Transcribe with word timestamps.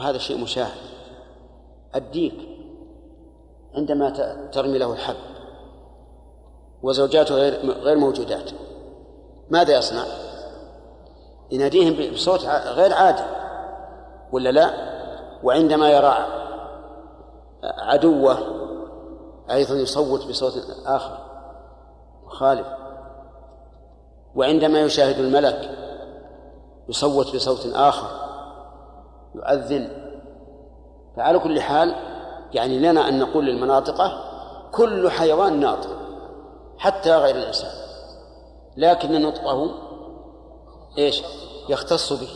وهذا 0.00 0.18
شيء 0.18 0.38
مشاهد 0.42 0.80
الديك 1.94 2.34
عندما 3.74 4.10
ترمي 4.52 4.78
له 4.78 4.92
الحب 4.92 5.16
وزوجاته 6.82 7.34
غير 7.34 7.70
غير 7.70 7.98
موجودات 7.98 8.50
ماذا 9.50 9.78
يصنع؟ 9.78 10.04
يناديهم 11.50 12.12
بصوت 12.14 12.44
غير 12.46 12.92
عادي 12.92 13.22
ولا 14.32 14.48
لا؟ 14.50 14.70
وعندما 15.42 15.90
يرى 15.90 16.26
عدوه 17.64 18.38
أيضا 19.50 19.74
يصوت 19.74 20.26
بصوت 20.26 20.52
آخر 20.86 21.18
مخالف 22.26 22.66
وعندما 24.34 24.80
يشاهد 24.80 25.18
الملك 25.18 25.70
يصوت 26.88 27.34
بصوت 27.36 27.66
آخر 27.74 28.29
يؤذن. 29.34 29.90
فعلى 31.16 31.38
كل 31.38 31.60
حال 31.60 31.94
يعني 32.52 32.78
لنا 32.78 33.08
أن 33.08 33.18
نقول 33.18 33.46
للمناطقة 33.46 34.24
كل 34.72 35.10
حيوان 35.10 35.60
ناطق 35.60 35.96
حتى 36.78 37.16
غير 37.16 37.36
الإنسان. 37.36 37.70
لكن 38.76 39.22
نطقه 39.22 39.70
إيش؟ 40.98 41.22
يختص 41.68 42.12
به. 42.12 42.28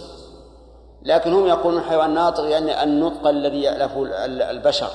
لكن 1.02 1.32
هم 1.32 1.46
يقولون 1.46 1.82
حيوان 1.82 2.14
ناطق 2.14 2.44
يعني 2.44 2.82
النطق 2.82 3.26
الذي 3.26 3.62
يألفه 3.62 4.02
البشر. 4.50 4.90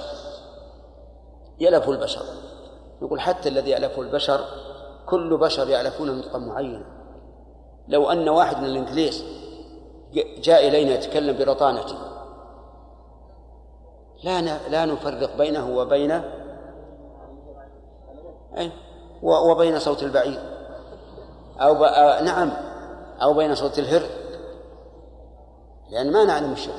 يألفه 1.60 1.92
البشر. 1.92 2.22
يقول 3.02 3.22
حتى 3.22 3.50
الذي 3.50 3.70
يألفه 3.70 4.02
البشر 4.02 4.40
كل 5.06 5.38
بشر 5.38 5.70
يألفون 5.70 6.18
نطقا 6.18 6.40
معينا 6.40 6.86
لو 7.88 8.12
أن 8.12 8.30
واحد 8.30 8.58
من 8.58 8.66
الإنجليز 8.66 9.24
جاء 10.14 10.68
إلينا 10.68 10.92
يتكلم 10.92 11.38
برطانة. 11.38 11.86
لا 14.24 14.42
لا 14.70 14.86
نفرق 14.86 15.38
بينه 15.38 15.78
وبين 15.78 16.22
وبين 19.22 19.80
صوت 19.80 20.04
البعير. 20.04 20.40
أو 21.62 21.74
ب... 21.74 21.80
نعم. 22.24 22.52
أو 23.22 23.34
بين 23.34 23.56
صوت 23.56 23.80
الهر 23.80 24.04
لأن 25.90 26.12
ما 26.12 26.24
نعلم 26.24 26.52
الشيء 26.52 26.74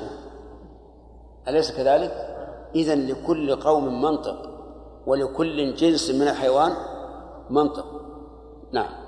أليس 1.47 1.71
كذلك؟ 1.71 2.37
إذا 2.75 2.95
لكل 2.95 3.55
قوم 3.55 4.01
منطق 4.01 4.49
ولكل 5.07 5.75
جنس 5.75 6.11
من 6.11 6.27
الحيوان 6.27 6.73
منطق. 7.49 7.85
نعم. 8.71 9.00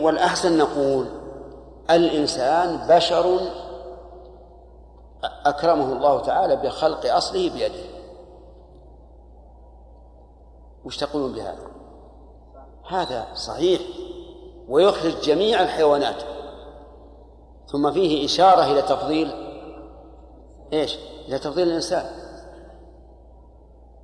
والأحسن 0.00 0.58
نقول 0.58 1.06
الإنسان 1.90 2.86
بشر 2.88 3.40
أكرمه 5.46 5.92
الله 5.92 6.20
تعالى 6.20 6.56
بخلق 6.56 7.14
أصله 7.14 7.50
بيده. 7.50 7.84
وش 10.84 10.96
تقولون 10.96 11.32
بهذا؟ 11.32 11.66
هذا 12.88 13.26
صحيح 13.34 13.80
ويخرج 14.68 15.20
جميع 15.20 15.62
الحيوانات. 15.62 16.22
ثم 17.72 17.92
فيه 17.92 18.26
إشارة 18.26 18.64
إلى 18.64 18.82
تفضيل 18.82 19.32
إيش؟ 20.72 20.98
إلى 21.28 21.38
تفضيل 21.38 21.68
الإنسان. 21.68 22.06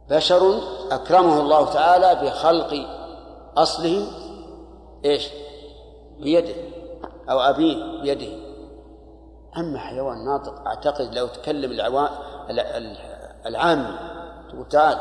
بشر 0.08 0.60
أكرمه 0.90 1.40
الله 1.40 1.72
تعالى 1.72 2.26
بخلق 2.26 2.86
أصله 3.56 4.06
إيش؟ 5.04 5.28
بيده. 6.18 6.54
أو 7.30 7.40
أبيه 7.40 8.00
بيده. 8.02 8.50
أما 9.56 9.78
حيوان 9.78 10.24
ناطق 10.24 10.66
أعتقد 10.66 11.14
لو 11.14 11.26
تكلم 11.26 11.72
العام 13.46 13.96
تقول 14.48 14.68
تعال. 14.68 14.98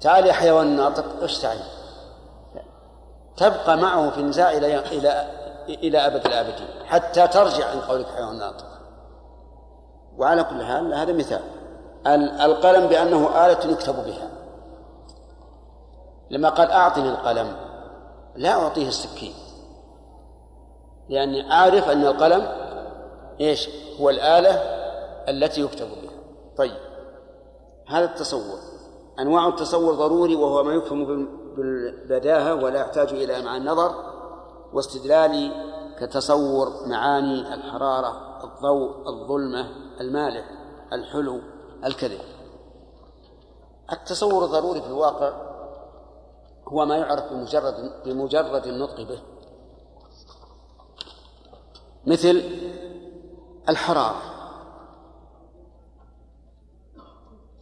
تعال 0.00 0.26
يا 0.26 0.32
حيوان 0.32 0.76
ناطق 0.76 1.04
إيش 1.22 1.46
تبقى 3.36 3.76
معه 3.76 4.10
في 4.10 4.20
النزاع 4.20 4.52
إلى 4.52 4.78
إلى 4.78 5.30
إلى 5.68 5.98
أبد 5.98 6.26
الآبدين. 6.26 6.68
حتى 6.84 7.28
ترجع 7.28 7.70
عن 7.70 7.80
قولك 7.80 8.06
حيوان 8.06 8.38
ناطق. 8.38 8.66
وعلى 10.16 10.44
كل 10.44 10.64
حال 10.64 10.94
هذا 10.94 11.12
مثال. 11.12 11.42
القلم 12.44 12.86
بأنه 12.86 13.46
آلة 13.46 13.72
يكتب 13.72 13.94
بها. 13.94 14.30
لما 16.30 16.48
قال 16.48 16.70
أعطني 16.70 17.08
القلم 17.08 17.56
لا 18.36 18.62
أعطيه 18.62 18.88
السكين. 18.88 19.34
لأني 21.08 21.52
أعرف 21.52 21.88
أن 21.88 22.02
القلم 22.02 22.48
إيش؟ 23.40 23.68
هو 24.00 24.10
الآلة 24.10 24.50
التي 25.28 25.60
يكتب 25.60 25.86
بها. 25.86 26.12
طيب. 26.56 26.76
هذا 27.88 28.04
التصور. 28.04 28.58
أنواع 29.18 29.48
التصور 29.48 29.94
ضروري 29.94 30.34
وهو 30.34 30.62
ما 30.62 30.74
يفهم 30.74 31.28
بالبداهة 31.56 32.54
ولا 32.54 32.80
يحتاج 32.80 33.08
إلى 33.08 33.42
مع 33.42 33.56
النظر 33.56 33.94
واستدلالي 34.72 35.52
كتصور 35.98 36.68
معاني 36.86 37.54
الحرارة 37.54 38.40
الضوء 38.44 39.08
الظلمة 39.08 39.68
المالح 40.00 40.50
الحلو 40.92 41.40
الكذب. 41.84 42.20
التصور 43.92 44.44
الضروري 44.44 44.80
في 44.80 44.86
الواقع 44.86 45.53
هو 46.68 46.84
ما 46.84 46.96
يعرف 46.96 47.32
بمجرد 47.32 48.02
بمجرد 48.04 48.66
النطق 48.66 49.02
به. 49.02 49.22
مثل 52.06 52.42
الحرارة. 53.68 54.22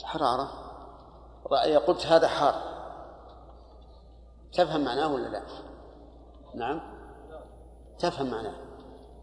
حرارة. 0.04 0.48
قلت 1.86 2.06
هذا 2.06 2.28
حار. 2.28 2.54
تفهم 4.52 4.84
معناه 4.84 5.14
ولا 5.14 5.28
لا؟ 5.28 5.42
نعم. 6.54 6.80
تفهم 7.98 8.30
معناه. 8.30 8.54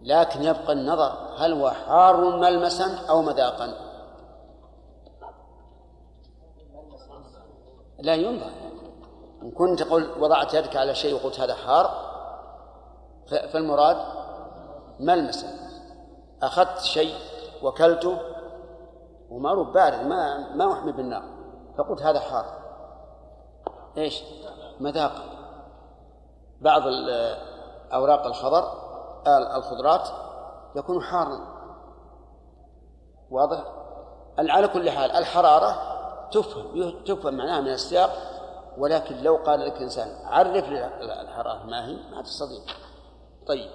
لكن 0.02 0.44
يبقى 0.44 0.74
النظر 0.74 1.12
هل 1.38 1.54
هو 1.54 1.70
حار 1.70 2.38
ملمسا 2.38 3.06
أو 3.10 3.22
مذاقا؟ 3.22 3.90
لا 8.00 8.16
ينظر 8.16 8.52
إن 9.44 9.52
كنت 9.52 9.84
قل 9.84 10.10
وضعت 10.20 10.54
يدك 10.54 10.76
على 10.76 10.96
شيء 10.96 11.16
وقلت 11.16 11.40
هذا 11.40 11.56
حار 11.56 12.10
فالمراد 13.28 13.98
ملمسا 15.00 15.48
أخذت 16.44 16.80
شيء 16.80 17.16
وكلته 17.64 18.18
ومعروف 19.30 19.68
بارد 19.68 20.08
ما 20.08 20.54
ما 20.56 20.74
أحمي 20.74 20.92
بالنار 20.92 21.24
فقلت 21.78 22.02
هذا 22.02 22.20
حار 22.20 22.46
إيش؟ 23.98 24.24
مذاق 24.80 25.12
بعض 26.62 26.82
أوراق 27.94 28.26
الخضر 28.26 28.64
الخضرات 29.56 30.10
يكون 30.76 31.04
حارا 31.04 31.40
واضح؟ 33.32 33.64
على 34.38 34.68
كل 34.68 34.90
حال 34.90 35.12
الحرارة 35.12 35.76
تفهم 36.32 37.04
تفهم 37.06 37.34
معناها 37.34 37.62
من 37.62 37.68
السياق 37.68 38.10
ولكن 38.80 39.18
لو 39.24 39.36
قال 39.36 39.60
لك 39.60 39.82
إنسان 39.82 40.08
عرف 40.26 40.66
الحرارة 41.02 41.66
ما 41.66 41.88
هي؟ 41.88 41.98
ما 42.12 42.22
تستطيع 42.22 42.60
طيب. 43.48 43.70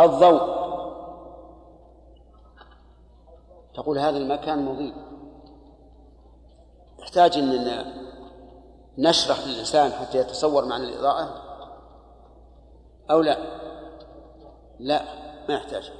الضوء. 0.00 0.68
تقول 3.74 3.98
هذا 3.98 4.16
المكان 4.16 4.64
مضيء. 4.64 4.94
يحتاج 6.98 7.38
أن 7.38 7.84
نشرح 8.98 9.46
للإنسان 9.46 9.92
حتى 9.92 10.18
يتصور 10.18 10.64
معنى 10.64 10.84
الإضاءة؟ 10.84 11.28
أو 13.10 13.20
لا؟ 13.20 13.38
لا 14.78 15.02
ما 15.48 15.54
يحتاج. 15.54 15.92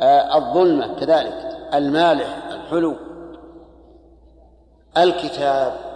آه 0.00 0.36
الظلمة 0.36 1.00
كذلك. 1.00 1.68
المالح 1.74 2.46
الحلو. 2.46 2.96
الكتاب. 4.96 5.89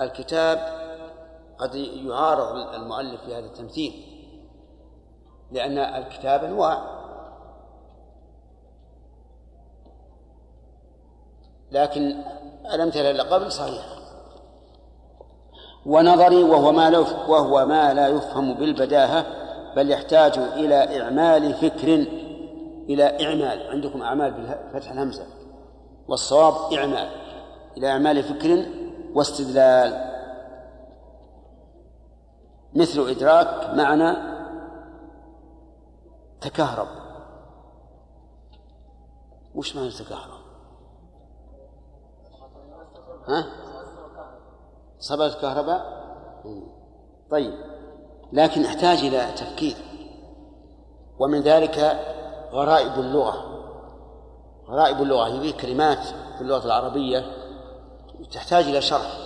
الكتاب 0.00 0.80
قد 1.58 1.74
يعارض 1.74 2.74
المؤلف 2.74 3.20
في 3.24 3.34
هذا 3.34 3.46
التمثيل 3.46 3.92
لأن 5.52 5.78
الكتاب 5.78 6.44
أنواع. 6.44 7.00
لكن 11.72 12.14
الأمثلة 12.74 13.10
اللي 13.10 13.22
قبل 13.22 13.52
صحيحة. 13.52 14.00
ونظري 15.86 16.42
وهو 16.42 16.72
ما 16.72 16.98
وهو 17.28 17.66
ما 17.66 17.94
لا 17.94 18.08
يفهم 18.08 18.54
بالبداهة 18.54 19.26
بل 19.76 19.90
يحتاج 19.90 20.38
إلى 20.38 21.02
إعمال 21.02 21.54
فكر 21.54 22.06
إلى 22.88 23.26
إعمال. 23.26 23.70
عندكم 23.70 24.02
أعمال 24.02 24.56
بفتح 24.72 24.90
الهمزة. 24.90 25.26
والصواب 26.08 26.72
إعمال. 26.72 27.08
إلى 27.76 27.90
إعمال 27.90 28.22
فكر 28.22 28.79
واستدلال. 29.14 30.10
مثل 32.74 33.00
إدراك 33.00 33.74
معنى 33.74 34.16
تكهرب. 36.40 36.88
وش 39.54 39.76
معنى 39.76 39.90
تكهرب؟ 39.90 40.40
ها؟ 43.28 43.46
صبت 44.98 45.34
الكهرباء؟ 45.34 46.00
طيب. 47.30 47.54
لكن 48.32 48.64
أحتاج 48.64 48.98
إلى 48.98 49.32
تفكير. 49.32 49.76
ومن 51.18 51.40
ذلك 51.40 51.78
غرائب 52.52 52.92
اللغة. 52.92 53.60
غرائب 54.66 55.02
اللغة. 55.02 55.28
هذه 55.28 55.50
كلمات 55.50 56.04
في 56.36 56.40
اللغة 56.40 56.64
العربية 56.64 57.39
تحتاج 58.32 58.64
إلى 58.64 58.80
شرح 58.82 59.16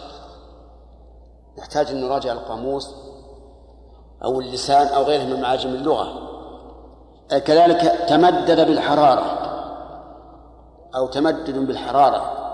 نحتاج 1.58 1.90
أن 1.90 2.00
نراجع 2.00 2.32
القاموس 2.32 2.94
أو 4.24 4.40
اللسان 4.40 4.86
أو 4.86 5.02
غيره 5.02 5.24
من 5.24 5.40
معاجم 5.40 5.68
اللغة 5.68 6.30
كذلك 7.28 7.80
تمدد 8.08 8.66
بالحرارة 8.66 9.44
أو 10.96 11.06
تمدد 11.06 11.58
بالحرارة 11.58 12.44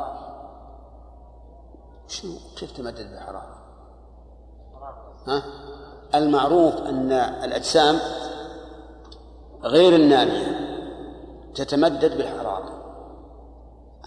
شنو 2.08 2.32
كيف 2.56 2.72
تمدد 2.72 3.10
بالحرارة؟ 3.10 3.60
ها؟ 5.28 5.42
المعروف 6.14 6.75
أن 6.76 7.12
الأجسام 7.12 7.98
غير 9.62 9.96
النامية 9.96 10.70
تتمدد 11.54 12.16
بالحرارة 12.16 12.70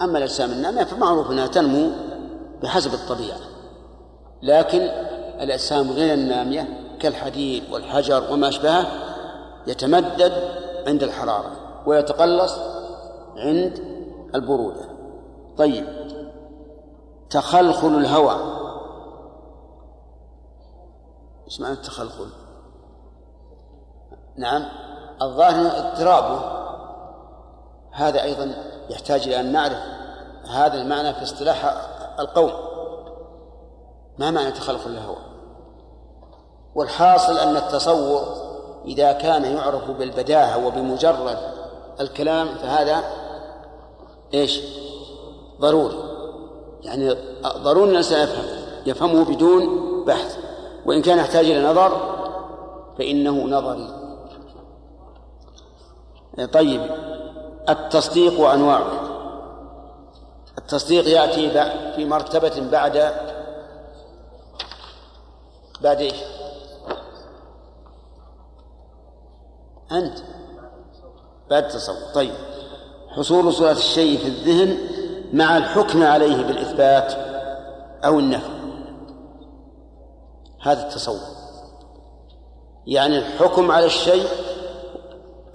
أما 0.02 0.18
الأجسام 0.18 0.50
النامية 0.50 0.84
فمعروف 0.84 1.30
أنها 1.30 1.46
تنمو 1.46 1.90
بحسب 2.62 2.94
الطبيعة. 2.94 3.38
لكن 4.42 4.80
الأجسام 5.40 5.90
غير 5.90 6.14
النامية 6.14 6.68
كالحديد 7.00 7.72
والحجر 7.72 8.32
وما 8.32 8.48
أشبهه 8.48 8.86
يتمدد 9.66 10.32
عند 10.86 11.02
الحرارة 11.02 11.50
ويتقلص 11.86 12.58
عند 13.36 13.78
البرودة. 14.34 14.88
طيب 15.56 15.86
تخلخل 17.30 17.88
الهواء. 17.88 18.38
إيش 21.46 21.60
معنى 21.60 21.74
التخلخل؟ 21.74 22.28
نعم 24.36 24.64
الظاهر 25.22 25.66
اضطرابه 25.66 26.40
هذا 27.92 28.22
أيضا 28.22 28.54
يحتاج 28.90 29.22
إلى 29.22 29.40
أن 29.40 29.52
نعرف 29.52 29.78
هذا 30.50 30.74
المعنى 30.74 31.14
في 31.14 31.22
اصطلاح 31.22 31.64
القوم. 32.20 32.52
ما 34.18 34.30
معنى 34.30 34.50
تخلخل 34.50 34.90
الهواء؟ 34.90 35.22
والحاصل 36.74 37.38
أن 37.38 37.56
التصور 37.56 38.22
إذا 38.84 39.12
كان 39.12 39.44
يعرف 39.44 39.90
بالبداهة 39.90 40.66
وبمجرد 40.66 41.38
الكلام 42.00 42.48
فهذا 42.54 43.04
إيش؟ 44.34 44.60
ضروري. 45.60 45.96
يعني 46.82 47.16
ضروري 47.46 47.90
الانسان 47.90 48.28
يفهم. 48.28 48.44
يفهمه 48.86 49.24
بدون 49.24 50.04
بحث. 50.04 50.38
وإن 50.86 51.02
كان 51.02 51.18
يحتاج 51.18 51.44
إلى 51.44 51.68
نظر 51.68 52.14
فإنه 52.98 53.44
نظري. 53.44 54.04
طيب 56.52 56.90
التصديق 57.68 58.40
وأنواعه 58.40 59.03
التصديق 60.64 61.08
يأتي 61.08 61.50
في 61.96 62.04
مرتبة 62.04 62.70
بعد 62.70 63.14
بعد 65.80 66.00
إيش؟ 66.00 66.14
أنت. 69.92 70.18
بعد 71.50 71.64
التصور 71.64 71.96
طيب. 72.14 72.34
حصول 73.08 73.54
صورة 73.54 73.72
الشيء 73.72 74.18
في 74.18 74.28
الذهن 74.28 74.78
مع 75.32 75.56
الحكم 75.56 76.02
عليه 76.02 76.42
بالإثبات 76.42 77.12
أو 78.04 78.18
النفي. 78.18 78.50
هذا 80.62 80.88
التصور 80.88 81.20
يعني 82.86 83.18
الحكم 83.18 83.70
على 83.70 83.86
الشيء 83.86 84.26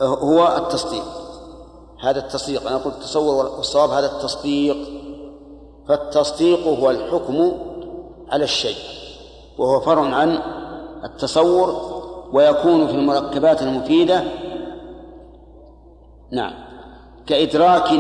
هو 0.02 0.58
التصديق. 0.58 1.06
هذا 2.02 2.20
التصديق. 2.20 2.68
أنا 2.68 2.78
قلت 2.78 2.96
التصور 2.96 3.46
والصواب 3.46 3.90
هذا 3.90 4.06
التصديق. 4.06 4.99
فالتصديق 5.90 6.68
هو 6.68 6.90
الحكم 6.90 7.52
على 8.30 8.44
الشيء 8.44 8.78
وهو 9.58 9.80
فرع 9.80 10.02
عن 10.02 10.40
التصور 11.04 12.00
ويكون 12.34 12.88
في 12.88 12.94
المركبات 12.94 13.62
المفيدة. 13.62 14.24
نعم. 16.32 16.54
كإدراك 17.28 17.92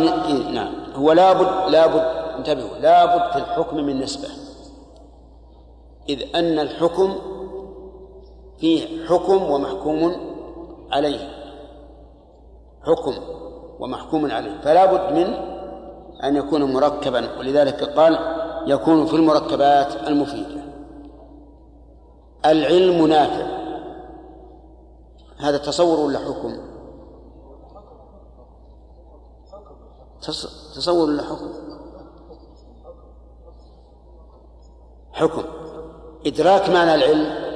نعم. 0.54 0.74
هو 0.96 1.12
لابد 1.12 1.72
لابد 1.72 2.06
انتبهوا 2.38 2.78
لابد 2.78 3.32
في 3.32 3.38
الحكم 3.38 3.78
من 3.78 4.00
نسبة. 4.00 4.28
إذ 6.10 6.36
أن 6.36 6.60
الحكم 6.60 7.16
فيه 8.60 9.08
حكم 9.08 9.52
ومحكوم 9.52 10.16
عليه. 10.92 11.30
حكم 12.84 13.14
ومحكوم 13.80 14.32
عليه. 14.32 14.62
فلا 14.62 14.86
بد 14.86 15.14
من 15.14 15.59
أن 16.24 16.36
يكون 16.36 16.74
مركبا 16.74 17.40
ولذلك 17.40 17.84
قال 17.84 18.20
يكون 18.68 19.06
في 19.06 19.16
المركبات 19.16 19.96
المفيدة. 20.08 20.62
العلم 22.46 23.08
نافع. 23.08 23.60
هذا 25.38 25.58
تصور 25.58 26.00
ولا 26.00 26.20
حكم؟ 26.20 26.58
تصور 30.76 31.10
ولا 31.10 31.24
حكم؟ 31.24 31.50
حكم. 35.12 35.44
إدراك 36.26 36.70
معنى 36.70 36.96
العلم. 36.96 37.50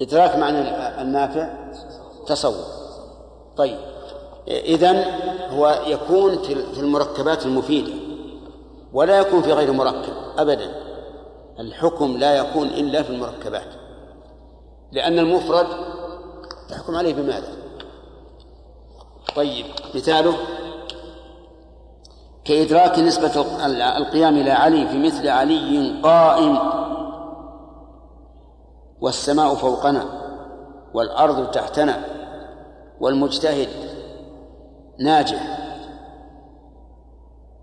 إدراك 0.00 0.36
معنى 0.36 0.58
النافع. 1.02 1.54
تصور. 2.26 2.64
طيب. 3.56 3.93
إذن 4.48 5.04
هو 5.50 5.82
يكون 5.86 6.42
في 6.42 6.80
المركبات 6.80 7.46
المفيدة 7.46 7.92
ولا 8.92 9.18
يكون 9.18 9.42
في 9.42 9.52
غير 9.52 9.72
مركب 9.72 10.12
أبدا. 10.38 10.74
الحكم 11.60 12.16
لا 12.16 12.36
يكون 12.36 12.66
إلا 12.66 13.02
في 13.02 13.10
المركبات. 13.10 13.74
لأن 14.92 15.18
المفرد 15.18 15.66
تحكم 16.70 16.94
عليه 16.96 17.14
بماذا؟ 17.14 17.52
طيب 19.36 19.66
مثاله. 19.94 20.34
كإدراك 22.44 22.98
نسبة 22.98 23.40
القيام 23.96 24.36
إلى 24.36 24.50
علي 24.50 24.88
في 24.88 24.98
مثل 24.98 25.28
علي 25.28 26.00
قائم 26.02 26.58
والسماء 29.00 29.54
فوقنا 29.54 30.04
والأرض 30.94 31.50
تحتنا 31.50 32.04
والمجتهد 33.00 33.68
ناجح. 35.00 35.58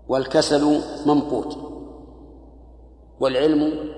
والكسل 0.08 0.80
ممقوت 1.06 1.58
والعلم 3.20 3.90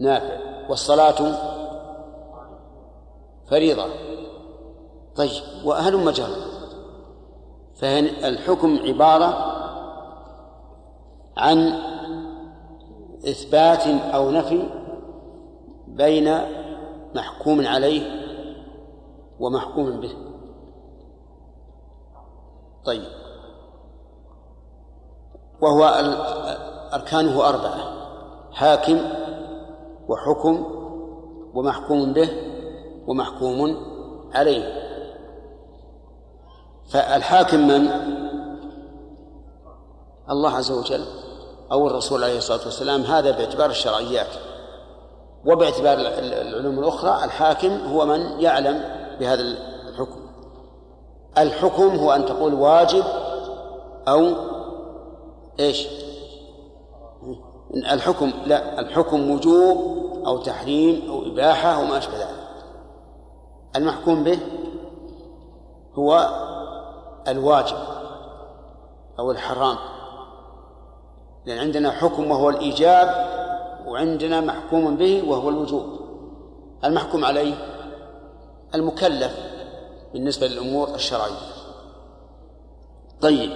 نافع. 0.00 0.38
والصلاة 0.68 1.38
فريضة. 3.50 3.86
طيب 5.16 5.42
وأهل 5.64 5.96
مجرى 5.96 6.36
فالحكم 7.76 8.78
عبارة 8.84 9.54
عن 11.36 11.72
إثبات 13.28 13.86
أو 13.86 14.30
نفي 14.30 14.62
بين 15.86 16.38
محكوم 17.14 17.66
عليه 17.66 18.02
ومحكوم 19.40 20.00
به. 20.00 20.27
طيب. 22.84 23.08
وهو 25.60 25.84
أركانه 26.94 27.48
أربعة 27.48 27.98
حاكم 28.52 28.98
وحكم 30.08 30.66
ومحكوم 31.54 32.12
به 32.12 32.30
ومحكوم 33.06 33.76
عليه. 34.34 34.88
فالحاكم 36.90 37.68
من؟ 37.68 37.88
الله 40.30 40.50
عز 40.50 40.70
وجل 40.70 41.04
أو 41.72 41.86
الرسول 41.86 42.24
عليه 42.24 42.38
الصلاة 42.38 42.64
والسلام. 42.64 43.02
هذا 43.02 43.30
باعتبار 43.30 43.70
الشرعيات. 43.70 44.26
وباعتبار 45.46 45.98
العلوم 45.98 46.78
الأخرى 46.78 47.24
الحاكم 47.24 47.86
هو 47.86 48.06
من 48.06 48.40
يعلم 48.40 48.84
بهذا 49.20 49.42
الحكم 51.38 51.96
هو 51.96 52.12
أن 52.12 52.24
تقول 52.24 52.54
واجب 52.54 53.04
أو 54.08 54.32
إيش؟ 55.60 55.88
الحكم 57.74 58.32
لا 58.46 58.80
الحكم 58.80 59.30
وجوب 59.30 59.98
أو 60.26 60.38
تحريم 60.38 61.10
أو 61.10 61.22
إباحة 61.26 61.68
أو 61.68 61.84
ما 61.84 61.98
أشبه 61.98 62.16
ذلك. 62.16 62.28
المحكوم 63.76 64.24
به 64.24 64.38
هو 65.94 66.28
الواجب 67.28 67.76
أو 69.18 69.30
الحرام. 69.30 69.76
لأن 71.46 71.58
عندنا 71.58 71.90
حكم 71.90 72.30
وهو 72.30 72.50
الإيجاب 72.50 73.28
وعندنا 73.86 74.40
محكوم 74.40 74.96
به 74.96 75.30
وهو 75.30 75.48
الوجوب. 75.48 75.84
المحكوم 76.84 77.24
عليه 77.24 77.54
المكلف. 78.74 79.57
بالنسبة 80.12 80.46
للأمور 80.46 80.94
الشرعية. 80.94 81.48
طيب 83.20 83.50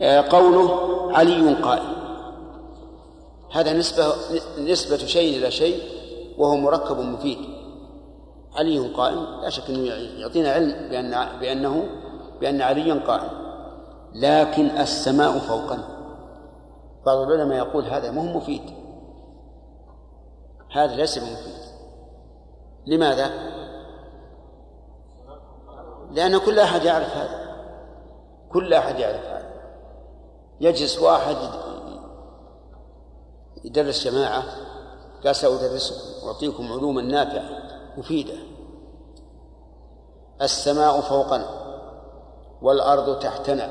آه، 0.00 0.20
قوله 0.20 0.70
علي 1.12 1.54
قائم. 1.54 1.94
هذا 3.52 3.72
نسبة 3.72 4.14
نسبة 4.58 4.96
شيء 4.96 5.38
إلى 5.38 5.50
شيء 5.50 5.82
وهو 6.38 6.56
مركب 6.56 6.98
مفيد. 6.98 7.38
علي 8.54 8.78
قائم 8.78 9.26
لا 9.42 9.50
شك 9.50 9.70
أنه 9.70 9.80
يعطينا 10.20 10.52
علم 10.52 10.88
بأن 10.88 11.38
بأنه 11.40 11.88
بأن 12.40 12.62
عليا 12.62 12.94
قائم. 12.94 13.30
لكن 14.14 14.66
السماء 14.66 15.38
فوقنا. 15.38 15.88
بعض 17.06 17.18
العلماء 17.18 17.58
يقول 17.58 17.84
هذا 17.84 18.10
مو 18.10 18.22
مفيد. 18.22 18.62
هذا 20.72 20.94
ليس 20.96 21.18
بمفيد. 21.18 21.54
لماذا؟ 22.86 23.30
لأن 26.14 26.38
كل 26.38 26.58
أحد 26.58 26.84
يعرف 26.84 27.16
هذا. 27.16 27.54
كل 28.52 28.74
أحد 28.74 28.98
يعرف 28.98 29.26
هذا. 29.26 29.52
يجلس 30.60 30.98
واحد 30.98 31.36
يدرس 33.64 34.04
جماعة 34.08 34.42
قال 35.24 35.36
سأدرسكم 35.36 36.26
وأعطيكم 36.26 36.72
علوما 36.72 37.02
نافعة 37.02 37.44
مفيدة. 37.96 38.34
السماء 40.42 41.00
فوقنا 41.00 41.46
والأرض 42.62 43.18
تحتنا 43.18 43.70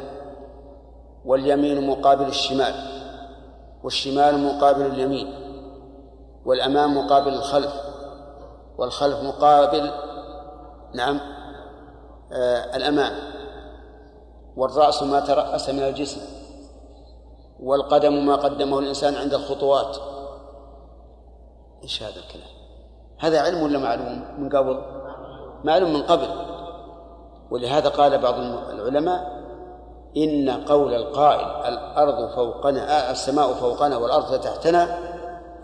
واليمين 1.25 1.87
مقابل 1.87 2.25
الشمال 2.25 2.73
والشمال 3.83 4.43
مقابل 4.43 4.85
اليمين 4.85 5.33
والأمام 6.45 6.97
مقابل 6.97 7.33
الخلف 7.33 7.73
والخلف 8.77 9.19
مقابل 9.19 9.91
نعم 10.93 11.19
الأمام 12.75 13.13
والرأس 14.57 15.03
ما 15.03 15.19
ترأس 15.19 15.69
من 15.69 15.83
الجسم. 15.83 16.21
والقدم 17.59 18.25
ما 18.25 18.35
قدمه 18.35 18.79
الإنسان 18.79 19.15
عند 19.15 19.33
الخطوات. 19.33 19.97
إيش 21.83 22.03
هذا 22.03 22.19
الكلام؟ 22.19 22.53
هذا 23.19 23.41
علم 23.41 23.63
ولا 23.63 23.79
معلوم؟ 23.79 24.25
من 24.37 24.49
قبل؟ 24.49 24.81
معلوم 25.63 25.93
من 25.93 26.03
قبل. 26.03 26.27
ولهذا 27.51 27.89
قال 27.89 28.17
بعض 28.17 28.33
العلماء 28.69 29.43
إن 30.17 30.49
قول 30.49 30.93
القائل 30.93 31.73
الأرض 31.73 32.35
فوقنا 32.35 33.11
السماء 33.11 33.53
فوقنا 33.53 33.97
والأرض 33.97 34.39
تحتنا 34.39 34.97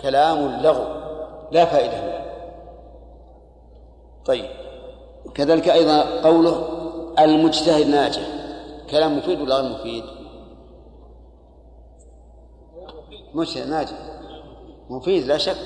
كلام 0.02 0.62
لغو. 0.62 0.86
لا 1.52 1.66
فائدة 1.66 2.02
منه. 2.02 2.26
طيب. 4.26 4.59
كذلك 5.36 5.70
أيضا 5.70 6.22
قوله 6.24 6.64
المجتهد 7.20 7.88
ناجح. 7.88 8.22
كلام 8.90 9.18
مفيد 9.18 9.42
ولا 9.42 9.56
غير 9.56 9.72
مفيد؟ 9.72 10.04
مجتهد 13.34 13.68
ناجح. 13.68 13.98
مفيد 14.90 15.28
لا 15.28 15.38
شك. 15.38 15.58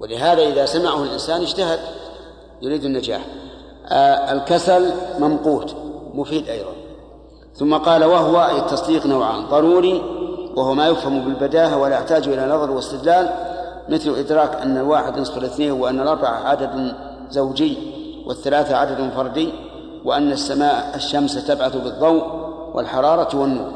ولهذا 0.00 0.42
إذا 0.42 0.66
سمعه 0.66 1.02
الإنسان 1.02 1.42
اجتهد 1.42 1.78
يريد 2.62 2.84
النجاح. 2.84 3.26
آه 3.86 4.32
الكسل 4.32 4.92
ممقوت. 5.18 5.76
مفيد 6.14 6.48
أيضا. 6.48 6.72
ثم 7.54 7.76
قال 7.76 8.04
وهو 8.04 8.40
أي 8.40 8.58
التصديق 8.58 9.06
نوعان. 9.06 9.46
ضروري 9.46 10.02
وهو 10.56 10.74
ما 10.74 10.88
يفهم 10.88 11.24
بالبداهة 11.24 11.78
ولا 11.78 11.94
يحتاج 11.94 12.28
إلى 12.28 12.46
نظر 12.46 12.70
واستدلال 12.70 13.30
مثل 13.88 14.10
إدراك 14.10 14.54
أن 14.54 14.76
الواحد 14.76 15.18
نصف 15.18 15.38
الاثنين 15.38 15.70
وأن 15.70 16.00
الأربعة 16.00 16.48
عدد 16.48 16.94
زوجي. 17.30 17.99
والثلاثة 18.26 18.76
عدد 18.76 19.10
فردي 19.10 19.52
وأن 20.04 20.32
السماء 20.32 20.96
الشمس 20.96 21.46
تبعث 21.46 21.76
بالضوء 21.76 22.24
والحرارة 22.74 23.40
والنور. 23.40 23.72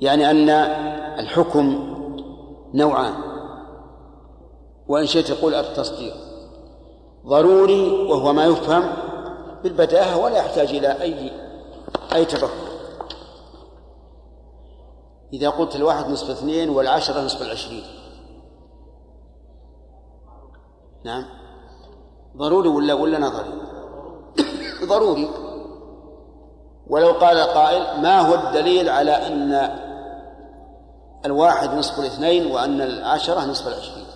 يعني 0.00 0.30
أن 0.30 0.50
الحكم 1.18 1.94
نوعان. 2.74 3.14
وإن 4.88 5.06
شئت 5.06 5.32
تقول 5.32 5.54
التصديق. 5.54 6.14
ضروري 7.26 7.90
وهو 7.90 8.32
ما 8.32 8.44
يفهم 8.44 8.92
بالبداهة 9.62 10.18
ولا 10.18 10.36
يحتاج 10.36 10.68
إلى 10.68 11.02
أي 11.02 11.30
أي 12.14 12.24
تفكر. 12.24 12.72
إذا 15.32 15.50
قلت 15.50 15.76
الواحد 15.76 16.10
نصف 16.10 16.30
اثنين 16.30 16.68
والعشرة 16.70 17.20
نصف 17.20 17.42
العشرين. 17.42 17.84
نعم. 21.04 21.41
ضروري 22.36 22.68
ولا 22.68 22.94
ولا 22.94 23.18
نظري 23.18 23.52
ضروري؟ 24.90 25.28
ولو 26.86 27.12
قال 27.12 27.40
قائل 27.40 28.02
ما 28.02 28.20
هو 28.20 28.34
الدليل 28.34 28.88
على 28.88 29.12
أن 29.12 29.78
الواحد 31.24 31.74
نصف 31.74 31.98
الاثنين 31.98 32.52
وأن 32.52 32.80
العشرة 32.80 33.44
نصف 33.44 33.68
العشرين؟ 33.68 34.06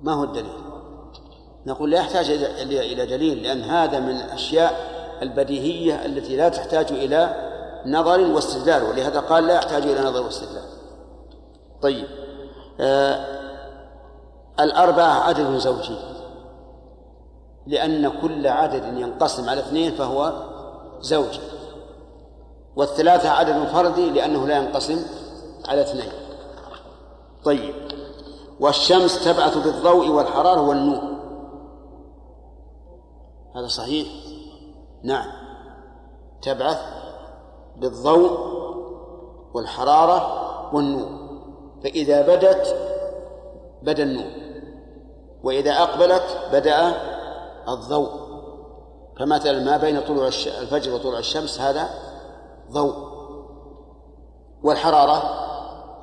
ما 0.00 0.12
هو 0.12 0.24
الدليل؟ 0.24 0.52
نقول 1.66 1.90
لا 1.90 1.98
يحتاج 1.98 2.30
إلى 2.30 3.06
دليل 3.06 3.42
لأن 3.42 3.62
هذا 3.62 4.00
من 4.00 4.16
الأشياء 4.16 4.72
البديهية 5.22 6.04
التي 6.06 6.36
لا 6.36 6.48
تحتاج 6.48 6.92
إلى 6.92 7.34
نظر 7.86 8.20
واستدلال 8.20 8.82
ولهذا 8.82 9.20
قال 9.20 9.46
لا 9.46 9.54
يحتاج 9.54 9.82
إلى 9.82 10.00
نظر 10.00 10.22
واستدلال. 10.22 10.64
طيب. 11.82 12.06
آه 12.80 13.41
الأربعة 14.60 15.20
عدد 15.20 15.58
زوجي. 15.58 15.96
لأن 17.66 18.20
كل 18.20 18.46
عدد 18.46 18.84
ينقسم 18.84 19.48
على 19.48 19.60
اثنين 19.60 19.92
فهو 19.92 20.32
زوجي. 21.00 21.40
والثلاثة 22.76 23.30
عدد 23.30 23.66
فردي 23.66 24.10
لأنه 24.10 24.46
لا 24.46 24.56
ينقسم 24.56 25.04
على 25.68 25.80
اثنين. 25.80 26.12
طيب. 27.44 27.74
والشمس 28.60 29.24
تبعث 29.24 29.56
بالضوء 29.56 30.08
والحرارة 30.08 30.60
والنور. 30.60 31.12
هذا 33.56 33.66
صحيح؟ 33.66 34.08
نعم. 35.02 35.30
تبعث 36.42 36.80
بالضوء 37.76 38.38
والحرارة 39.54 40.74
والنور. 40.74 41.22
فإذا 41.84 42.22
بدت 42.22 42.76
بدأ 43.82 44.02
النور. 44.02 44.41
وإذا 45.42 45.72
أقبلت 45.72 46.38
بدأ 46.52 46.94
الضوء. 47.68 48.10
فمثلا 49.18 49.64
ما 49.64 49.76
بين 49.76 50.00
طلوع 50.00 50.26
الفجر 50.60 50.94
وطلوع 50.94 51.18
الشمس 51.18 51.60
هذا 51.60 51.88
ضوء. 52.72 52.94
والحرارة 54.62 55.22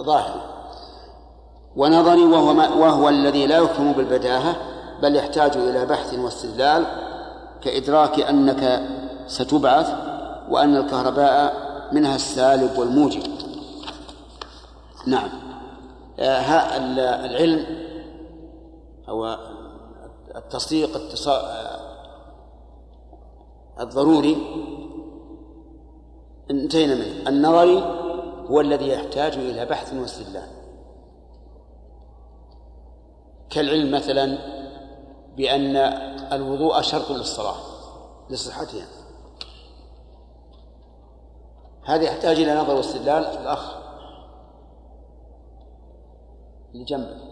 ظاهرة. 0.04 0.42
ونظري 1.76 2.24
وهو, 2.24 2.54
ما 2.54 2.70
وهو 2.70 3.10
الذي 3.10 3.48
لا 3.48 3.58
يفهم 3.58 3.92
بالبداهة 3.92 4.56
بل 5.02 5.16
يحتاج 5.16 5.58
إلى 5.58 5.86
بحث 5.86 6.14
واستدلال 6.14 6.86
كإدراك 7.62 8.20
أنك 8.20 8.82
ستبعث 9.28 9.94
وأن 10.50 10.76
الكهرباء 10.78 11.54
منها 11.92 12.16
السالب 12.16 12.78
والموجب. 12.78 13.24
نعم. 15.08 15.30
آه 16.20 16.78
العلم 17.26 17.89
أو 19.10 19.26
التصديق 20.36 20.96
الضروري. 23.80 24.38
انتهينا 26.52 26.96
منه. 26.96 27.30
النظري 27.30 27.84
هو 28.50 28.62
الذي 28.62 28.88
يحتاج 28.88 29.34
إلى 29.34 29.66
بحث 29.66 29.94
واستدلال 29.94 30.48
كالعلم 33.50 33.92
مثلا 33.96 34.38
بأن 35.38 35.76
الوضوء 36.34 36.82
شرط 36.82 37.12
للصلاة 37.12 37.56
لصحتها. 38.30 38.88
هذا 41.86 42.04
يحتاج 42.04 42.40
إلى 42.40 42.56
نظر 42.56 42.76
واستدلال 42.76 43.24
الأخ 43.24 43.78
اللي 46.74 46.84
جنبه 46.86 47.29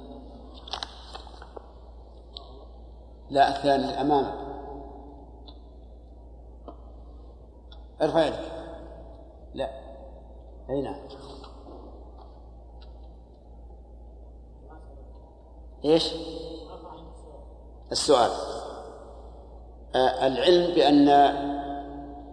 لا 3.29 3.57
الثاني 3.57 4.01
أمامك 4.01 4.47
ارفع 8.01 8.25
يدك. 8.25 8.51
لا. 9.53 9.69
أي 10.69 10.81
نعم. 10.81 10.95
إيش؟ 15.85 16.13
السؤال. 17.91 18.31
آه 19.95 20.27
العلم 20.27 20.75
بأن 20.75 21.09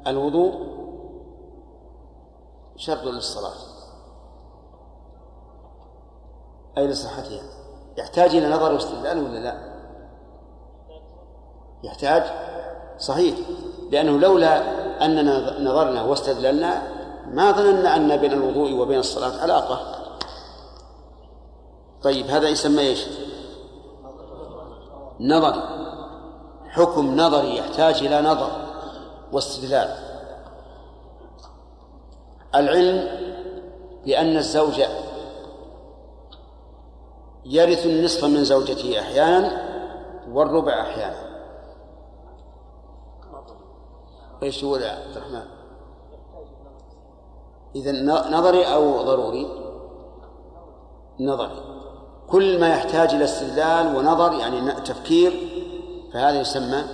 الوضوء 0.06 0.74
شرط 2.76 3.02
للصلاة. 3.02 3.74
أي 6.78 6.86
لصحتها. 6.86 7.42
يحتاج 7.98 8.34
إلى 8.34 8.48
نظر 8.48 8.72
واستدلال 8.72 9.24
ولا 9.24 9.38
لا؟ 9.38 9.73
يحتاج 11.84 12.22
صحيح 12.98 13.34
لأنه 13.90 14.18
لولا 14.18 14.62
أننا 15.04 15.60
نظرنا 15.60 16.02
واستدللنا 16.02 16.82
ما 17.26 17.52
ظننا 17.52 17.96
أن 17.96 18.16
بين 18.16 18.32
الوضوء 18.32 18.72
وبين 18.72 18.98
الصلاة 18.98 19.42
علاقة. 19.42 19.80
طيب 22.02 22.26
هذا 22.26 22.48
يسمى 22.48 22.80
إيش؟ 22.80 23.06
نظري 25.20 25.62
حكم 26.68 27.16
نظري 27.16 27.56
يحتاج 27.56 27.94
إلى 27.94 28.20
نظر 28.20 28.50
واستدلال. 29.32 29.96
العلم 32.54 33.08
بأن 34.04 34.36
الزوج 34.36 34.82
يرث 37.44 37.86
النصف 37.86 38.24
من 38.24 38.44
زوجته 38.44 39.00
أحيانا 39.00 39.64
والربع 40.32 40.80
أحيانا. 40.80 41.23
إيش 44.44 44.64
هو 44.64 44.76
يا 44.76 44.90
عبد 44.90 45.16
الرحمن؟ 45.16 45.44
إذا 47.76 47.92
نظري 48.30 48.64
أو 48.74 49.02
ضروري؟ 49.02 49.46
نظري 51.20 51.74
كل 52.28 52.60
ما 52.60 52.68
يحتاج 52.68 53.14
إلى 53.14 53.24
استدلال 53.24 53.96
ونظر 53.96 54.32
يعني 54.32 54.72
تفكير 54.72 55.32
فهذا 56.12 56.40
يسمى 56.40 56.84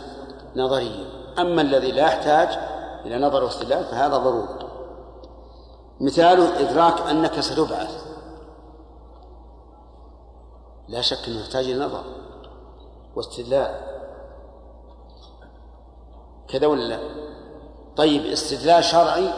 نظريا 0.57 1.07
أما 1.38 1.62
الذي 1.62 1.92
لا 1.92 2.02
يحتاج 2.02 2.49
إلى 3.07 3.26
نظر 3.26 3.45
واستدلال 3.45 3.85
فهذا 3.85 4.16
ضروري 4.16 4.49
مثاله 6.00 6.61
إدراك 6.61 7.00
أنك 7.00 7.40
ستبعث 7.40 8.04
لا 10.88 11.00
شك 11.00 11.28
أنه 11.28 11.40
يحتاج 11.40 11.64
إلى 11.64 11.85
نظر 11.85 12.04
واستدلال 13.16 13.80
كذا 16.49 16.66
ولا 16.66 16.83
لا؟ 16.83 17.29
طيب 18.00 18.26
استدلال 18.26 18.85
شرعي 18.85 19.30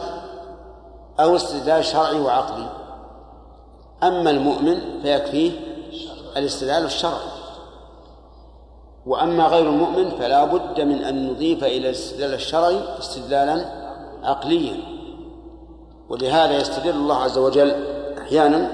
أو 1.19 1.35
استدلال 1.35 1.85
شرعي 1.85 2.19
وعقلي. 2.19 2.69
أما 4.03 4.29
المؤمن 4.29 5.01
فيكفيه 5.01 5.51
الاستدلال 6.37 6.85
الشرعي. 6.85 7.29
وأما 9.05 9.47
غير 9.47 9.69
المؤمن 9.69 10.09
فلا 10.09 10.45
بد 10.45 10.81
من 10.81 11.03
أن 11.03 11.27
نضيف 11.27 11.63
إلى 11.63 11.89
الاستدلال 11.89 12.33
الشرعي 12.33 12.79
استدلالا 12.99 13.65
عقليا. 14.23 14.77
ولهذا 16.09 16.57
يستدل 16.57 16.89
الله 16.89 17.17
عز 17.17 17.37
وجل 17.37 17.75
أحيانا 18.17 18.71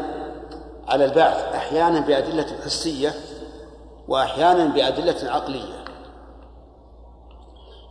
على 0.88 1.06
البعث 1.06 1.54
أحيانا 1.56 2.00
بأدلة 2.00 2.48
حسية 2.66 3.14
وأحيانا 4.08 4.66
بأدلة 4.66 5.32
عقلية. 5.32 5.79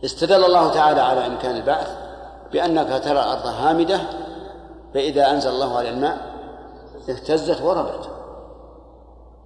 استدل 0.05 0.45
الله 0.45 0.73
تعالى 0.73 1.01
على 1.01 1.27
إمكان 1.27 1.55
البعث 1.55 1.97
بأنك 2.51 3.03
ترى 3.03 3.11
الأرض 3.11 3.45
هامدة 3.45 3.99
فإذا 4.93 5.31
أنزل 5.31 5.49
الله 5.49 5.77
على 5.77 5.89
الماء 5.89 6.17
اهتزت 7.09 7.61
وربت 7.61 8.09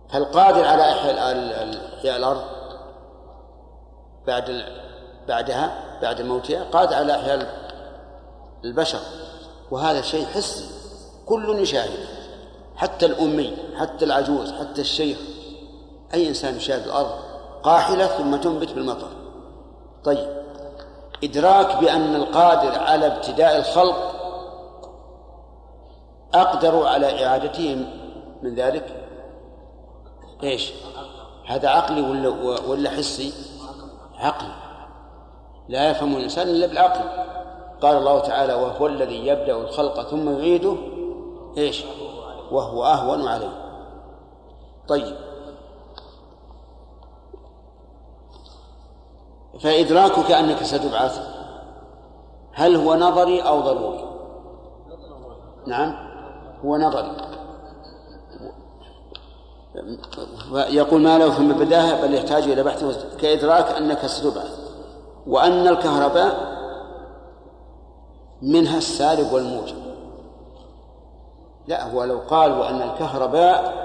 فالقادر 0.09 0.65
على 0.65 0.91
إحياء 0.91 2.17
الأرض 2.17 2.41
بعد 4.27 4.63
بعدها 5.27 5.83
بعد 6.01 6.21
موتها 6.21 6.63
قادر 6.63 6.95
على 6.95 7.15
إحياء 7.15 7.47
البشر. 8.65 8.99
وهذا 9.71 10.01
شيء 10.01 10.25
حسي 10.25 10.65
كل 11.25 11.59
يشاهد 11.59 12.07
حتى 12.75 13.05
الأمي 13.05 13.57
حتى 13.75 14.05
العجوز 14.05 14.51
حتى 14.51 14.81
الشيخ. 14.81 15.17
أي 16.13 16.29
إنسان 16.29 16.55
يشاهد 16.55 16.85
الأرض 16.85 17.11
قاحلة 17.63 18.07
ثم 18.07 18.35
تنبت 18.35 18.71
بالمطر. 18.71 19.07
طيب. 20.03 20.42
إدراك 21.23 21.77
بأن 21.77 22.15
القادر 22.15 22.79
على 22.79 23.07
ابتداء 23.07 23.57
الخلق 23.57 24.13
أقدر 26.33 26.87
على 26.87 27.25
إعادتهم 27.25 27.85
من 28.43 28.55
ذلك؟ 28.55 29.05
إيش؟ 30.43 30.71
هذا 31.47 31.69
عقلي 31.69 32.01
ولا 32.01 32.29
ولا 32.67 32.89
حسي؟ 32.89 33.33
عقلي 34.17 34.53
لا 35.69 35.91
يفهم 35.91 36.17
الإنسان 36.17 36.47
إلا 36.47 36.67
بالعقل. 36.67 37.23
قال 37.81 37.97
الله 37.97 38.19
تعالى 38.19 38.53
وهو 38.53 38.87
الذي 38.87 39.27
يبدأ 39.27 39.57
الخلق 39.57 40.01
ثم 40.01 40.39
يعيده. 40.39 40.75
إيش؟ 41.57 41.83
وهو 42.51 42.85
أهون 42.85 43.27
عليه. 43.27 43.63
طيب. 44.87 45.15
فإدراكك 49.59 50.31
أنك 50.31 50.63
ستبعث. 50.63 51.19
هل 52.53 52.75
هو 52.75 52.95
نظري 52.95 53.41
أو 53.41 53.59
ضروري؟ 53.59 54.05
نعم 55.67 55.95
هو 56.65 56.77
نظري. 56.77 57.17
يقول 60.53 61.01
ما 61.01 61.17
له 61.17 61.29
ثم 61.29 61.53
بداهة 61.53 62.01
بل 62.01 62.13
يحتاج 62.13 62.43
إلى 62.43 62.63
بحث 62.63 63.05
كإدراك 63.15 63.65
أنك 63.65 64.05
ستبعث. 64.05 64.59
وأن 65.27 65.67
الكهرباء 65.67 66.53
منها 68.41 68.77
السالب 68.77 69.33
والموجب. 69.33 69.75
لا 71.67 71.91
هو 71.91 72.03
لو 72.03 72.19
قال 72.19 72.59
وأن 72.59 72.81
الكهرباء 72.81 73.83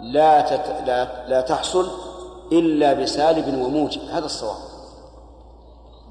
لا 0.00 0.40
تت... 0.40 0.86
لا 0.86 1.28
لا 1.28 1.40
تحصل 1.40 1.88
إلا 2.52 2.92
بسالب 2.92 3.48
وموجب. 3.64 4.00
هذا 4.10 4.24
الصواب. 4.24 4.73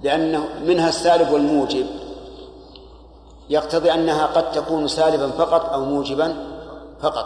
لأنه 0.03 0.45
منها 0.65 0.89
السالب 0.89 1.31
والموجب. 1.31 1.85
يقتضي 3.49 3.93
أنها 3.93 4.25
قد 4.25 4.51
تكون 4.51 4.87
سالبا 4.87 5.31
فقط 5.31 5.73
أو 5.73 5.85
موجبا 5.85 6.35
فقط. 7.01 7.25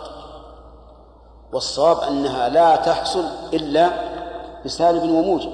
والصواب 1.53 1.97
أنها 1.99 2.49
لا 2.49 2.75
تحصل 2.75 3.23
إلا 3.53 3.89
بسالب 4.65 5.03
وموجب. 5.03 5.51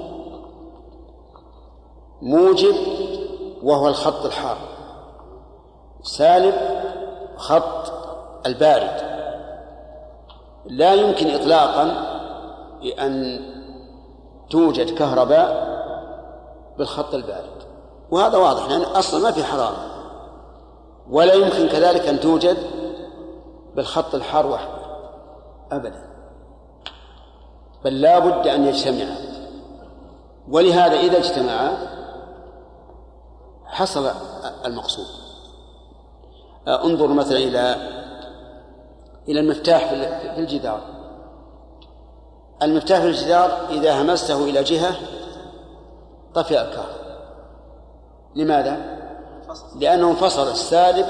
موجب 2.22 2.74
وهو 3.62 3.88
الخط 3.88 4.24
الحار. 4.24 4.56
سالب 6.02 6.54
خط 7.36 7.92
البارد. 8.46 9.14
لا 10.66 10.94
يمكن 10.94 11.34
إطلاقا 11.34 12.14
أن 12.98 13.40
توجد 14.50 14.90
كهرباء 14.90 15.73
بالخط 16.78 17.14
البارد. 17.14 17.64
وهذا 18.10 18.38
واضح 18.38 18.68
لأن 18.68 18.82
أصلا 18.82 19.22
ما 19.22 19.30
في 19.30 19.44
حرارة 19.44 19.94
ولا 21.10 21.34
يمكن 21.34 21.68
كذلك 21.68 22.08
أن 22.08 22.20
توجد 22.20 22.56
بالخط 23.76 24.14
الحار 24.14 24.46
وحده 24.46 24.84
أبدا. 25.72 26.14
بل 27.84 28.00
لا 28.00 28.18
بد 28.18 28.46
أن 28.46 28.64
يجتمعا 28.64 29.16
ولهذا 30.48 30.96
إذا 30.96 31.18
اجتمعا 31.18 31.76
حصل 33.66 34.10
المقصود. 34.64 35.06
انظر 36.68 37.06
مثلا 37.06 37.38
إلى 37.38 37.76
إلى 39.28 39.40
المفتاح 39.40 39.88
في 40.34 40.38
الجدار. 40.38 40.80
المفتاح 42.62 43.00
في 43.00 43.06
الجدار 43.06 43.66
إذا 43.70 44.02
همسته 44.02 44.44
إلى 44.44 44.62
جهة 44.62 44.96
طفئ 46.34 46.60
الكهرباء 46.60 47.04
لماذا؟ 48.34 48.98
لأنه 49.76 50.10
انفصل 50.10 50.48
السالب 50.50 51.06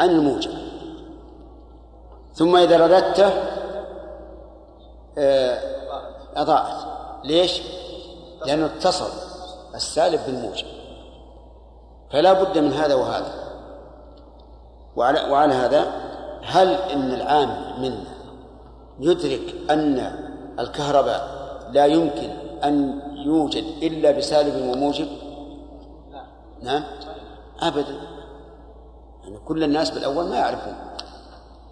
عن 0.00 0.10
الموجب. 0.10 0.50
ثم 2.34 2.56
إذا 2.56 2.86
رددته 2.86 3.30
آه، 5.18 5.58
أضاءت 6.36 6.86
ليش؟ 7.24 7.62
لأنه 8.46 8.66
اتصل 8.66 9.10
السالب 9.74 10.20
بالموجب. 10.26 10.66
فلا 12.10 12.32
بد 12.32 12.58
من 12.58 12.72
هذا 12.72 12.94
وهذا. 12.94 13.42
وعلى, 14.96 15.30
وعلى 15.30 15.54
هذا 15.54 15.92
هل 16.42 16.74
إن 16.74 17.12
العام 17.14 17.82
منا 17.82 18.14
يدرك 19.00 19.54
أن 19.70 20.12
الكهرباء 20.58 21.28
لا 21.72 21.86
يمكن 21.86 22.30
أن 22.64 23.00
يوجد 23.24 23.64
إلا 23.82 24.10
بسالب 24.10 24.68
وموجب؟ 24.68 25.08
نعم. 26.62 26.84
أبدا. 27.60 28.00
يعني 29.22 29.38
كل 29.38 29.64
الناس 29.64 29.90
بالأول 29.90 30.28
ما 30.28 30.36
يعرفون. 30.36 30.74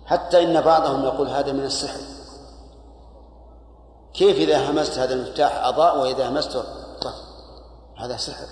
حتى 0.06 0.42
إن 0.44 0.60
بعضهم 0.60 1.04
يقول 1.04 1.28
هذا 1.28 1.52
من 1.52 1.64
السحر. 1.64 2.00
كيف 4.14 4.36
إذا 4.36 4.70
همست 4.70 4.98
هذا 4.98 5.14
المفتاح 5.14 5.66
أضاء 5.66 6.00
وإذا 6.00 6.28
همسته 6.28 6.62
طف 7.00 7.14
هذا 7.96 8.16
سحر. 8.16 8.46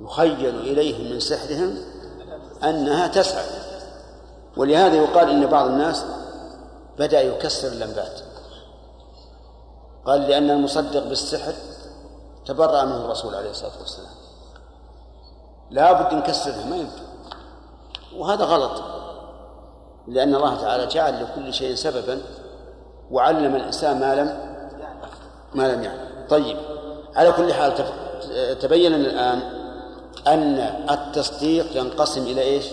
يخيل 0.00 0.58
إليه 0.58 1.12
من 1.12 1.20
سحرهم 1.20 1.76
أنها 2.64 3.06
تسعى 3.06 3.44
ولهذا 4.56 4.94
يقال 4.94 5.30
إن 5.30 5.46
بعض 5.46 5.66
الناس 5.66 6.04
بدأ 6.98 7.22
يكسر 7.22 7.68
اللمبات. 7.68 8.20
قال 10.04 10.20
لأن 10.20 10.50
المصدق 10.50 11.08
بالسحر 11.08 11.52
تبرأ 12.46 12.84
منه 12.84 13.04
الرسول 13.04 13.34
عليه 13.34 13.50
الصلاة 13.50 13.78
والسلام. 13.80 14.12
لا 15.70 15.92
بد 15.92 16.14
نكسرها 16.14 16.64
ما 16.64 16.76
يمكن 16.76 17.02
وهذا 18.16 18.44
غلط 18.44 18.82
لأن 20.08 20.34
الله 20.34 20.60
تعالى 20.60 20.86
جعل 20.86 21.22
لكل 21.22 21.54
شيء 21.54 21.74
سببا 21.74 22.22
وعلم 23.10 23.56
الإنسان 23.56 24.00
ما 24.00 24.14
لم 24.14 24.56
ما 25.54 25.74
لم 25.74 25.82
يعلم. 25.82 26.26
طيب 26.30 26.56
على 27.16 27.32
كل 27.32 27.54
حال 27.54 27.74
تبين 28.60 28.94
الآن 28.94 29.60
أن 30.26 30.58
التصديق 30.90 31.76
ينقسم 31.76 32.22
إلى 32.22 32.40
إيش؟ 32.40 32.66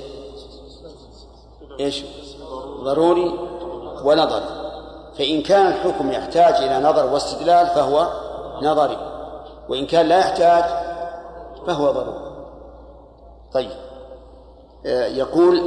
إيش؟ 1.80 2.04
ضروري 2.84 3.34
ونظري. 4.04 4.46
فإن 5.18 5.42
كان 5.42 5.68
الحكم 5.68 6.12
يحتاج 6.12 6.54
إلى 6.54 6.80
نظر 6.80 7.14
واستدلال 7.14 7.68
فهو 7.68 8.08
نظري. 8.62 9.17
وإن 9.70 9.86
كان 9.86 10.06
لا 10.06 10.20
يحتاج 10.20 10.64
فهو 11.68 11.92
ضروري 11.92 12.28
طيب. 13.54 13.70
آه، 14.86 15.06
يقول 15.06 15.62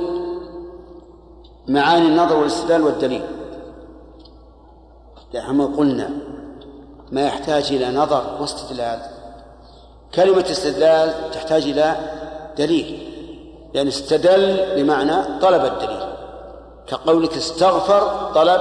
معاني 1.68 2.06
النظر 2.06 2.36
والاستدلال 2.36 2.82
والدليل. 2.82 3.24
نحن 5.34 5.76
قلنا 5.76 6.10
ما 7.12 7.20
يحتاج 7.20 7.72
إلى 7.72 7.90
نظر 7.90 8.36
واستدلال. 8.40 9.00
كلمة 10.14 10.44
استدلال 10.50 11.30
تحتاج 11.30 11.62
إلى 11.62 11.96
دليل. 12.58 13.06
لأن 13.74 13.86
استدل 13.86 14.74
بمعنى 14.76 15.38
طلب 15.40 15.64
الدليل. 15.64 16.08
كقولك 16.86 17.36
استغفر 17.36 18.32
طلب 18.34 18.60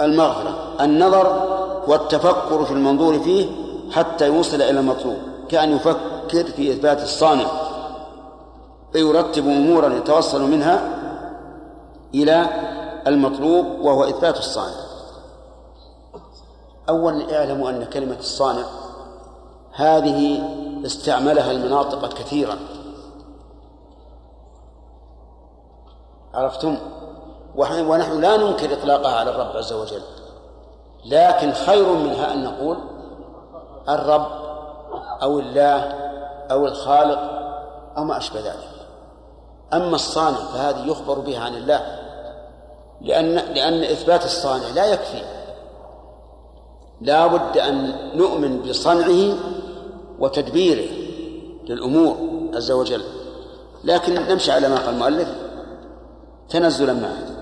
المغفرة. 0.00 0.74
النظر 0.80 1.55
والتفكر 1.88 2.64
في 2.64 2.72
المنظور 2.72 3.18
فيه 3.18 3.46
حتى 3.92 4.26
يوصل 4.26 4.56
إلى 4.56 4.80
المطلوب 4.80 5.16
كأن 5.48 5.76
يفكر 5.76 6.44
في 6.44 6.72
إثبات 6.72 7.02
الصانع 7.02 7.46
فيرتب 8.92 9.46
أمورا 9.46 9.94
يتوصل 9.94 10.42
منها 10.42 10.96
إلى 12.14 12.46
المطلوب 13.06 13.66
وهو 13.66 14.04
إثبات 14.04 14.38
الصانع. 14.38 14.74
أولا 16.88 17.38
اعلموا 17.38 17.70
أن 17.70 17.84
كلمة 17.84 18.18
الصانع 18.18 18.64
هذه 19.72 20.42
استعملها 20.86 21.50
المناطق 21.50 22.14
كثيرا. 22.14 22.58
عرفتم؟ 26.34 26.76
ونحن 27.56 28.20
لا 28.20 28.36
ننكر 28.36 28.72
إطلاقها 28.72 29.16
على 29.16 29.30
الرب 29.30 29.56
عز 29.56 29.72
وجل. 29.72 30.02
لكن 31.04 31.52
خير 31.52 31.92
منها 31.92 32.32
أن 32.32 32.44
نقول 32.44 32.76
الرب 33.88 34.26
أو 35.22 35.38
الله 35.38 35.78
أو 36.50 36.66
الخالق 36.66 37.18
أو 37.96 38.04
ما 38.04 38.16
أشبه 38.16 38.40
ذلك. 38.40 38.68
أما 39.72 39.94
الصانع 39.94 40.36
فهذه 40.36 40.90
يخبر 40.90 41.18
بها 41.18 41.40
عن 41.40 41.54
الله 41.54 41.80
لأن 43.00 43.34
لأن 43.34 43.82
إثبات 43.82 44.24
الصانع 44.24 44.68
لا 44.74 44.86
يكفي. 44.86 45.22
لا 47.00 47.26
بد 47.26 47.58
أن 47.58 47.94
نؤمن 48.14 48.62
بصنعه 48.62 49.36
وتدبيره 50.18 50.90
للأمور 51.64 52.16
عز 52.54 52.70
وجل. 52.70 53.02
لكن 53.84 54.14
نمشي 54.14 54.52
على 54.52 54.68
ما 54.68 54.76
قال 54.76 54.88
المؤلف. 54.88 55.28
تنزلا 56.48 56.92
معه 56.92 57.35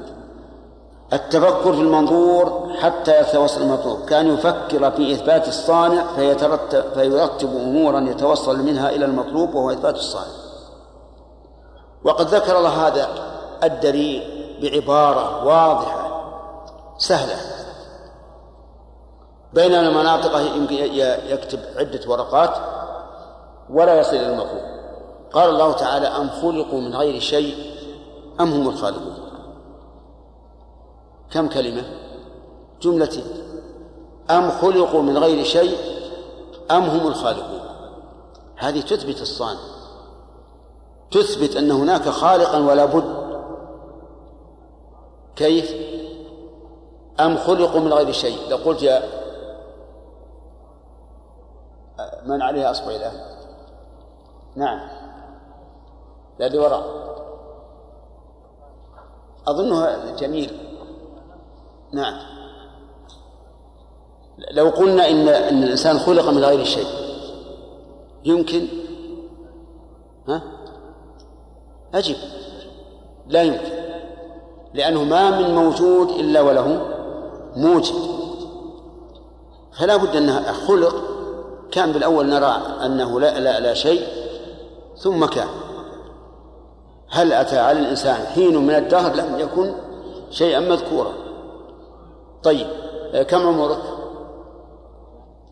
التفكر 1.12 1.72
في 1.72 1.80
المنظور 1.80 2.72
حتى 2.80 3.20
يتوصل 3.20 3.62
المطلوب. 3.62 4.04
كان 4.04 4.34
يفكر 4.34 4.90
في 4.90 5.12
إثبات 5.12 5.48
الصانع 5.48 6.04
فيترتب 6.16 6.84
فيرتب 6.94 7.56
أمورا 7.56 8.00
يتوصل 8.00 8.58
منها 8.58 8.90
إلى 8.90 9.04
المطلوب 9.04 9.54
وهو 9.54 9.70
إثبات 9.70 9.94
الصانع. 9.94 10.32
وقد 12.04 12.26
ذكر 12.26 12.58
الله 12.58 12.86
هذا 12.86 13.08
الدليل 13.64 14.22
بعبارة 14.62 15.46
واضحة 15.46 16.24
سهلة. 16.98 17.36
بين 19.52 19.74
المناطق 19.74 20.38
يمكن 20.56 20.74
يكتب 21.28 21.58
عدة 21.76 22.00
ورقات 22.10 22.56
ولا 23.70 24.00
يصل 24.00 24.16
إلى 24.16 24.32
المطلوب. 24.32 24.62
قال 25.32 25.50
الله 25.50 25.72
تعالى 25.72 26.06
أم 26.06 26.30
خلقوا 26.30 26.80
من 26.80 26.96
غير 26.96 27.20
شيء 27.20 27.56
أم 28.40 28.52
هم 28.52 28.68
الخالقون؟ 28.68 29.13
كم 31.34 31.48
كلمة؟ 31.48 31.84
جملتين 32.80 33.24
أم 34.30 34.50
خلقوا 34.50 35.02
من 35.02 35.18
غير 35.18 35.44
شيء 35.44 35.78
أم 36.70 36.82
هم 36.82 37.06
الخالقون. 37.06 37.60
هذه 38.56 38.80
تثبت 38.80 39.22
الصانع. 39.22 39.60
تثبت 41.10 41.56
أن 41.56 41.70
هناك 41.70 42.08
خالقا 42.08 42.58
ولا 42.58 42.84
بد. 42.84 43.24
كيف؟ 45.36 45.74
أم 47.20 47.36
خلقوا 47.36 47.80
من 47.80 47.92
غير 47.92 48.12
شيء. 48.12 48.38
لو 48.50 48.56
قلت 48.56 48.82
يا 48.82 49.02
من 52.26 52.42
عليها 52.42 52.70
أصبع 52.70 52.90
الآن. 52.90 53.20
نعم. 54.56 54.88
الذي 56.40 56.58
وراء. 56.58 56.84
أظنها 59.48 60.16
جميل. 60.16 60.63
نعم. 61.94 62.14
لو 64.50 64.68
قلنا 64.68 65.10
إن 65.10 65.28
إن 65.28 65.62
الإنسان 65.62 65.98
خلق 65.98 66.28
من 66.28 66.44
غير 66.44 66.64
شيء 66.64 66.86
يمكن؟ 68.24 68.66
ها؟ 70.28 70.42
أجب 71.94 72.16
لا 73.28 73.42
يمكن. 73.42 73.84
لأنه 74.74 75.04
ما 75.04 75.30
من 75.30 75.54
موجود 75.54 76.08
إلا 76.08 76.40
وله 76.40 76.86
موجد. 77.56 77.94
فلا 79.72 79.96
بد 79.96 80.16
أنها 80.16 80.52
خلق. 80.52 80.94
كان 81.70 81.92
بالأول 81.92 82.26
نرى 82.26 82.62
أنه 82.84 83.20
لا 83.20 83.40
لا, 83.40 83.60
لا 83.60 83.74
شيء 83.74 84.06
ثم 84.96 85.26
كان. 85.26 85.48
هل 87.08 87.32
أتى 87.32 87.58
على 87.58 87.80
الإنسان 87.80 88.26
حين 88.26 88.56
من 88.56 88.74
الدهر 88.74 89.14
لم 89.14 89.38
يكن 89.38 89.74
شيئا 90.30 90.60
مذكورا؟ 90.60 91.23
طيب 92.44 92.66
كم 93.28 93.46
عمرك؟ 93.48 93.82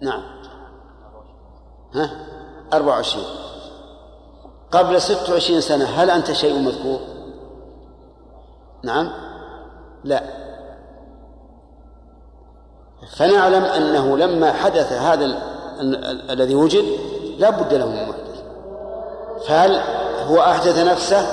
نعم. 0.01 0.23
ها؟ 1.95 2.11
أربع 2.73 2.97
وعشرين. 2.97 3.25
قبل 4.73 5.03
ست 5.03 5.31
وعشرين 5.31 5.61
سنة 5.61 5.85
هل 5.85 6.11
أنت 6.11 6.33
شيء 6.33 6.59
مذكور؟ 6.59 7.01
نعم. 8.83 9.13
لا. 10.05 10.23
فنعلم 13.17 13.65
أنه 13.65 14.17
لما 14.19 14.53
حدث 14.53 14.93
هذا 14.93 15.25
الذي 16.31 16.55
وجد 16.55 16.85
لا 17.39 17.51
بد 17.51 17.75
له 17.75 17.87
من 17.87 18.09
محدث. 18.09 18.43
فهل 19.47 19.81
هو 20.29 20.41
أحدث 20.41 20.79
نفسه؟ 20.79 21.27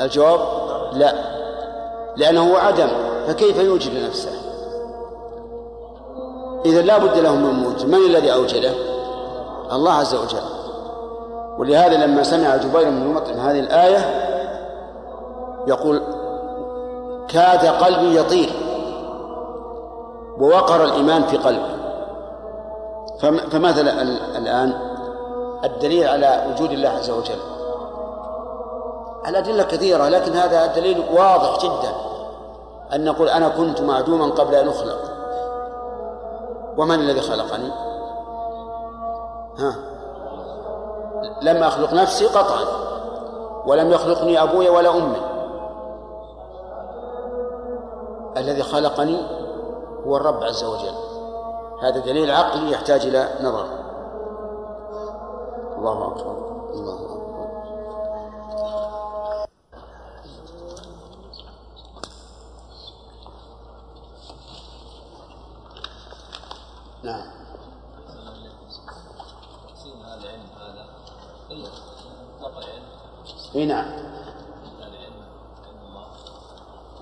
الجواب 0.00 0.40
لا. 0.92 1.14
لأنه 2.16 2.58
عدم. 2.58 3.13
فكيف 3.26 3.58
يوجد 3.58 4.04
نفسه؟ 4.06 4.30
إذا 6.64 6.82
لا 6.82 6.98
بد 6.98 7.18
له 7.18 7.34
من 7.36 7.50
موجد 7.50 7.86
من 7.86 7.94
الذي 7.94 8.32
أوجده؟ 8.32 8.72
الله 9.72 9.92
عز 9.92 10.14
وجل. 10.14 10.42
ولهذا 11.58 12.06
لما 12.06 12.22
سمع 12.22 12.56
جبير 12.56 12.90
بن 12.90 13.06
مطعم 13.14 13.36
هذه 13.36 13.60
الآية 13.60 13.98
يقول 15.66 16.02
كاد 17.28 17.66
قلبي 17.66 18.18
يطير. 18.18 18.50
ووقر 20.40 20.84
الإيمان 20.84 21.22
في 21.22 21.36
قلبي 21.36 21.74
فماذا 23.50 23.80
الآن 24.38 24.74
الدليل 25.64 26.08
على 26.08 26.46
وجود 26.50 26.70
الله 26.70 26.88
عز 26.88 27.10
وجل. 27.10 27.38
الأدلة 29.28 29.62
كثيرة 29.62 30.08
لكن 30.08 30.32
هذا 30.32 30.66
دليل 30.66 31.04
واضح 31.12 31.58
جدا. 31.58 31.94
أن 32.94 33.04
نقول 33.04 33.28
أنا 33.28 33.48
كنت 33.48 33.80
معدوما 33.80 34.26
قبل 34.26 34.54
أن 34.54 34.68
أخلق. 34.68 34.98
ومن 36.76 36.94
الذي 36.94 37.20
خلقني؟ 37.20 37.70
ها. 39.58 39.76
لم 41.42 41.62
أخلق 41.62 41.92
نفسي 41.92 42.26
قطعا. 42.26 42.64
ولم 43.66 43.90
يخلقني 43.90 44.42
أبوي 44.42 44.68
ولا 44.68 44.90
أمي. 44.90 45.20
الذي 48.36 48.62
خلقني 48.62 49.26
هو 50.06 50.16
الرب 50.16 50.44
عز 50.44 50.64
وجل. 50.64 50.94
هذا 51.82 51.98
دليل 51.98 52.30
عقلي 52.30 52.70
يحتاج 52.70 53.06
إلى 53.06 53.28
نظر. 53.42 53.66
الله 55.78 56.06
أكبر. 56.06 56.36
الله 56.74 57.03
نعم. 67.04 67.26
إي 73.54 73.66
نعم. 73.66 73.90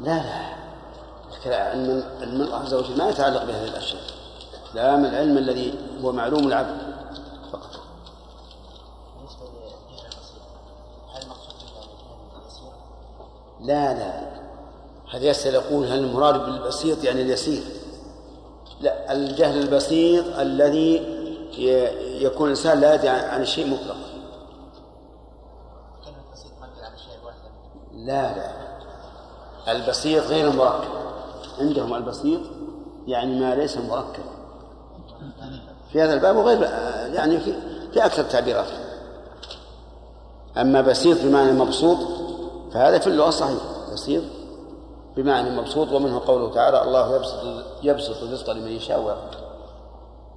لا 0.01 0.23
لا. 0.23 0.53
علم 1.47 2.03
الله 2.23 2.57
عز 2.57 2.75
وجل 2.75 2.99
ما 2.99 3.09
يتعلق 3.09 3.45
بهذه 3.45 3.69
الأشياء. 3.69 4.03
لا 4.75 4.97
من 4.97 5.05
العلم 5.05 5.39
الذي 5.39 5.79
هو 6.05 6.13
معلوم 6.13 6.47
العبد. 6.47 6.95
فقط. 7.53 7.71
لا 13.61 13.95
لا. 13.95 14.33
هذا 15.15 15.25
يسأل 15.25 15.55
يقول 15.55 15.87
هل 15.87 15.99
المراد 15.99 16.45
بالبسيط 16.45 17.05
يعني 17.05 17.23
اليسير؟ 17.23 17.82
لا 18.83 19.13
الجهل 19.13 19.61
البسيط 19.61 20.25
الذي 20.39 21.03
يكون 22.21 22.47
الإنسان 22.47 22.81
لا 22.81 22.95
يدري 22.95 23.09
عن 23.09 23.43
الشيء 23.43 23.67
مطلقا 23.67 24.13
لا 27.95 28.37
لا. 28.37 28.53
البسيط 29.73 30.25
غير 30.25 30.51
المركب 30.51 30.89
عندهم 31.59 31.95
البسيط 31.95 32.41
يعني 33.07 33.41
ما 33.41 33.55
ليس 33.55 33.77
مركب 33.77 34.23
في 35.93 36.03
هذا 36.03 36.15
الباب 36.15 36.37
وغير 36.37 36.63
يعني 37.15 37.41
في, 37.41 37.53
في 37.93 38.05
أكثر 38.05 38.23
تعبيرات 38.23 38.67
أما 40.57 40.81
بسيط 40.81 41.23
بمعنى 41.23 41.53
مبسوط 41.53 41.99
فهذا 42.73 42.99
في 42.99 43.07
اللغة 43.07 43.31
صحيح. 43.31 43.59
بسيط 43.93 44.23
بمعنى 45.17 45.51
مبسوط 45.51 45.93
ومنه 45.93 46.27
قوله 46.27 46.55
تعالى 46.55 46.83
الله 46.83 47.17
يبسط 47.17 47.65
يبسط 47.83 48.23
الرزق 48.23 48.51
لمن 48.51 48.69
يشاء 48.69 49.01
ويقدر 49.01 49.39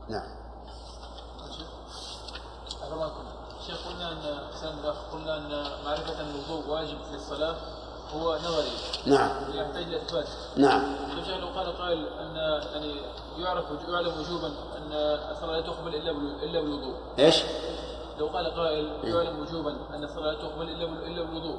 نعم. 0.09 0.35
شيخ 3.67 3.87
قلنا 3.87 4.11
أن 4.11 4.17
قلنا 5.13 5.37
أن 5.37 5.49
معرفة 5.85 6.21
الوضوء 6.21 6.69
واجب 6.69 6.97
في 7.09 7.15
الصلاة 7.15 7.55
هو 8.13 8.35
نظري. 8.35 8.71
نعم. 9.05 9.29
يحتاج 9.53 9.83
إلى 9.83 9.97
إثبات. 9.97 10.27
نعم. 10.57 10.95
لو 11.41 11.47
قال 11.47 11.77
قائل 11.77 12.07
أن 12.07 12.35
يعني 12.73 12.95
يعرف 13.37 13.65
يعلم 13.87 14.19
وجوبا 14.19 14.47
أن 14.47 14.91
الصلاة 15.31 15.59
لا 15.59 15.61
تقبل 15.61 15.95
إلا 15.95 16.11
إلا 16.43 16.61
بالوضوء. 16.61 16.95
إيش؟ 17.19 17.43
لو 18.19 18.27
قال 18.27 18.55
قائل 18.55 18.91
يعلم 19.03 19.39
وجوبا 19.39 19.75
أن 19.93 20.03
الصلاة 20.03 20.31
لا 20.31 20.41
تقبل 20.41 20.69
إلا 20.69 20.85
إلا 20.85 21.23
بالوضوء. 21.23 21.57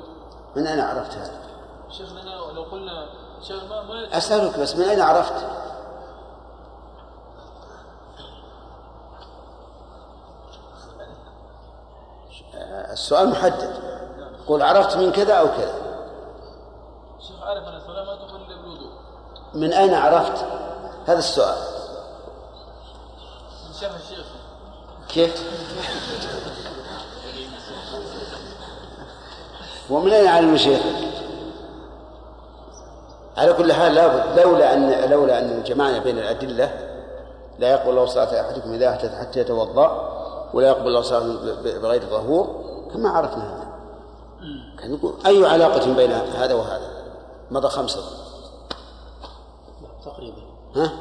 من 0.57 0.67
أين 0.67 0.81
عرفت 0.81 1.13
هذا؟ 1.13 1.56
شيخنا 1.91 2.21
لو 2.55 2.63
قلنا 2.63 3.07
شيخ 3.43 3.65
ما 3.65 3.83
ما 3.83 4.17
أسألك 4.17 4.59
بس 4.59 4.77
من 4.77 4.85
أين 4.85 5.01
عرفت؟ 5.01 5.67
السؤال 12.93 13.29
محدد 13.31 13.75
قل 14.47 14.63
عرفت 14.63 14.97
من 14.97 15.13
كذا 15.13 15.35
أو 15.35 15.47
كذا 15.47 15.75
الشيخ 17.19 17.43
عارف 17.43 17.65
أن 17.65 17.77
الصلاة 17.77 18.05
ما 18.05 18.15
تقبل 18.17 18.43
الا 18.43 18.63
بالوضوء 18.63 18.91
من 19.55 19.73
أين 19.73 19.95
عرفت؟ 19.95 20.45
هذا 21.07 21.19
السؤال 21.19 21.57
من 23.69 23.75
شرح 23.81 23.95
الشيخ 23.95 24.27
كيف؟ 25.09 25.43
ومن 29.91 30.13
أين 30.13 30.27
علم 30.27 30.57
شيخك؟ 30.57 31.16
على 33.37 33.53
كل 33.53 33.73
حال 33.73 33.95
لابد 33.95 34.41
لولا 34.41 34.75
ان 34.75 35.11
لولا 35.11 35.39
أن 35.39 35.63
جمعنا 35.67 35.99
بين 35.99 36.19
الأدلة 36.19 36.73
لا 37.59 37.71
يقبل 37.71 37.91
الله 37.91 38.07
صلاة 38.07 38.41
أحدكم 38.41 38.73
إذا 38.73 38.89
احدث 38.89 39.15
حتى 39.15 39.41
يتوضأ 39.41 40.13
ولا 40.55 40.69
يقبل 40.69 40.89
الله 40.89 41.03
صلاة 41.03 41.37
بغير 41.65 42.03
طهور 42.11 42.65
كما 42.93 43.11
عرفنا 43.11 43.57
هذا. 43.57 43.67
كان 44.79 44.95
يقول 44.95 45.15
أي 45.27 45.47
علاقة 45.47 45.95
بين 45.95 46.13
هذا 46.13 46.55
وهذا؟ 46.55 46.91
مضى 47.51 47.69
خمسة. 47.69 48.01
تقريبا. 50.05 50.43
ها؟ 50.77 50.93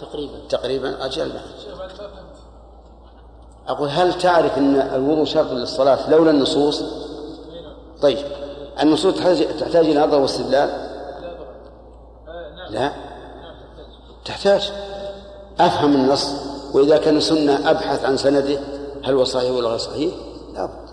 تقريبا. 0.00 0.38
تقريبا 0.48 1.04
أجل. 1.06 1.32
أقول 3.68 3.88
هل 3.88 4.18
تعرف 4.18 4.58
أن 4.58 4.76
الوضوء 4.76 5.24
شرط 5.24 5.50
للصلاة 5.50 6.10
لولا 6.10 6.30
النصوص؟ 6.30 6.82
طيب. 8.02 8.18
النصوص 8.82 9.14
تحتاج 9.60 9.86
إلى 9.86 10.06
نظر 10.06 10.20
واستدلال؟ 10.20 10.91
لا. 12.72 12.92
تحتاج. 14.24 14.72
أفهم 15.60 15.92
النص. 15.94 16.32
وإذا 16.74 16.98
كان 16.98 17.20
سنه 17.20 17.70
أبحث 17.70 18.04
عن 18.04 18.16
سنده 18.16 18.60
هل 19.04 19.14
هو 19.14 19.24
صحيح 19.24 19.50
ولا 19.50 19.68
غير 19.68 19.78
صحيح؟ 19.78 20.14
لا 20.54 20.66
بد. 20.66 20.92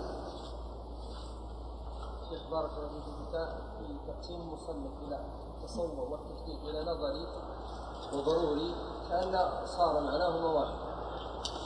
بارك 2.50 2.70
في 2.70 4.12
تقسيم 4.12 4.40
المصنف 4.40 5.98
والتشديد 6.10 6.58
إلى 6.68 6.80
نظري 6.82 7.26
وضروري 8.12 8.74
كأن 9.10 9.48
صار 9.66 10.00
معناهما 10.00 10.48
واحد 10.48 10.74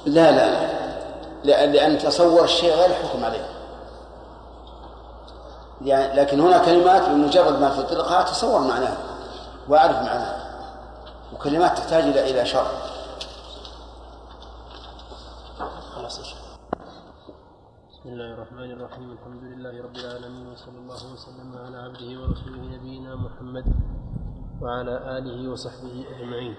لا 0.06 0.32
لا. 0.32 0.74
لا 1.44 1.66
لأن 1.66 1.98
تصور 1.98 2.44
الشيء 2.44 2.74
غير 2.74 2.86
الحكم 2.86 3.24
عليه. 3.24 3.48
يعني 5.82 6.20
لكن 6.20 6.40
هنا 6.40 6.58
كلمات 6.58 7.08
بمجرد 7.08 7.60
ما 7.60 7.82
تطلقها 7.82 8.22
تصور 8.22 8.60
معناها 8.60 9.13
وأعرف 9.68 9.96
معناها 9.96 10.54
وكلمات 11.32 11.78
تحتاج 11.78 12.02
إلى 12.02 12.30
إلى 12.30 12.46
شرح 12.46 12.70
خلاص 15.94 16.18
بسم 17.90 18.12
الله 18.12 18.34
الرحمن 18.34 18.70
الرحيم. 18.70 19.12
الحمد 19.12 19.42
لله 19.42 19.82
رب 19.82 19.96
العالمين 19.96 20.46
وصلى 20.52 20.78
الله 20.78 21.12
وسلم 21.12 21.58
على 21.64 21.76
عبده 21.76 22.20
ورسوله 22.20 22.62
نبينا 22.76 23.16
محمد 23.16 23.64
وعلى 24.60 25.18
آله 25.18 25.48
وصحبه 25.50 26.04
أجمعين. 26.16 26.54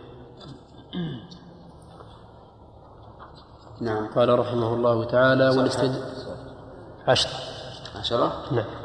نعم. 3.81 4.07
قال 4.15 4.39
رحمه 4.39 4.73
الله 4.73 5.05
تعالى 5.05 5.49
والاستد 5.49 5.93
عشرة 7.07 7.31
عشرة؟ 7.95 8.27
نعم. 8.51 8.84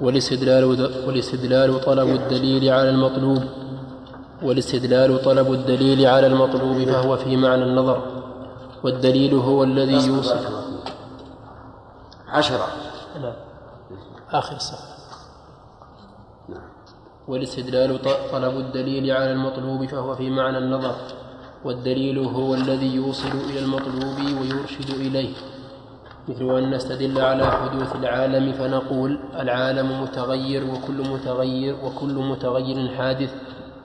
والاستدلال 0.00 0.64
والاستدلال 1.06 1.80
طلب 1.80 2.08
الدليل 2.08 2.68
على 2.68 2.90
المطلوب. 2.90 3.42
والاستدلال 4.42 5.22
طلب 5.22 5.52
الدليل 5.52 6.06
على 6.06 6.26
المطلوب 6.26 6.84
فهو 6.84 7.16
في 7.16 7.36
معنى 7.36 7.62
النظر. 7.62 8.02
والدليل 8.84 9.34
هو 9.34 9.64
الذي 9.64 10.06
يوصف. 10.06 10.48
عشرة. 12.28 12.66
نعم. 13.22 13.32
آخر 14.30 14.56
الصفحة 14.56 14.94
والاستدلال 17.28 17.98
طلب 18.32 18.56
الدليل 18.56 19.10
على 19.10 19.32
المطلوب 19.32 19.86
فهو 19.86 20.14
في 20.16 20.30
معنى 20.30 20.58
النظر. 20.58 20.94
والدليل 21.64 22.18
هو 22.18 22.54
الذي 22.54 22.94
يوصل 22.94 23.28
إلى 23.50 23.58
المطلوب 23.58 24.18
ويرشد 24.40 24.90
إليه. 24.90 25.34
مثل 26.28 26.58
أن 26.58 26.70
نستدل 26.70 27.20
على 27.20 27.50
حدوث 27.50 27.96
العالم 27.96 28.52
فنقول 28.52 29.18
العالم 29.34 30.02
متغير 30.02 30.64
وكل 30.64 31.08
متغير 31.10 31.76
وكل 31.84 32.14
متغير 32.14 32.96
حادث 32.96 33.34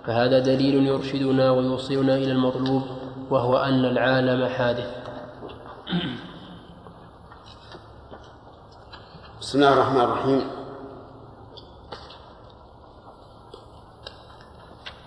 فهذا 0.05 0.39
دليل 0.39 0.87
يرشدنا 0.87 1.51
ويوصلنا 1.51 2.15
إلى 2.15 2.31
المطلوب 2.31 2.81
وهو 3.29 3.57
أن 3.57 3.85
العالم 3.85 4.47
حادث. 4.47 4.89
بسم 9.41 9.57
الله 9.57 9.73
الرحمن 9.73 10.01
الرحيم. 10.01 10.41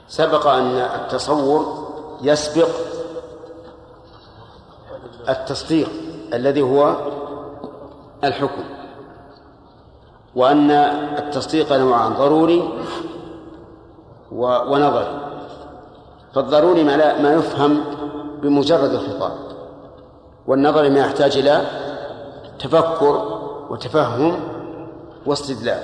سبق 0.09 0.47
أن 0.47 0.77
التصور 0.77 1.89
يسبق 2.23 2.69
التصديق 5.29 5.89
الذي 6.35 6.63
هو 6.63 6.97
الحكم 8.25 8.63
وأن 10.35 10.71
التصديق 11.19 11.73
نوعان 11.73 12.13
ضروري 12.13 12.69
ونظري. 14.33 15.21
فالضروري 16.35 16.85
ما, 16.85 16.97
لا 16.97 17.23
ما 17.23 17.33
يفهم 17.35 17.81
بمجرد 18.43 18.91
الخطاب 18.91 19.33
والنظري 20.47 20.91
ما 20.91 21.01
يحتاج 21.01 21.37
إلى 21.37 21.61
تفكر 22.59 23.41
وتفهم 23.71 24.41
واستدلال. 25.27 25.83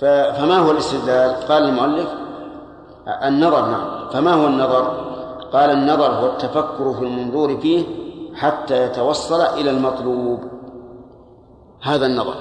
فما 0.00 0.58
هو 0.58 0.70
الاستدلال؟ 0.70 1.34
قال 1.48 1.62
المؤلف 1.62 2.08
النظر 3.08 3.66
نعم. 3.66 4.08
فما 4.12 4.34
هو 4.34 4.46
النظر؟ 4.46 5.08
قال 5.52 5.70
النظر 5.70 6.12
هو 6.12 6.26
التفكر 6.26 6.94
في 6.94 7.02
المنظور 7.04 7.56
فيه 7.56 7.84
حتى 8.38 8.82
يتوصل 8.82 9.40
إلى 9.40 9.70
المطلوب. 9.70 10.40
هذا 11.82 12.06
النظر. 12.06 12.34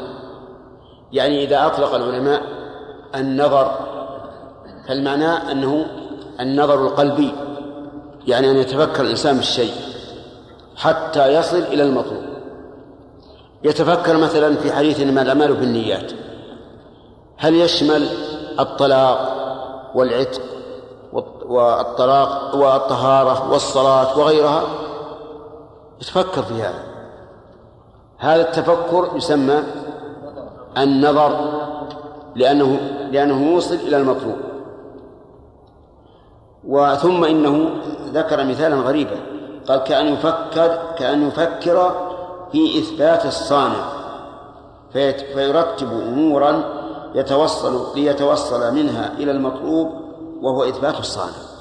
يعني 1.11 1.43
إذا 1.43 1.65
أطلق 1.65 1.95
العلماء 1.95 2.41
النظر 3.15 3.71
فالمعنى 4.87 5.27
أنه 5.27 5.85
النظر 6.39 6.85
القلبي 6.85 7.31
يعني 8.27 8.51
أن 8.51 8.55
يتفكر 8.55 9.03
الإنسان 9.03 9.35
بالشيء 9.35 9.73
حتى 10.75 11.33
يصل 11.33 11.57
إلى 11.57 11.83
المطلوب. 11.83 12.23
يتفكر 13.63 14.17
مثلا 14.17 14.55
في 14.55 14.71
حديث 14.71 14.99
إنما 14.99 15.21
الأعمال 15.21 15.53
بالنيات. 15.53 16.11
هل 17.37 17.55
يشمل 17.55 18.07
الطلاق 18.59 19.33
والعتق 19.95 20.41
والطلاق 21.45 22.55
والطهارة 22.55 23.51
والصلاة 23.51 24.19
وغيرها؟ 24.19 24.63
يتفكر 26.01 26.43
في 26.43 26.53
هذا. 26.53 26.83
هذا 28.17 28.41
التفكر 28.41 29.09
يسمى 29.15 29.63
النظر 30.77 31.31
لأنه 32.35 32.79
لأنه 33.11 33.51
يوصل 33.51 33.75
إلى 33.75 33.97
المطلوب. 33.97 34.35
وثم 36.67 37.23
إنه 37.23 37.69
ذكر 38.13 38.43
مثالا 38.43 38.75
غريبا. 38.75 39.19
قال 39.67 39.79
كأن 39.79 40.07
يفكر 40.07 40.79
كأن 40.97 41.27
يفكر 41.27 42.07
في 42.51 42.79
إثبات 42.79 43.25
الصانع. 43.25 43.97
فيرتب 45.33 45.91
أمورا 45.91 46.63
يتوصل 47.15 47.95
ليتوصل 47.95 48.73
منها 48.75 49.13
إلى 49.13 49.31
المطلوب 49.31 49.91
وهو 50.41 50.63
إثبات 50.63 50.99
الصانع. 50.99 51.56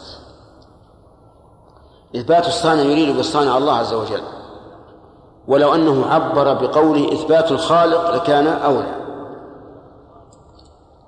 إثبات 2.16 2.46
الصانع 2.46 2.82
يريد 2.82 3.16
بالصانع 3.16 3.58
الله 3.58 3.72
عز 3.72 3.94
وجل. 3.94 4.22
ولو 5.48 5.74
أنه 5.74 6.06
عبر 6.06 6.54
بقوله 6.54 7.12
إثبات 7.12 7.52
الخالق 7.52 8.14
لكان 8.14 8.46
أولى. 8.46 8.96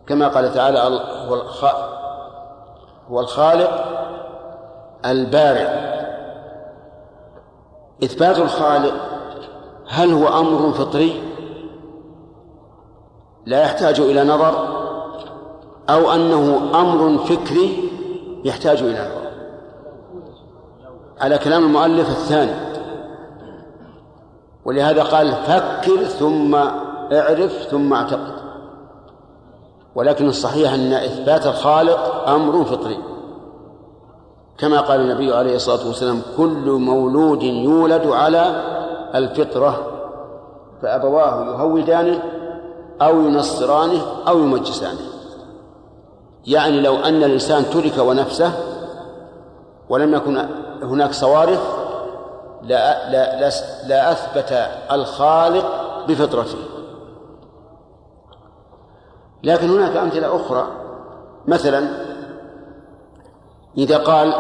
كما 0.07 0.29
قال 0.29 0.55
تعالى 0.55 1.01
هو 3.11 3.21
الخالق 3.21 3.85
البارئ. 5.05 5.68
إثبات 8.05 8.38
الخالق 8.38 8.94
هل 9.88 10.12
هو 10.12 10.29
أمر 10.40 10.73
فطري؟ 10.73 11.23
لا 13.47 13.62
يحتاج 13.62 14.01
إلى 14.01 14.25
نظر. 14.25 14.79
أو 15.90 16.12
أنه 16.12 16.71
أمر 16.75 17.18
فكري 17.18 17.90
يحتاج 18.44 18.83
إلى 18.83 19.01
نظر. 19.01 19.17
على 21.20 21.38
كلام 21.38 21.64
المؤلف 21.64 22.11
الثاني. 22.11 22.54
ولهذا 24.64 25.02
قال 25.02 25.33
فكر 25.33 26.04
ثم 26.04 26.54
اعرف 27.12 27.52
ثم 27.70 27.92
اعتقد. 27.92 28.35
ولكن 29.94 30.28
الصحيح 30.28 30.72
أن 30.72 30.92
إثبات 30.92 31.46
الخالق 31.46 32.28
أمر 32.28 32.64
فطري. 32.64 32.98
كما 34.59 34.81
قال 34.81 35.00
النبي 35.00 35.35
عليه 35.35 35.57
الصلاة 35.57 35.87
والسلام 35.87 36.22
كل 36.37 36.70
مولود 36.70 37.42
يولد 37.42 38.07
على 38.07 38.62
الفطرة 39.14 39.87
فأبواه 40.83 41.44
يهودانه 41.44 42.22
أو 43.02 43.20
ينصرانه 43.20 44.02
أو 44.28 44.38
يمجسانه. 44.38 45.00
يعني 46.46 46.81
لو 46.81 46.96
أن 46.96 47.24
الإنسان 47.24 47.64
ترك 47.70 47.98
ونفسه 47.98 48.52
ولم 49.88 50.14
يكن 50.14 50.48
هناك 50.83 51.12
صوارف 51.12 51.61
لا, 52.62 53.11
لا, 53.11 53.41
لا, 53.41 53.51
لا 53.87 54.12
أثبت 54.12 54.69
الخالق 54.93 55.64
بفطرته. 56.09 56.59
لكن 59.43 59.71
هناك 59.71 59.97
أمثلة 59.97 60.37
أخرى. 60.37 60.67
مثلا 61.47 61.88
إذا 63.79 63.99
قال 63.99 64.35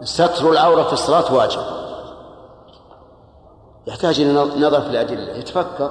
ستر 0.00 0.50
العورة 0.50 0.82
في 0.82 0.92
الصلاة 0.92 1.34
واجب. 1.34 1.60
يحتاج 3.86 4.20
إلى 4.20 4.32
نظر 4.66 4.80
في 4.80 4.86
الأدلة. 4.86 5.32
يتفكر 5.32 5.90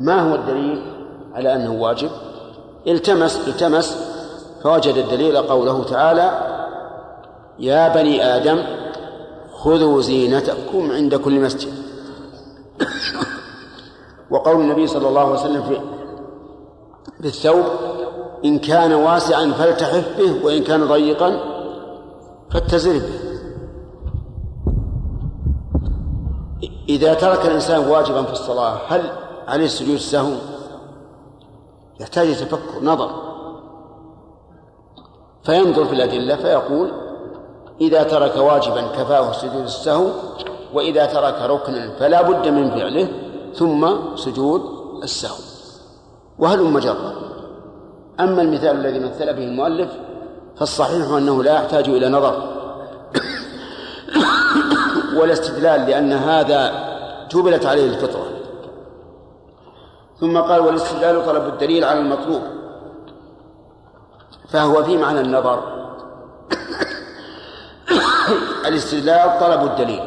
ما 0.00 0.30
هو 0.30 0.34
الدليل 0.34 0.92
على 1.34 1.54
أنه 1.54 1.72
واجب. 1.72 2.10
التمس 2.86 3.48
التمس 3.48 4.08
فوجد 4.62 4.96
الدليل 4.96 5.36
قوله 5.36 5.84
تعالى 5.84 6.57
يا 7.58 7.88
بني 7.88 8.24
آدم 8.24 8.62
خذوا 9.52 10.00
زينتكم 10.00 10.90
عند 10.90 11.14
كل 11.14 11.40
مسجد. 11.40 11.72
وقول 14.30 14.60
النبي 14.60 14.86
صلى 14.86 15.08
الله 15.08 15.20
عليه 15.20 15.32
وسلم 15.32 15.62
في 15.62 15.80
في 17.20 17.26
الثوب 17.26 17.64
إن 18.44 18.58
كان 18.58 18.92
واسعا 18.92 19.52
فالتحف 19.58 20.18
به 20.18 20.44
وإن 20.44 20.62
كان 20.62 20.88
ضيقا 20.88 21.40
فاتزر 22.50 22.92
به. 22.92 23.28
إذا 26.88 27.14
ترك 27.14 27.46
الإنسان 27.46 27.88
واجبا 27.88 28.22
في 28.22 28.32
الصلاة 28.32 28.78
هل 28.88 29.10
عليه 29.48 29.66
سجود 29.66 29.94
السهو 29.94 30.32
يحتاج 32.00 32.36
تفكر 32.36 32.82
نظر. 32.82 33.10
فينظر 35.42 35.84
في 35.84 35.92
الأدلة 35.92 36.36
فيقول 36.36 37.07
إذا 37.80 38.02
ترك 38.02 38.36
واجبا 38.36 38.82
كفاه 38.82 39.32
سجود 39.32 39.62
السهو 39.62 40.10
وإذا 40.74 41.06
ترك 41.06 41.42
ركنا 41.42 41.90
فلا 41.98 42.22
بد 42.22 42.48
من 42.48 42.70
فعله 42.70 43.08
ثم 43.54 43.88
سجود 44.16 44.62
السهو. 45.02 45.36
وهل 46.38 46.62
مجرة 46.62 47.14
أما 48.20 48.42
المثال 48.42 48.76
الذي 48.76 48.98
مثل 48.98 49.34
به 49.34 49.44
المؤلف 49.44 49.90
فالصحيح 50.56 51.10
أنه 51.10 51.42
لا 51.42 51.54
يحتاج 51.54 51.88
إلى 51.88 52.08
نظر 52.08 52.38
ولا 55.20 55.32
استدلال 55.32 55.80
لأن 55.80 56.12
هذا 56.12 56.88
جبلت 57.30 57.66
عليه 57.66 57.86
الفطرة. 57.86 58.26
ثم 60.20 60.38
قال 60.38 60.60
والاستدلال 60.60 61.26
طلب 61.26 61.46
الدليل 61.46 61.84
على 61.84 61.98
المطلوب. 61.98 62.42
فهو 64.48 64.84
في 64.84 64.96
معنى 64.96 65.20
النظر. 65.20 65.77
الاستدلال 68.68 69.38
طلب 69.40 69.64
الدليل. 69.64 70.00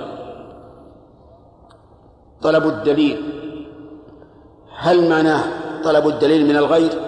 طلب 2.42 2.68
الدليل. 2.68 3.24
هل 4.78 5.10
معناه 5.10 5.44
طلب 5.84 6.08
الدليل 6.08 6.46
من 6.46 6.58
الغير؟ 6.58 6.92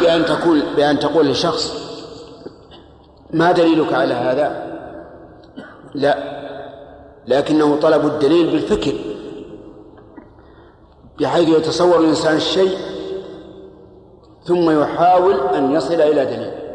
بأن 0.00 0.24
تقول 0.24 0.62
بأن 0.76 0.98
تقول 0.98 1.28
لشخص 1.28 1.88
ما 3.30 3.52
دليلك 3.52 3.92
على 3.92 4.14
هذا؟ 4.14 4.68
لا. 5.94 6.38
لكنه 7.26 7.76
طلب 7.76 8.06
الدليل 8.06 8.50
بالفكر. 8.50 8.94
بحيث 11.20 11.48
يتصور 11.48 12.00
الإنسان 12.00 12.36
الشيء 12.36 12.78
ثم 14.44 14.80
يحاول 14.80 15.40
أن 15.40 15.72
يصل 15.72 15.94
إلى 15.94 16.26
دليل. 16.26 16.67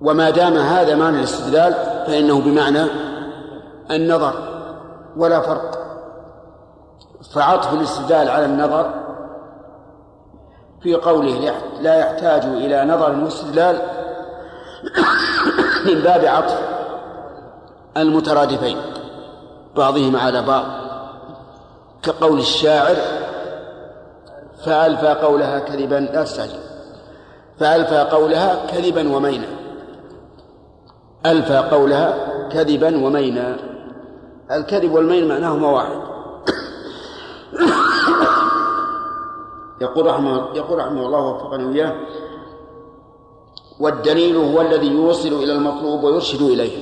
وما 0.00 0.30
دام 0.30 0.56
هذا 0.56 0.94
معنى 0.94 1.18
الاستدلال 1.18 1.74
فإنه 2.06 2.40
بمعنى 2.40 2.84
النظر 3.90 4.32
ولا 5.16 5.40
فرق. 5.40 5.78
فعطف 7.34 7.72
الاستدلال 7.72 8.28
على 8.28 8.44
النظر 8.44 8.90
في 10.82 10.94
قوله 10.94 11.52
لا 11.80 11.94
يحتاج 11.94 12.44
إلى 12.44 12.84
نظر 12.84 13.24
واستدلال 13.24 13.78
من 15.86 16.00
باب 16.00 16.24
عطف 16.24 16.58
المترادفين 17.96 18.76
بعضهما 19.76 20.20
على 20.20 20.42
بعض. 20.42 20.64
كقول 22.02 22.38
الشاعر 22.38 22.96
فألفى 24.64 25.08
قولها 25.08 25.58
كذبا 25.58 25.94
لا 25.94 26.24
تستعجل 26.24 26.60
فألفى 27.60 27.98
قولها 27.98 28.66
كذبا 28.66 29.16
ومينا 29.16 29.46
ألفى 31.26 31.56
قولها 31.56 32.28
كذبا 32.48 33.04
ومينا. 33.04 33.56
الكذب 34.50 34.92
والمين 34.92 35.28
معناهما 35.28 35.68
واحد. 35.68 36.00
يقول 39.80 40.06
رحمه 40.06 40.48
يقول 40.54 40.78
رحمه 40.78 41.06
الله 41.06 41.20
وفقني 41.20 41.64
وإياه 41.64 41.94
والدليل 43.80 44.36
هو 44.36 44.60
الذي 44.60 44.86
يوصل 44.86 45.28
إلى 45.28 45.52
المطلوب 45.52 46.04
ويرشد 46.04 46.42
إليه. 46.42 46.78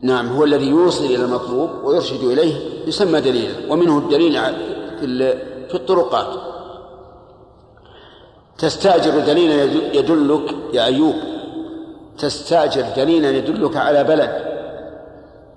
نعم 0.00 0.28
هو 0.28 0.44
الذي 0.44 0.68
يوصل 0.68 1.04
إلى 1.04 1.24
المطلوب 1.24 1.70
ويرشد 1.84 2.24
إليه 2.24 2.54
يسمى 2.86 3.20
دليلا 3.20 3.72
ومنه 3.72 3.98
الدليل 3.98 4.32
في 5.00 5.34
في 5.68 5.74
الطرقات. 5.74 6.57
تستأجر 8.58 9.18
دليلا 9.20 9.62
يدلك 9.98 10.54
يا 10.72 10.84
أيوب. 10.84 11.14
تستأجر 12.18 12.84
دليلا 12.96 13.30
يدلك 13.30 13.76
على 13.76 14.04
بلد. 14.04 14.30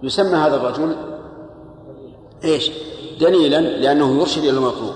يسمى 0.04 0.38
هذا 0.38 0.56
الرجل 0.56 0.96
إيش؟ 2.44 2.72
دليلا 3.20 3.62
لأنه 3.62 4.20
يرشد 4.20 4.44
إلى 4.44 4.50
المطلوب. 4.50 4.94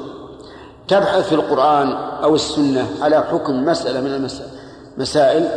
تبحث 0.88 1.30
في 1.30 1.36
القرآن 1.36 1.92
أو 2.24 2.36
السنة 2.36 2.88
على 3.02 3.24
حكم 3.24 3.66
مسألة 3.66 4.02
من 4.02 4.32
المسائل 4.98 5.48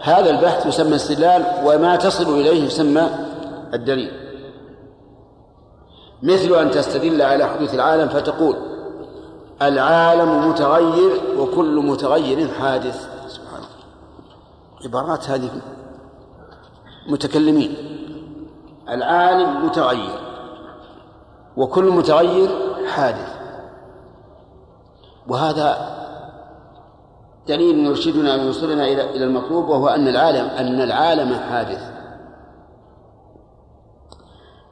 هذا 0.00 0.30
البحث 0.30 0.66
يسمى 0.66 0.96
استدلال 0.96 1.44
وما 1.64 1.96
تصل 1.96 2.40
إليه 2.40 2.64
يسمى 2.64 3.10
الدليل. 3.74 4.12
مثل 6.22 6.54
أن 6.54 6.70
تستدل 6.70 7.22
على 7.22 7.46
حدوث 7.46 7.74
العالم 7.74 8.08
فتقول 8.08 8.56
العالم 9.62 10.48
متغير 10.48 11.38
وكل 11.38 11.86
متغير 11.86 12.48
حادث. 12.48 13.08
سبحان 13.28 13.56
الله. 13.56 13.68
عبارات 14.84 15.30
هذه 15.30 15.50
متكلمين. 17.08 17.74
العالم 18.88 19.66
متغير 19.66 20.20
وكل 21.56 21.84
متغير 21.84 22.48
حادث. 22.86 23.40
وهذا 25.28 25.96
دليل 27.48 27.86
يرشدنا 27.86 28.34
ويوصلنا 28.34 28.84
إلى 28.84 29.10
إلى 29.10 29.24
المطلوب 29.24 29.68
وهو 29.68 29.88
أن 29.88 30.08
العالم 30.08 30.46
أن 30.46 30.80
العالم 30.80 31.34
حادث. 31.34 31.90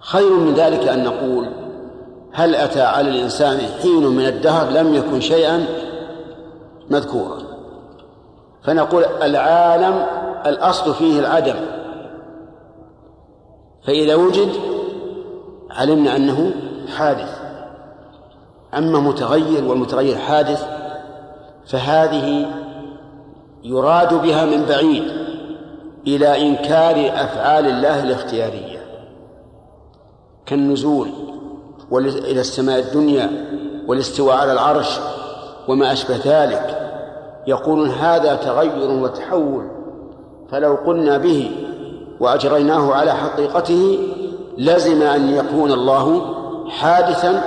خير 0.00 0.32
من 0.32 0.54
ذلك 0.54 0.88
أن 0.88 1.04
نقول 1.04 1.67
هل 2.38 2.54
أتى 2.54 2.82
على 2.82 3.10
الإنسان 3.10 3.58
حين 3.82 4.06
من 4.06 4.26
الدهر 4.26 4.70
لم 4.70 4.94
يكن 4.94 5.20
شيئا 5.20 5.66
مذكورا. 6.90 7.38
فنقول 8.62 9.04
العالم 9.04 10.06
الأصل 10.46 10.94
فيه 10.94 11.20
العدم. 11.20 11.54
فإذا 13.86 14.14
وجد 14.14 14.48
علمنا 15.70 16.16
أنه 16.16 16.52
حادث. 16.96 17.38
أما 18.74 18.98
متغير 19.00 19.64
والمتغير 19.64 20.16
حادث 20.16 20.66
فهذه 21.66 22.46
يراد 23.64 24.22
بها 24.22 24.44
من 24.44 24.64
بعيد 24.64 25.04
إلى 26.06 26.48
إنكار 26.48 27.24
أفعال 27.24 27.66
الله 27.66 28.02
الاختيارية. 28.02 28.78
كالنزول. 30.46 31.27
إلى 31.92 32.40
السماء 32.40 32.78
الدنيا 32.78 33.30
والاستواء 33.86 34.36
على 34.36 34.52
العرش 34.52 35.00
وما 35.68 35.92
أشبه 35.92 36.20
ذلك. 36.24 36.78
يقولون 37.46 37.90
هذا 37.90 38.34
تغير 38.34 38.90
وتحول 38.90 39.70
فلو 40.50 40.74
قلنا 40.86 41.18
به 41.18 41.50
وأجريناه 42.20 42.94
على 42.94 43.12
حقيقته 43.12 43.98
لزم 44.58 45.02
أن 45.02 45.28
يكون 45.28 45.72
الله 45.72 46.34
حادثا 46.68 47.42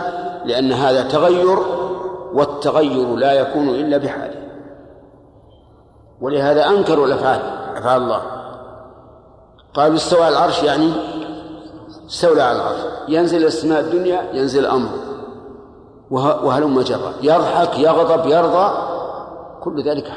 لأن 0.45 0.71
هذا 0.71 1.01
تغير 1.03 1.57
والتغير 2.33 3.15
لا 3.15 3.33
يكون 3.33 3.69
إلا 3.69 3.97
بحاله. 3.97 4.41
ولهذا 6.21 6.69
أنكروا 6.69 7.07
الأفعال 7.07 7.41
أفعال 7.75 8.01
الله. 8.01 8.21
قالوا 9.73 9.95
استوى 9.95 10.27
العرش 10.27 10.63
يعني 10.63 10.91
استولى 12.11 12.41
على 12.41 12.57
العرش 12.57 12.79
ينزل 13.07 13.45
السماء 13.45 13.79
الدنيا 13.79 14.21
ينزل 14.33 14.65
أمره 14.65 14.93
وهلم 16.11 16.81
جرا 16.81 17.13
يضحك 17.21 17.79
يغضب 17.79 18.25
يرضى. 18.25 18.71
كل 19.61 19.83
ذلك 19.83 20.11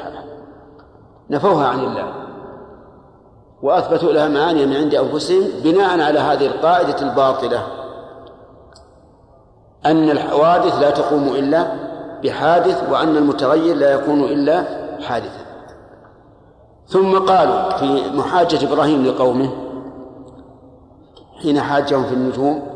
نفوها 1.29 1.67
عن 1.67 1.79
الله. 1.79 2.13
وأثبتوا 3.61 4.11
لها 4.11 4.27
معاني 4.27 4.65
من 4.65 4.75
عند 4.75 4.95
أنفسهم 4.95 5.43
بناء 5.63 6.01
على 6.01 6.19
هذه 6.19 6.45
القاعدة 6.47 7.01
الباطلة. 7.01 7.67
أن 9.85 10.09
الحوادث 10.09 10.79
لا 10.79 10.89
تقوم 10.89 11.27
إلا 11.27 11.67
بحادث 12.23 12.89
وأن 12.91 13.17
المتغير 13.17 13.75
لا 13.75 13.93
يكون 13.93 14.23
إلا 14.23 14.63
حادثا. 15.01 15.45
ثم 16.87 17.17
قالوا 17.17 17.77
في 17.77 18.17
محاجة 18.17 18.73
إبراهيم 18.73 19.05
لقومه 19.05 19.64
حين 21.45 21.61
حاجهم 21.61 22.03
في 22.03 22.13
النجوم 22.13 22.67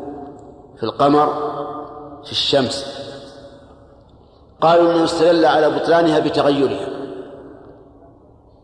في 0.76 0.82
القمر 0.82 1.26
في 2.24 2.32
الشمس. 2.32 3.00
قالوا 4.60 4.92
إنه 4.92 5.04
استدل 5.04 5.44
على 5.44 5.70
بطلانها 5.70 6.18
بتغيرها. 6.18 6.88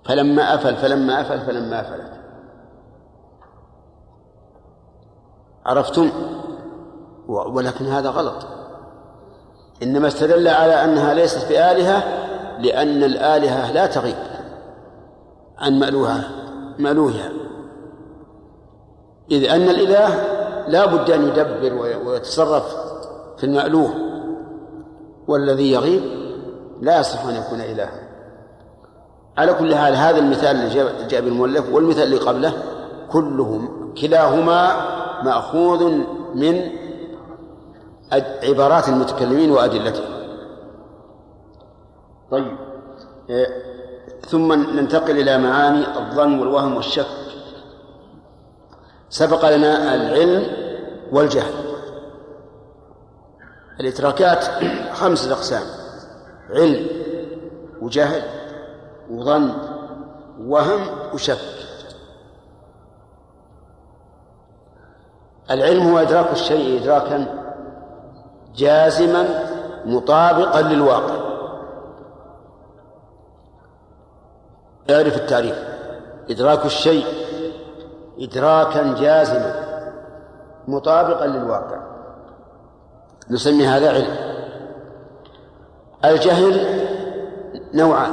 فلما 0.04 0.54
أفل 0.54 0.76
فلما 0.76 1.20
أفل 1.20 1.40
فلما 1.40 1.80
أفلت. 1.80 2.12
عرفتم؟ 5.66 6.10
ولكن 7.28 7.86
هذا 7.86 8.10
غلط. 8.10 8.46
إنما 9.82 10.08
استدل 10.08 10.48
على 10.48 10.84
أنها 10.84 11.14
ليست 11.14 11.48
بآلهة 11.48 12.02
لأن 12.58 13.04
الآلهة 13.04 13.72
لا 13.72 13.86
تغيب 13.86 14.16
عن 15.58 15.78
مألوها 15.78 16.30
مألوهها. 16.78 17.45
إذ 19.30 19.44
أن 19.44 19.62
الإله 19.62 20.08
لا 20.68 20.86
بد 20.86 21.10
أن 21.10 21.28
يدبر 21.28 21.74
ويتصرف 22.06 22.76
في 23.36 23.44
المألوه 23.44 23.90
والذي 25.28 25.72
يغيب 25.72 26.02
لا 26.80 27.00
يصح 27.00 27.24
أن 27.24 27.34
يكون 27.34 27.60
إلها. 27.60 28.06
على 29.38 29.54
كل 29.54 29.74
حال 29.74 29.96
هذا 29.96 30.18
المثال 30.18 30.56
اللي 30.56 31.06
جاء 31.08 31.20
بالمؤلف 31.20 31.72
والمثال 31.72 32.02
اللي 32.02 32.16
قبله 32.16 32.52
كلهم 33.10 33.94
كلاهما 33.94 34.70
مأخوذ 35.22 35.92
من 36.34 36.70
عبارات 38.42 38.88
المتكلمين 38.88 39.50
وأدلتهم. 39.50 40.16
طيب 42.30 42.56
إيه، 43.30 43.46
ثم 44.28 44.52
ننتقل 44.52 45.18
إلى 45.18 45.38
معاني 45.38 45.98
الظن 45.98 46.38
والوهم 46.38 46.76
والشك. 46.76 47.25
سبق 49.08 49.56
لنا 49.56 49.94
العلم 49.94 50.46
والجهل. 51.12 51.54
الإدراكات 53.80 54.44
خمسة 55.00 55.32
أقسام 55.32 55.62
علم 56.50 56.86
وجهل 57.80 58.22
وظن 59.10 59.52
وهم 60.40 60.80
وشك. 61.14 61.38
العلم 65.50 65.88
هو 65.88 65.98
إدراك 65.98 66.32
الشيء 66.32 66.82
إدراكا 66.82 67.44
جازما 68.56 69.24
مطابقا 69.84 70.62
للواقع. 70.62 71.26
اعرف 74.90 75.16
التعريف. 75.16 75.64
إدراك 76.30 76.66
الشيء 76.66 77.25
إدراكا 78.18 78.94
جازما 78.94 79.54
مطابقا 80.68 81.26
للواقع. 81.26 81.80
نسمي 83.30 83.66
هذا 83.66 83.90
علم. 83.90 84.16
الجهل 86.04 86.66
نوعان 87.74 88.12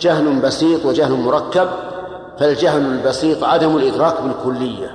جهل 0.00 0.40
بسيط 0.40 0.86
وجهل 0.86 1.12
مركب 1.12 1.68
فالجهل 2.38 2.82
البسيط 2.82 3.44
عدم 3.44 3.76
الإدراك 3.76 4.22
بالكلية. 4.22 4.90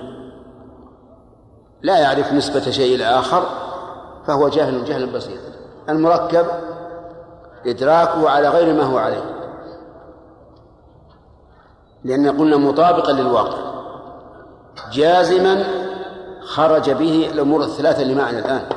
لا 1.81 1.99
يعرف 1.99 2.33
نسبة 2.33 2.71
شيء 2.71 2.95
إلى 2.95 3.05
آخر 3.05 3.43
فهو 4.27 4.49
جاهل 4.49 4.85
جهلا 4.85 5.11
بسيطا 5.11 5.51
المركب 5.89 6.45
إدراكه 7.65 8.29
على 8.29 8.49
غير 8.49 8.73
ما 8.73 8.83
هو 8.83 8.97
عليه 8.97 9.23
لأن 12.03 12.37
قلنا 12.39 12.57
مطابقا 12.57 13.11
للواقع. 13.11 13.74
جازما 14.91 15.63
خرج 16.41 16.91
به 16.91 17.29
الأمور 17.33 17.63
الثلاثة 17.63 18.01
اللي 18.01 18.15
معنا 18.15 18.39
الآن 18.39 18.69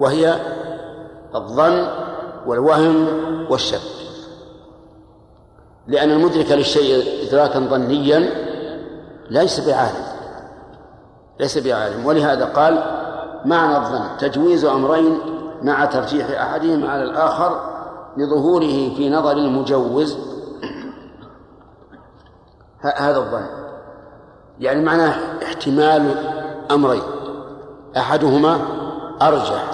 وهي 0.00 0.40
الظن 1.34 1.86
والوهم 2.46 3.06
والشك. 3.50 3.80
لأن 5.86 6.10
المدرك 6.10 6.52
للشيء 6.52 7.28
إدراكا 7.28 7.58
ظنيا 7.58 8.30
ليس 9.30 9.60
بعالم 9.60 10.04
ليس 11.40 11.58
بعالم. 11.58 12.06
ولهذا 12.06 12.44
قال 12.44 12.74
معنى 13.44 13.76
الظن 13.76 14.16
تجويز 14.18 14.64
أمرين 14.64 15.18
مع 15.62 15.84
ترجيح 15.84 16.40
أحدهما 16.40 16.90
على 16.90 17.02
الآخر 17.02 17.74
لظهوره 18.16 18.94
في 18.96 19.10
نظر 19.10 19.32
المجوز. 19.36 20.18
هذا 22.80 23.18
الظن. 23.18 23.63
يعني 24.60 24.82
معناه 24.82 25.42
احتمال 25.44 26.14
أمرين. 26.70 27.02
أحدهما 27.96 28.58
أرجح. 29.22 29.64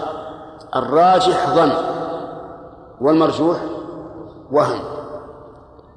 الراجح 0.76 1.54
ظن 1.54 1.72
والمرجوح 3.00 3.56
وهم 4.52 4.80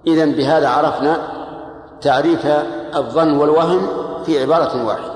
إذن 0.07 0.31
بهذا 0.31 0.69
عرفنا 0.69 1.17
تعريف 2.01 2.45
الظن 2.95 3.37
والوهم 3.37 3.87
في 4.25 4.41
عبارة 4.41 4.85
واحدة. 4.85 5.13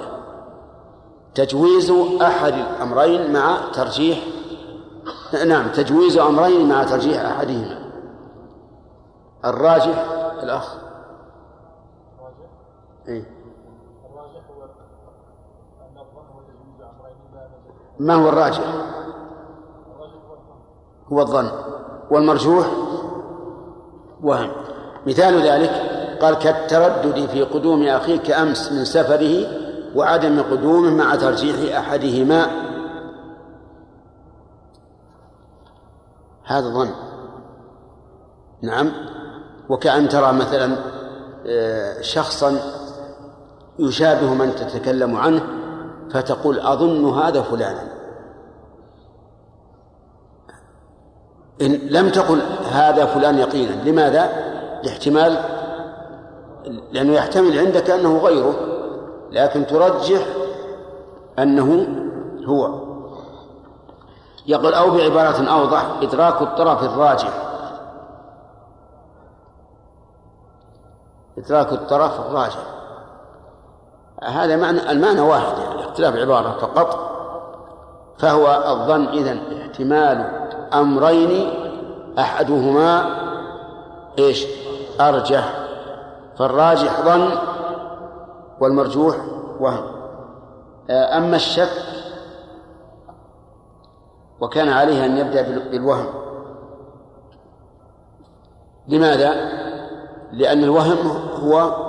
تجويز 1.36 1.92
أحد 2.22 2.54
الأمرين 2.54 3.34
مع 3.34 3.58
ترجيح 3.74 4.20
نعم 5.46 5.68
تجويز 5.68 6.18
أمرين 6.18 6.70
مع 6.70 6.84
ترجيح 6.84 7.22
أحدهما. 7.22 7.80
الراجح 9.46 10.06
الأخ. 10.44 10.76
إيه؟ 13.08 13.37
ما 18.00 18.14
هو 18.14 18.30
الراجح؟ 18.30 18.64
هو 21.12 21.22
الظن. 21.22 21.50
والمرجوح 22.12 22.68
وهم. 24.24 24.52
مثال 25.08 25.42
ذلك 25.42 25.72
قال 26.22 26.36
كالتردد 26.36 27.26
في 27.26 27.44
قدوم 27.44 27.84
أخيك 27.84 28.32
أمس 28.32 28.72
من 28.72 28.86
سفره 28.86 29.46
وعدم 29.96 30.42
قدومه 30.42 30.96
مع 30.96 31.16
ترجيح 31.16 31.78
أحدهما. 31.78 32.48
هذا 36.44 36.70
ظن. 36.70 36.90
نعم. 38.62 38.92
وكأن 39.70 40.10
ترى 40.10 40.34
مثلا 40.34 40.76
آه، 41.48 42.02
شخصا 42.02 42.60
يشابه 43.80 44.34
من 44.34 44.56
تتكلم 44.56 45.16
عنه 45.16 45.42
فتقول 46.12 46.60
أظن 46.60 47.10
هذا 47.10 47.42
فلانا. 47.42 47.98
إن 51.62 51.72
لم 51.72 52.10
تقل 52.10 52.42
هذا 52.72 53.06
فلان 53.06 53.38
يقينا 53.38 53.90
لماذا؟ 53.90 54.48
لاحتمال 54.84 55.38
لأنه 56.92 57.14
يحتمل 57.14 57.60
عندك 57.60 57.90
أنه 57.90 58.18
غيره 58.18 58.56
لكن 59.32 59.68
ترجح 59.68 60.28
أنه 61.40 61.88
هو. 62.46 62.88
يقول 64.48 64.74
أو 64.74 64.90
بعبارة 64.90 65.50
أوضح 65.50 65.86
إدراك 66.02 66.42
الطرف 66.42 66.84
الراجح. 66.84 67.44
إدراك 71.38 71.74
الطرف 71.74 72.20
الراجح. 72.20 72.77
هذا 74.24 74.56
معنى 74.56 74.92
المعنى 74.92 75.22
واحد 75.22 75.58
يعني 75.58 75.86
اختلاف 75.86 76.16
عبارة 76.16 76.58
فقط. 76.62 77.08
فهو 78.18 78.48
الظن 78.48 79.08
إذن 79.08 79.40
احتمال 79.62 80.48
أمرين 80.74 81.54
أحدهما 82.20 83.06
إيش؟ 84.20 84.46
أرجح. 85.02 85.68
فالراجح 86.38 87.02
ظن 87.02 87.30
والمرجوح 88.60 89.16
وهم. 89.60 89.86
أما 90.90 91.36
الشك 91.36 91.70
وكان 94.40 94.70
عليه 94.70 95.06
أن 95.06 95.18
يبدأ 95.18 95.42
بالوهم. 95.42 96.08
لماذا؟ 98.88 99.34
لأن 100.32 100.64
الوهم 100.64 100.98
هو 101.44 101.87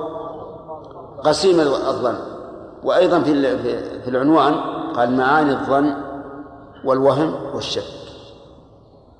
قسيم 1.25 1.61
الظن. 1.61 2.15
وأيضا 2.85 3.21
في 3.21 3.59
في 4.03 4.11
العنوان 4.11 4.55
قال 4.97 5.17
معاني 5.17 5.51
الظن 5.51 5.95
والوهم 6.85 7.35
والشك. 7.55 7.83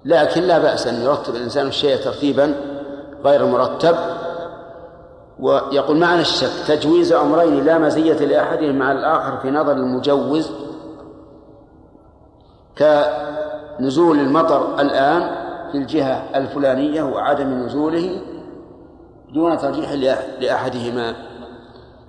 لكن 0.05 0.43
لا 0.43 0.59
بأس 0.59 0.87
أن 0.87 0.95
يرتب 0.95 1.35
الإنسان 1.35 1.67
الشيء 1.67 1.97
ترتيبا 1.97 2.55
غير 3.25 3.47
مرتب. 3.47 3.97
ويقول 5.41 5.97
معنى 5.97 6.21
الشك 6.21 6.51
تجويز 6.69 7.13
أمرين 7.13 7.65
لا 7.65 7.79
مزية 7.79 8.27
لأحدهم 8.27 8.79
مع 8.79 8.93
الآخر 8.93 9.37
في 9.37 9.51
نظر 9.51 9.73
المجوز 9.73 10.51
كنزول 12.79 14.19
المطر 14.19 14.81
الآن 14.81 15.31
في 15.73 15.79
الجهة 15.79 16.25
الفلانية 16.35 17.03
وعدم 17.03 17.53
نزوله 17.53 18.21
دون 19.35 19.59
ترجيح 19.59 19.93
لأحدهما. 20.41 21.28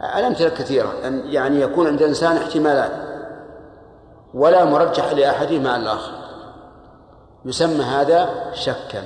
الأمثلة 0.02 0.50
كثيرة 0.50 0.93
أن 1.08 1.22
يعني 1.26 1.62
يكون 1.62 1.88
عند 1.88 2.02
الإنسان 2.02 2.38
احتمالات 2.38 2.91
ولا 4.34 4.66
مرجح 4.66 5.12
لأحدهما 5.14 5.72
على 5.72 5.84
الآخر. 5.84 6.12
يسمى 7.45 7.84
هذا 7.84 8.30
شكا 8.54 9.04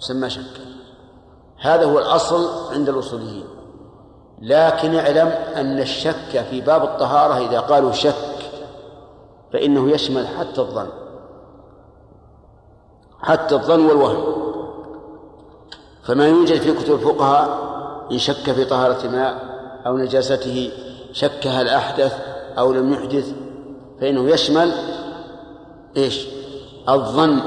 يسمى 0.00 0.30
شكا. 0.30 0.66
هذا 1.60 1.84
هو 1.84 1.98
الأصل 1.98 2.72
عند 2.74 2.88
الأصوليين. 2.88 3.46
لكن 4.42 4.94
اعلم 4.94 5.28
أن 5.56 5.78
الشك 5.78 6.44
في 6.50 6.60
باب 6.60 6.82
الطهارة 6.84 7.48
إذا 7.48 7.60
قالوا 7.60 7.92
شك 7.92 8.14
فإنه 9.52 9.90
يشمل 9.90 10.26
حتى 10.26 10.60
الظن 10.60 10.88
حتى 13.20 13.54
الظن 13.54 13.86
والوهم. 13.86 14.46
فما 16.02 16.26
يوجد 16.26 16.60
في 16.60 16.72
كتب 16.72 16.94
الفقهاء 16.94 17.75
إن 18.12 18.18
شك 18.18 18.52
في 18.52 18.64
طهارة 18.64 19.08
ماء 19.08 19.56
أو 19.86 19.98
نجاسته 19.98 20.70
شك 21.12 21.46
هل 21.46 21.68
أحدث 21.68 22.18
أو 22.58 22.72
لم 22.72 22.92
يحدث 22.92 23.32
فإنه 24.00 24.30
يشمل 24.30 24.72
إيش؟ 25.96 26.26
الظن. 26.88 27.40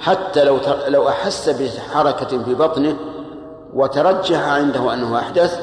حتى 0.00 0.44
لو 0.44 0.58
لو 0.88 1.08
أحس 1.08 1.48
بحركة 1.48 2.42
في 2.44 2.54
بطنه 2.54 2.96
وترجح 3.74 4.48
عنده 4.48 4.94
أنه 4.94 5.18
أحدث 5.18 5.60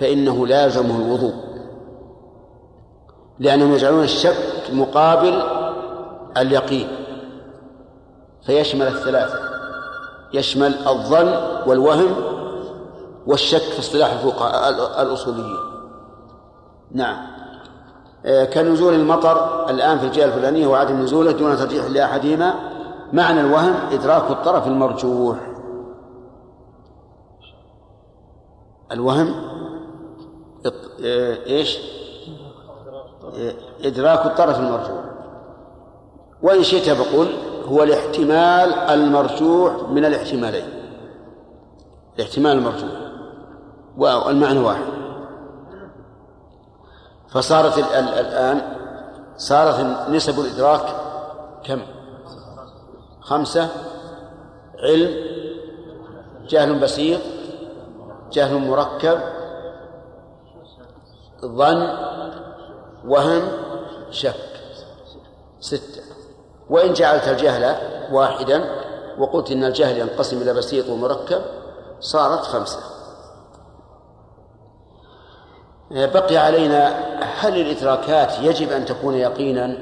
فإنه 0.00 0.46
لازمه 0.46 0.96
الوضوء. 0.96 1.34
لأنهم 3.38 3.74
يجعلون 3.74 4.04
الشك 4.04 4.36
مقابل 4.72 5.42
اليقين. 6.36 6.88
فيشمل 8.46 8.86
الثلاثة. 8.86 9.38
يشمل 10.32 10.74
الظن 10.88 11.34
والوهم 11.66 12.35
والشك 13.26 13.58
في 13.62 13.78
اصطلاح 13.78 14.12
الفقهاء 14.12 15.02
الأصوليين. 15.02 15.56
نعم. 16.90 17.36
آه، 18.26 18.44
كنزول 18.44 18.94
المطر 18.94 19.70
الآن 19.70 19.98
في 19.98 20.06
الجهة 20.06 20.24
الفلانية 20.24 20.66
وعدم 20.66 21.02
نزوله 21.02 21.32
دون 21.32 21.56
ترجيح 21.56 21.84
لأحدهما 21.84 22.54
معنى 23.12 23.40
الوهم 23.40 23.74
إدراك 23.92 24.30
الطرف 24.30 24.66
المرجوح. 24.66 25.36
الوهم 28.92 29.34
آه، 31.04 31.38
إيش؟ 31.46 31.78
آه، 33.38 33.54
إدراك 33.84 34.26
الطرف 34.26 34.58
المرجوح. 34.58 35.04
وإن 36.42 36.62
شئت 36.62 36.90
بقول 36.90 37.26
هو 37.64 37.82
الاحتمال 37.82 38.72
المرجوح 38.72 39.72
من 39.90 40.04
الاحتمالين. 40.04 40.68
الاحتمال 42.18 42.52
المرجوح. 42.52 43.05
والمعنى 43.96 44.58
واحد. 44.58 44.86
فصارت 47.28 47.78
الآن 47.78 48.62
صارت 49.36 49.80
نسب 50.10 50.40
الإدراك 50.40 50.86
كم؟ 51.64 51.82
خمسة. 53.20 53.68
علم 54.78 55.10
جهل 56.48 56.78
بسيط 56.78 57.20
جهل 58.32 58.68
مركب 58.68 59.18
ظن 61.44 61.96
وهم 63.06 63.42
شك. 64.10 64.34
ستة. 65.60 66.02
وإن 66.70 66.92
جعلت 66.92 67.28
الجهل 67.28 67.76
واحدا 68.12 68.64
وقلت 69.18 69.50
إن 69.50 69.64
الجهل 69.64 69.98
ينقسم 69.98 70.42
إلى 70.42 70.54
بسيط 70.54 70.88
ومركب 70.88 71.42
صارت 72.00 72.40
خمسة. 72.40 72.95
بقي 75.90 76.36
علينا 76.36 76.88
هل 77.22 77.60
الإدراكات 77.60 78.38
يجب 78.40 78.72
أن 78.72 78.84
تكون 78.84 79.14
يقينا؟ 79.14 79.76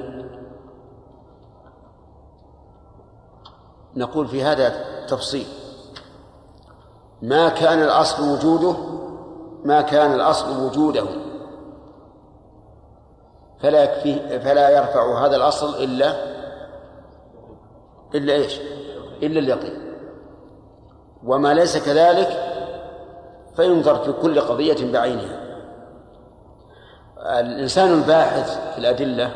نقول 3.97 4.29
في 4.29 4.43
هذا 4.43 4.85
تفصيل. 5.07 5.47
ما 7.23 7.49
كان 7.49 7.83
الأصل 7.83 8.29
وجوده؟ 8.29 8.77
ما 9.65 9.81
كان 9.81 10.15
الأصل 10.15 10.67
وجوده. 10.67 11.07
فلا 13.61 13.83
يكفي 13.83 14.41
فلا 14.41 14.71
يرفع 14.71 15.27
هذا 15.27 15.37
الأصل 15.37 15.83
إلا 15.83 16.35
إلا 18.15 18.33
إيش؟ 18.33 18.61
إلا 19.23 19.41
اليقين. 19.41 19.95
وما 21.25 21.55
ليس 21.55 21.85
كذلك 21.87 22.55
فينظر 23.57 24.05
في 24.05 24.13
كل 24.13 24.41
قضية 24.41 24.93
بعينها. 24.93 25.44
الإنسان 27.19 27.93
الباحث 27.93 28.73
في 28.73 28.79
الأدلة 28.79 29.31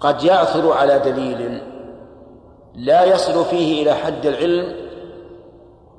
قد 0.00 0.22
يعثر 0.22 0.72
على 0.72 0.98
دليل 0.98 1.62
لا 2.74 3.04
يصل 3.04 3.44
فيه 3.44 3.82
إلى 3.82 3.94
حد 3.94 4.26
العلم 4.26 4.76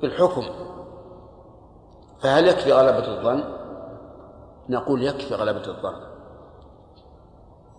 بالحكم 0.02 0.44
فهل 2.20 2.48
يكفي 2.48 2.72
غلبة 2.72 3.08
الظن؟ 3.18 3.44
نقول 4.68 5.02
يكفي 5.02 5.34
غلبة 5.34 5.68
الظن 5.68 6.00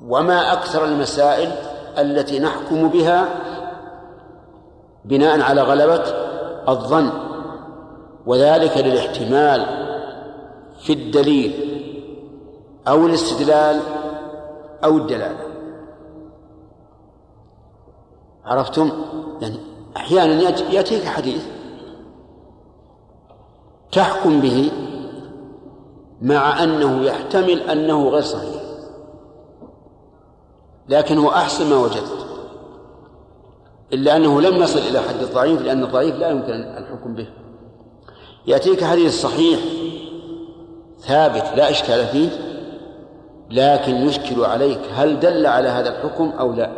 وما 0.08 0.54
أكثر 0.54 0.86
المسائل 0.86 1.52
التي 1.98 2.40
نحكم 2.40 2.88
بها 2.90 3.26
بناء 5.06 5.42
على 5.42 5.62
غلبة 5.62 6.04
الظن 6.70 7.10
وذلك 8.26 8.78
للاحتمال 8.78 9.66
في 10.80 10.94
الدليل 10.94 11.69
أو 12.90 13.06
الاستدلال 13.06 13.82
أو 14.84 14.98
الدلالة. 14.98 15.40
عرفتم؟ 18.46 18.92
يعني 19.42 19.60
أحيانا 19.98 20.42
يأتيك 20.72 21.06
حديث 21.06 21.46
تحكم 23.92 24.42
به 24.42 24.72
مع 26.22 26.64
أنه 26.64 27.04
يحتمل 27.04 27.60
أنه 27.62 28.10
غير 28.10 28.22
صحيح. 28.22 28.62
لكن 30.90 31.18
هو 31.18 31.30
أحسن 31.30 31.70
ما 31.70 31.78
وجدت. 31.78 32.26
إلا 33.94 34.16
أنه 34.16 34.42
لم 34.42 34.56
يصل 34.56 34.80
إلى 34.80 35.00
حد 35.00 35.22
الضعيف 35.22 35.62
لأن 35.62 35.84
الضعيف 35.84 36.16
لا 36.16 36.30
يمكن 36.30 36.54
الحكم 36.54 37.16
به. 37.16 37.28
يأتيك 38.48 38.84
حديث 38.84 39.22
صحيح 39.22 39.60
ثابت 41.00 41.44
لا 41.56 41.70
إشكال 41.70 42.08
فيه. 42.08 42.49
لكن 43.52 43.96
يشكل 43.96 44.46
عليك 44.46 44.80
هل 44.94 45.20
دل 45.20 45.46
على 45.46 45.70
هذا 45.70 45.90
الحكم 45.90 46.34
أو 46.40 46.54
لا؟ 46.54 46.70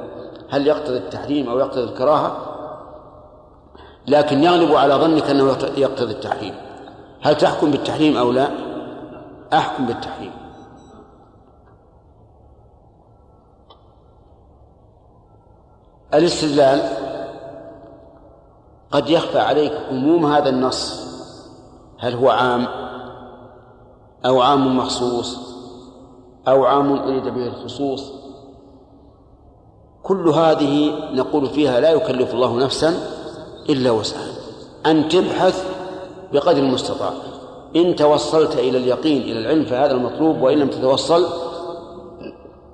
هل 0.49 0.67
يقتضي 0.67 0.97
التحريم 0.97 1.49
أو 1.49 1.59
يقتضي 1.59 1.84
الكراهة؟ 1.84 2.38
لكن 4.07 4.43
يغلب 4.43 4.76
على 4.76 4.93
ظنك 4.93 5.30
أنه 5.30 5.57
يقتضي 5.78 6.11
التحريم. 6.11 6.55
هل 7.22 7.38
تحكم 7.38 7.72
بالتحريم 7.72 8.17
أو 8.17 8.32
لا؟ 8.32 8.49
أحكم 9.53 9.86
بالتحريم. 9.86 10.32
الاستدلال 16.13 16.82
قد 18.91 19.09
يخفى 19.09 19.39
عليك 19.39 19.74
عموم 19.89 20.26
هذا 20.26 20.49
النص. 20.49 21.11
هل 21.99 22.13
هو 22.13 22.30
عام 22.30 22.67
أو 24.26 24.41
عام 24.41 24.78
مخصوص؟ 24.78 25.51
أو 26.47 26.65
عام 26.65 26.97
أريد 26.97 27.23
به 27.23 27.47
الخصوص. 27.47 28.11
كل 30.03 30.29
هذه 30.29 30.93
نقول 31.13 31.49
فيها 31.49 31.79
لا 31.79 31.91
يكلف 31.91 32.33
الله 32.33 32.57
نفسا 32.57 32.93
إلا 33.69 33.91
وسعها. 33.91 34.33
أن 34.85 35.09
تبحث 35.09 35.65
بقدر 36.33 36.59
المستطاع. 36.59 37.13
إن 37.75 37.95
توصلت 37.95 38.55
إلى 38.55 38.77
اليقين 38.77 39.21
إلى 39.21 39.39
العلم 39.39 39.65
فهذا 39.65 39.91
المطلوب 39.91 40.41
وإن 40.41 40.57
لم 40.59 40.69
تتوصل 40.69 41.25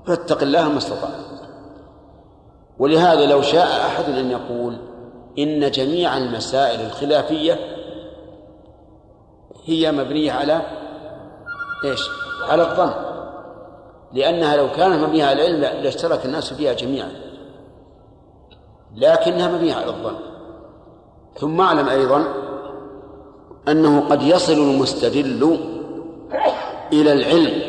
فاتق 0.07 0.41
الله 0.41 0.69
ما 0.69 0.77
استطعت. 0.77 1.27
ولهذا 2.79 3.25
لو 3.25 3.41
شاء 3.41 3.85
أحد 3.85 4.03
أن 4.03 4.31
يقول 4.31 4.77
إن 5.39 5.71
جميع 5.71 6.17
المسائل 6.17 6.85
الخلافية 6.85 7.59
هي 9.65 9.91
مبنية 9.91 10.31
على 10.31 10.61
إيش؟ 11.85 12.09
على 12.49 12.61
الظن. 12.61 13.16
لأنها 14.17 14.57
لو 14.57 14.71
كانت 14.71 15.03
مبنية 15.03 15.25
على 15.25 15.47
العلم 15.47 15.83
لاشترك 15.83 16.25
الناس 16.25 16.53
فيها 16.53 16.73
جميعا. 16.73 17.11
لكنها 18.95 19.47
مبنية 19.47 19.73
على 19.73 19.85
الظن. 19.85 20.15
ثم 21.35 21.61
اعلم 21.61 21.89
أيضا 21.89 22.23
أنه 23.67 24.09
قد 24.09 24.21
يصل 24.21 24.53
المستدل 24.53 25.59
إلى 26.93 27.13
العلم 27.13 27.61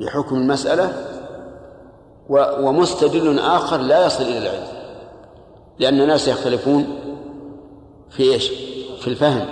بحكم 0.00 0.36
المسألة 0.36 0.92
ومستدل 2.60 3.38
آخر 3.38 3.76
لا 3.76 4.06
يصل 4.06 4.24
إلى 4.24 4.38
العلم 4.38 4.66
لأن 5.78 6.00
الناس 6.00 6.28
يختلفون 6.28 6.86
في 8.10 8.22
إيش؟ 8.22 8.48
في 9.00 9.08
الفهم 9.08 9.46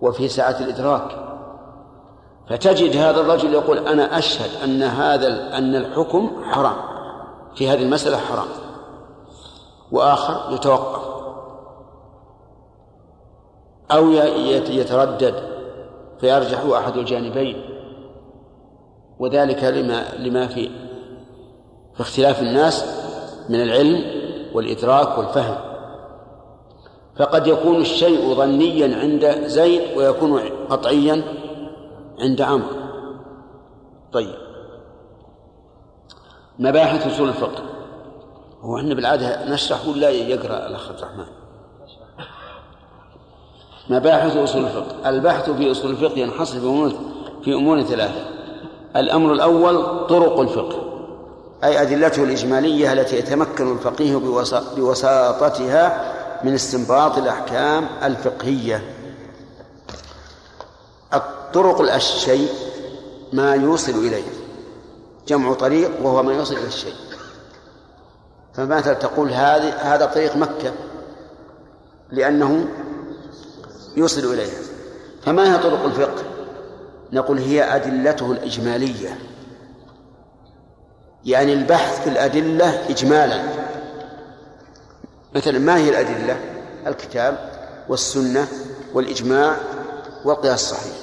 وفي 0.00 0.28
سعة 0.28 0.60
الإدراك. 0.60 1.31
فتجد 2.48 2.96
هذا 2.96 3.20
الرجل 3.20 3.54
يقول 3.54 3.78
أنا 3.78 4.18
أشهد 4.18 4.50
أن 4.64 4.82
هذا 4.82 5.58
أن 5.58 5.76
الحكم 5.76 6.42
حرام 6.44 6.76
في 7.54 7.68
هذه 7.68 7.82
المسألة 7.82 8.16
حرام. 8.16 8.46
وآخر 9.92 10.54
يتوقف. 10.54 11.02
أو 13.90 14.10
يتردد 14.70 15.34
فيرجح 16.20 16.64
أحد 16.64 16.96
الجانبين. 16.96 17.64
وذلك 19.18 19.64
لما 19.64 20.04
لما 20.18 20.46
في 20.46 20.70
في 21.94 22.00
اختلاف 22.00 22.42
الناس 22.42 22.84
من 23.48 23.62
العلم 23.62 24.04
والإدراك 24.54 25.18
والفهم. 25.18 25.56
فقد 27.16 27.46
يكون 27.46 27.76
الشيء 27.76 28.34
ظنيا 28.34 28.96
عند 28.96 29.46
زيد 29.46 29.96
ويكون 29.96 30.40
قطعيا 30.70 31.41
عند 32.22 32.40
عمرو. 32.40 32.76
طيب. 34.12 34.34
مباحث 36.58 37.06
أصول 37.06 37.28
الفقه. 37.28 37.62
هو 38.60 38.78
إحنا 38.78 38.94
بالعادة 38.94 39.48
نشرح 39.48 39.88
ولا 39.88 40.10
يقرأ 40.10 40.66
الأخ 40.66 40.88
عبد 40.88 40.98
الرحمن؟ 40.98 41.24
مباحث 43.90 44.36
أصول 44.36 44.64
الفقه. 44.64 45.08
البحث 45.08 45.50
في 45.50 45.70
أصول 45.70 45.90
الفقه 45.90 46.18
ينحصر 46.18 46.60
في 46.60 46.66
امور 46.66 46.92
في 47.44 47.54
أمور 47.54 47.82
ثلاثة. 47.82 48.24
الأمر 48.96 49.32
الأول 49.32 50.06
طرق 50.06 50.40
الفقه. 50.40 50.78
أي 51.64 51.82
أدلته 51.82 52.24
الإجمالية 52.24 52.92
التي 52.92 53.18
يتمكن 53.18 53.72
الفقيه 53.72 54.16
بوساطتها 54.76 56.12
من 56.44 56.54
استنباط 56.54 57.18
الأحكام 57.18 57.86
الفقهية. 58.02 58.82
الطرق 61.52 61.94
الشيء 61.94 62.48
ما 63.32 63.54
يوصل 63.54 63.92
إليه 63.92 64.22
جمع 65.28 65.54
طريق 65.54 65.90
وهو 66.02 66.22
ما 66.22 66.32
يوصل 66.32 66.56
إلى 66.56 66.66
الشيء. 66.66 66.94
فمثلا 68.54 68.94
تقول 68.94 69.30
هذه 69.30 69.68
هذا 69.68 70.06
طريق 70.06 70.36
مكة 70.36 70.72
لأنه 72.10 72.64
يوصل 73.96 74.32
إليها. 74.32 74.60
فما 75.22 75.54
هي 75.54 75.58
طرق 75.58 75.84
الفقه؟ 75.84 76.22
نقول 77.12 77.38
هي 77.38 77.76
أدلته 77.76 78.32
الإجمالية. 78.32 79.18
يعني 81.24 81.52
البحث 81.52 82.02
في 82.02 82.10
الأدلة 82.10 82.90
إجمالا. 82.90 83.42
مثلا 85.34 85.58
ما 85.58 85.76
هي 85.76 85.88
الأدلة؟ 85.88 86.36
الكتاب 86.86 87.52
والسنة 87.88 88.48
والإجماع 88.94 89.56
والقياس 90.24 90.62
الصحيح. 90.72 91.01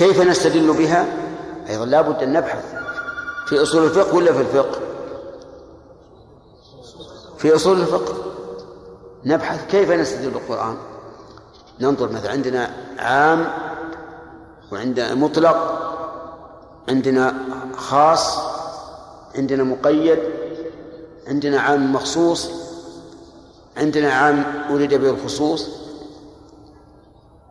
كيف 0.00 0.20
نستدل 0.20 0.72
بها؟ 0.72 1.06
أيضا 1.68 1.84
لا 1.84 2.00
بد 2.00 2.22
أن 2.22 2.32
نبحث. 2.32 2.64
في 3.46 3.62
أصول 3.62 3.84
الفقه 3.84 4.14
ولا 4.14 4.32
في 4.32 4.40
الفقه؟ 4.40 4.80
في 7.38 7.54
أصول 7.54 7.80
الفقه. 7.80 8.14
نبحث 9.24 9.66
كيف 9.70 9.90
نستدل 9.90 10.30
بالقرآن. 10.30 10.76
ننظر 11.80 12.12
مثلا 12.12 12.30
عندنا 12.30 12.70
عام 12.98 13.52
وعندنا 14.72 15.14
مطلق 15.14 15.80
عندنا 16.88 17.34
خاص 17.76 18.38
عندنا 19.34 19.62
مقيد 19.62 20.18
عندنا 21.26 21.60
عام 21.60 21.92
مخصوص 21.92 22.50
عندنا 23.76 24.12
عام 24.12 24.64
أريد 24.70 24.94
به 24.94 25.10
الخصوص 25.10 25.68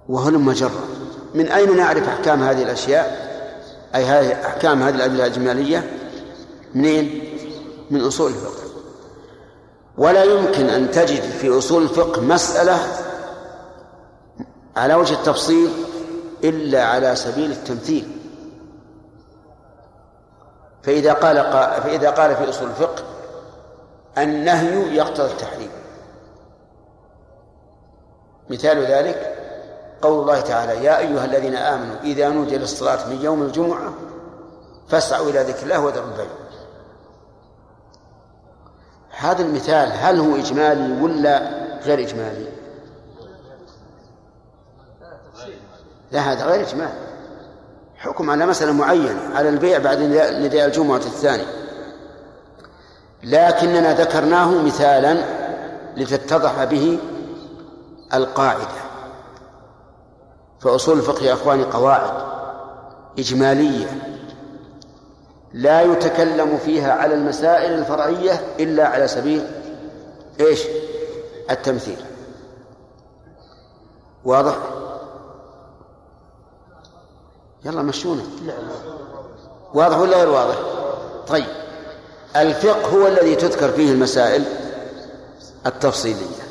وهلم 0.10 0.52
جرا 0.52 0.99
من 1.34 1.47
أين 1.47 1.77
نعرف 1.77 2.07
أحكام 2.07 2.43
هذه 2.43 2.63
الأشياء؟ 2.63 3.30
أي 3.95 4.05
هذه 4.05 4.45
أحكام 4.45 4.84
هذه 4.84 4.95
الأدلة 4.95 5.25
الإجمالية؟ 5.25 5.89
منين؟ 6.75 7.23
من 7.89 8.01
أصول 8.01 8.32
الفقه. 8.32 8.69
ولا 9.97 10.23
يمكن 10.23 10.69
أن 10.69 10.91
تجد 10.91 11.21
في 11.21 11.57
أصول 11.57 11.84
الفقه 11.84 12.21
مسألة 12.21 12.80
على 14.75 14.95
وجه 14.95 15.13
التفصيل 15.13 15.69
إلا 16.43 16.84
على 16.84 17.15
سبيل 17.15 17.51
التمثيل. 17.51 18.17
فإذا 20.84 21.13
قال 21.13 21.36
فإذا 21.84 22.09
قال 22.09 22.36
في 22.36 22.49
أصول 22.49 22.69
الفقه 22.69 23.03
النهي 24.17 24.95
يقتضي 24.95 25.32
التحريم. 25.32 25.69
مثال 28.49 28.86
ذلك 28.86 29.38
قول 30.02 30.22
الله 30.22 30.41
تعالى 30.41 30.86
يا 30.86 30.97
أيها 30.97 31.26
الذين 31.26 31.56
آمنوا 31.56 31.95
إذا 32.04 32.30
نودي 32.30 32.58
للصلاة 32.58 33.10
من 33.10 33.22
يوم 33.22 33.41
الجمعة 33.41 33.93
فاسعوا 34.88 35.30
إلى 35.30 35.39
ذكر 35.39 35.64
الله 35.64 35.80
وذروا 35.80 36.08
البيع. 36.08 36.26
هذا 39.10 39.41
المثال 39.41 39.91
هل 39.91 40.20
هو 40.20 40.36
إجمالي 40.36 41.02
ولا 41.02 41.50
غير 41.84 42.00
إجمالي؟ 42.00 42.47
لا 46.12 46.20
هذا 46.20 46.45
غير 46.45 46.68
إجمالي. 46.68 47.10
حكم 47.97 48.30
على 48.30 48.45
مسألة 48.45 48.72
معينة 48.72 49.36
على 49.36 49.50
البيع 49.50 49.78
بعد 49.78 50.00
نداء 50.43 50.66
الجمعة 50.66 50.97
الثاني 50.97 51.45
لكننا 53.24 53.93
ذكرناه 53.93 54.62
مثالا 54.62 55.18
لتتضح 55.97 56.64
به 56.64 57.00
القاعدة. 58.14 58.88
فأصول 60.60 60.97
الفقه 60.97 61.24
يا 61.24 61.34
إخواني 61.34 61.64
قواعد 61.64 62.12
إجمالية 63.20 63.88
لا 65.53 65.82
يتكلم 65.82 66.57
فيها 66.57 66.93
على 66.93 67.14
المسائل 67.14 67.74
الفرعية 67.74 68.32
إلا 68.60 68.88
على 68.88 69.07
سبيل 69.07 69.47
إيش؟ 70.39 70.64
التمثيل. 71.51 72.05
واضح؟ 74.26 74.57
يلا 77.66 77.82
مشونا. 77.82 78.24
واضح 79.74 79.97
ولا 79.97 80.18
غير 80.18 80.30
واضح؟ 80.30 80.55
طيب 81.28 81.45
الفقه 82.36 82.88
هو 82.88 83.07
الذي 83.07 83.36
تذكر 83.36 83.72
فيه 83.72 83.91
المسائل 83.91 84.43
التفصيلية. 85.66 86.49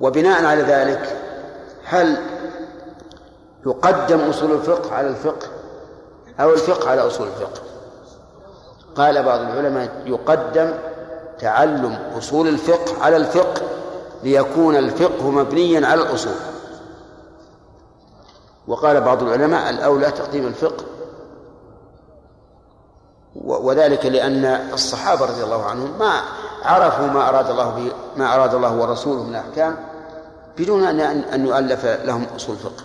وبناء 0.00 0.44
على 0.44 0.62
ذلك 0.62 1.16
هل 1.84 2.16
يقدم 3.66 4.20
أصول 4.20 4.52
الفقه 4.52 4.94
على 4.94 5.08
الفقه 5.08 5.46
أو 6.40 6.52
الفقه 6.52 6.90
على 6.90 7.00
أصول 7.06 7.26
الفقه؟ 7.26 7.62
قال 8.96 9.22
بعض 9.22 9.40
العلماء 9.40 10.02
يقدم 10.06 10.74
تعلم 11.38 11.98
أصول 12.18 12.48
الفقه 12.48 13.02
على 13.04 13.16
الفقه 13.16 13.62
ليكون 14.22 14.76
الفقه 14.76 15.30
مبنيا 15.30 15.86
على 15.86 16.02
الأصول. 16.02 16.34
وقال 18.68 19.00
بعض 19.00 19.22
العلماء 19.22 19.70
الأولى 19.70 20.10
تقديم 20.10 20.46
الفقه 20.46 20.84
وذلك 23.44 24.06
لأن 24.06 24.44
الصحابة 24.72 25.26
رضي 25.26 25.44
الله 25.44 25.64
عنهم 25.64 25.98
ما 25.98 26.22
عرفوا 26.66 27.06
ما 27.06 27.28
أراد 27.28 27.50
الله 27.50 27.70
به 27.70 27.92
ما 28.16 28.34
أراد 28.34 28.54
الله 28.54 28.76
ورسوله 28.76 29.22
من 29.22 29.30
الأحكام 29.30 29.76
بدون 30.58 30.84
أن 30.84 31.00
أن 31.00 31.46
يؤلف 31.46 31.84
لهم 31.84 32.26
أصول 32.36 32.56
فقه. 32.56 32.84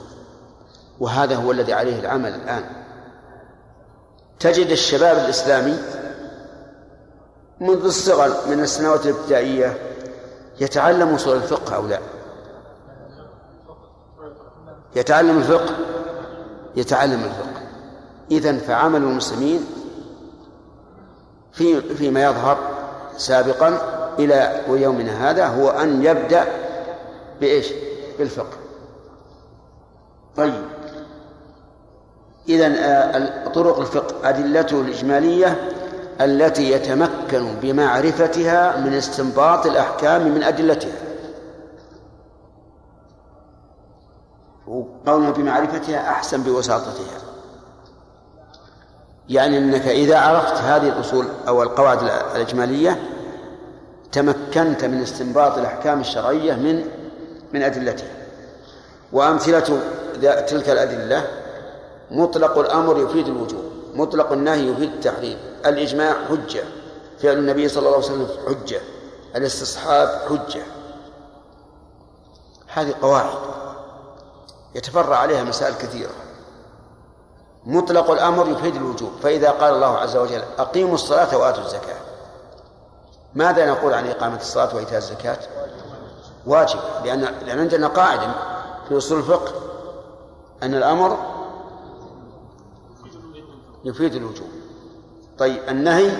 وهذا 1.00 1.36
هو 1.36 1.52
الذي 1.52 1.74
عليه 1.74 2.00
العمل 2.00 2.36
الآن. 2.36 2.64
تجد 4.40 4.68
الشباب 4.68 5.18
الإسلامي 5.18 5.78
منذ 7.60 7.86
الصغر 7.86 8.34
من 8.50 8.60
السنوات 8.60 9.06
الابتدائية 9.06 9.78
يتعلم 10.60 11.16
أصول 11.16 11.38
الفقه 11.38 11.76
أو 11.76 11.88
لا؟ 11.88 12.00
يتعلم 14.96 15.38
الفقه؟ 15.38 15.76
يتعلم 16.76 17.24
الفقه. 17.24 17.62
إذن 18.32 18.58
فعمل 18.58 19.02
المسلمين 19.02 19.66
في 21.52 21.82
فيما 21.82 22.24
يظهر 22.24 22.71
سابقا 23.18 23.80
إلى 24.20 24.62
يومنا 24.68 25.30
هذا 25.30 25.46
هو 25.48 25.70
أن 25.70 26.04
يبدأ 26.04 26.46
بإيش؟ 27.42 27.68
بالفقه. 28.20 28.58
طيب. 30.36 30.64
إذا 32.50 32.68
آه، 32.80 33.48
طرق 33.48 33.80
الفقه. 33.80 34.30
أدلته 34.30 34.82
الإجمالية 34.82 35.72
التي 36.22 36.72
يتمكن 36.72 37.56
بمعرفتها 37.62 38.78
من 38.78 38.94
استنباط 38.94 39.66
الأحكام 39.66 40.28
من 40.28 40.44
أدلتها. 40.44 41.12
وقولنا 44.68 45.30
بمعرفتها 45.30 46.10
أحسن 46.10 46.44
بوساطتها 46.44 47.31
يعني 49.32 49.58
أنك 49.58 49.88
إذا 49.88 50.18
عرفت 50.18 50.56
هذه 50.56 50.88
الأصول 50.88 51.26
أو 51.48 51.64
القواعد 51.64 52.04
الإجمالية 52.36 53.02
تمكنت 54.12 54.86
من 54.86 55.02
استنباط 55.02 55.58
الأحكام 55.58 56.00
الشرعية 56.00 56.54
من 56.54 56.86
من 57.54 57.64
أدلتها. 57.64 58.12
وأمثلة 59.14 59.80
تلك 60.48 60.70
الأدلة 60.70 61.28
مطلق 62.12 62.58
الأمر 62.58 63.00
يفيد 63.00 63.28
الوجوب 63.28 63.64
مطلق 63.96 64.32
النهي 64.32 64.68
يفيد 64.68 64.94
التحريم 64.94 65.38
الإجماع 65.66 66.14
حجة 66.30 66.64
فعل 67.22 67.38
النبي 67.38 67.68
صلى 67.68 67.80
الله 67.80 67.96
عليه 67.96 68.06
وسلم 68.06 68.28
حجة 68.48 68.82
الاستصحاب 69.36 70.08
حجة. 70.30 70.62
هذه 72.68 72.94
قواعد 73.02 73.38
يتفرع 74.76 75.18
عليها 75.18 75.44
مسائل 75.44 75.74
كثيرة. 75.74 76.12
مطلق 77.66 78.12
الأمر 78.12 78.50
يفيد 78.50 78.76
الوجوب. 78.76 79.12
فإذا 79.24 79.52
قال 79.52 79.74
الله 79.74 79.98
عز 79.98 80.18
وجل 80.18 80.42
أقيموا 80.60 80.94
الصلاة 80.96 81.38
وآتوا 81.38 81.64
الزكاة. 81.64 81.98
ماذا 83.34 83.72
نقول 83.72 83.94
عن 83.94 84.08
إقامة 84.08 84.38
الصلاة 84.38 84.76
وإيتاء 84.76 84.98
الزكاة؟ 84.98 85.38
واجب 86.46 86.80
لأن 87.06 87.20
لأن 87.20 87.60
عندنا 87.60 87.88
قاعدة 87.88 88.32
في 88.88 88.98
أصول 88.98 89.18
الفقه 89.18 89.52
أن 90.64 90.76
الأمر 90.76 91.18
يفيد 93.84 94.16
الوجوب. 94.16 94.48
طيب 95.38 95.70
النهي 95.70 96.12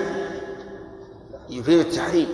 يفيد 1.50 1.80
التحريم. 1.80 2.30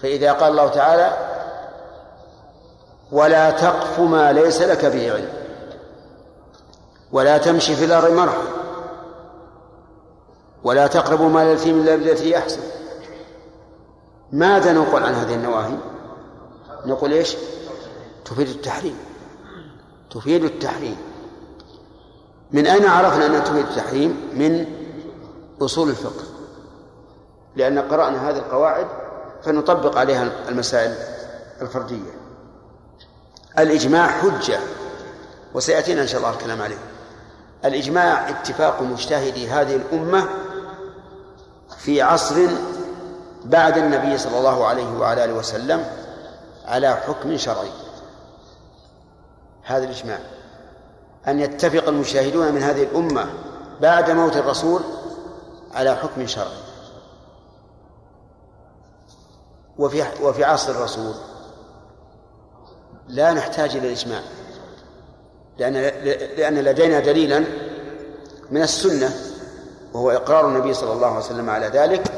فإذا 0.00 0.32
قال 0.32 0.50
الله 0.50 0.68
تعالى 0.68 1.16
ولا 3.12 3.50
تقف 3.50 4.00
ما 4.00 4.32
ليس 4.32 4.62
لك 4.62 4.84
به 4.84 5.12
علم. 5.12 5.37
ولا 7.12 7.38
تمشي 7.38 7.76
في 7.76 7.84
الأرض 7.84 8.12
مرحا. 8.12 8.42
ولا 10.64 10.86
تقربوا 10.86 11.28
مال 11.28 11.42
اليتيم 11.42 11.80
إلا 11.80 11.96
بالتي 11.96 12.38
أحسن. 12.38 12.60
ماذا 14.32 14.72
نقول 14.72 15.02
عن 15.02 15.14
هذه 15.14 15.34
النواهي؟ 15.34 15.76
نقول 16.86 17.12
إيش؟ 17.12 17.36
تفيد 18.24 18.48
التحريم. 18.48 18.98
تفيد 20.10 20.44
التحريم. 20.44 20.96
من 22.52 22.66
أين 22.66 22.86
عرفنا 22.86 23.26
أنها 23.26 23.40
تفيد 23.40 23.66
التحريم؟ 23.66 24.30
من 24.34 24.66
أصول 25.62 25.88
الفقه. 25.88 26.24
لأن 27.56 27.78
قرأنا 27.78 28.30
هذه 28.30 28.36
القواعد 28.36 28.86
فنطبق 29.42 29.98
عليها 29.98 30.48
المسائل 30.48 30.94
الفردية. 31.62 32.18
الإجماع 33.58 34.06
حجة 34.06 34.58
وسيأتينا 35.54 36.02
إن 36.02 36.06
شاء 36.06 36.20
الله 36.20 36.30
الكلام 36.30 36.62
عليه. 36.62 36.78
الإجماع 37.64 38.28
اتفاق 38.28 38.82
مجتهدي 38.82 39.48
هذه 39.48 39.76
الأمة 39.76 40.28
في 41.78 42.02
عصر 42.02 42.46
بعد 43.44 43.78
النبي 43.78 44.18
صلى 44.18 44.38
الله 44.38 44.66
عليه 44.66 44.98
وعلى 44.98 45.24
آله 45.24 45.32
وسلم 45.32 45.84
على 46.64 46.94
حكم 46.94 47.36
شرعي. 47.36 47.70
هذا 49.62 49.84
الإجماع. 49.84 50.18
أن 51.28 51.40
يتفق 51.40 51.88
المشاهدون 51.88 52.52
من 52.52 52.62
هذه 52.62 52.82
الأمة 52.82 53.26
بعد 53.80 54.10
موت 54.10 54.36
الرسول 54.36 54.80
على 55.74 55.96
حكم 55.96 56.26
شرعي. 56.26 56.58
وفي 59.78 60.04
وفي 60.22 60.44
عصر 60.44 60.72
الرسول 60.72 61.14
لا 63.08 63.32
نحتاج 63.32 63.76
إلى 63.76 63.86
الإجماع. 63.86 64.22
لأن 65.58 65.74
لأن 66.36 66.58
لدينا 66.58 67.00
دليلا 67.00 67.44
من 68.50 68.62
السنة 68.62 69.10
وهو 69.92 70.10
إقرار 70.10 70.48
النبي 70.48 70.74
صلى 70.74 70.92
الله 70.92 71.06
عليه 71.06 71.24
وسلم 71.24 71.50
على 71.50 71.66
ذلك 71.66 72.12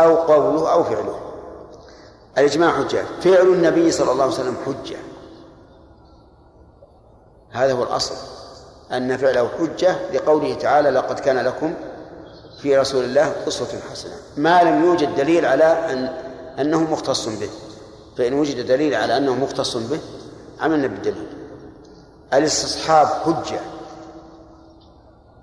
أو 0.00 0.16
قوله 0.16 0.72
أو 0.72 0.84
فعله. 0.84 1.20
الإجماع 2.38 2.72
حجة. 2.72 3.04
فعل 3.20 3.46
النبي 3.46 3.90
صلى 3.90 4.12
الله 4.12 4.24
عليه 4.24 4.34
وسلم 4.34 4.56
حجة. 4.66 4.96
هذا 7.50 7.72
هو 7.72 7.82
الأصل. 7.82 8.14
أن 8.92 9.16
فعله 9.16 9.48
حجة 9.58 9.96
لقوله 10.12 10.54
تعالى 10.54 10.90
لقد 10.90 11.20
كان 11.20 11.38
لكم 11.38 11.74
في 12.62 12.78
رسول 12.78 13.04
الله 13.04 13.34
أسوة 13.48 13.68
حسنة. 13.92 14.14
ما 14.36 14.62
لم 14.62 14.84
يوجد 14.84 15.16
دليل 15.16 15.46
على 15.46 15.64
أن 15.64 16.12
أنه 16.58 16.80
مختص 16.80 17.28
به. 17.28 17.50
فإن 18.18 18.34
وجد 18.34 18.66
دليل 18.66 18.94
على 18.94 19.16
أنه 19.16 19.34
مختص 19.34 19.76
به 19.76 20.00
عملنا 20.60 20.86
بالدليل. 20.86 21.39
الاستصحاب 22.34 23.06
حجة. 23.06 23.60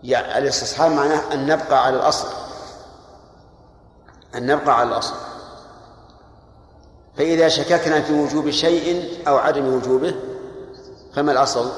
يعني 0.03 0.37
الاستصحاب 0.37 0.91
معناه 0.91 1.33
أن 1.33 1.47
نبقى 1.47 1.85
على 1.85 1.95
الأصل. 1.95 2.27
أن 4.35 4.45
نبقى 4.45 4.79
على 4.79 4.89
الأصل. 4.89 5.15
فإذا 7.17 7.47
شككنا 7.47 8.01
في 8.01 8.13
وجوب 8.13 8.49
شيء 8.49 9.17
أو 9.27 9.37
عدم 9.37 9.73
وجوبه 9.73 10.15
فما 11.13 11.31
الأصل؟ 11.31 11.71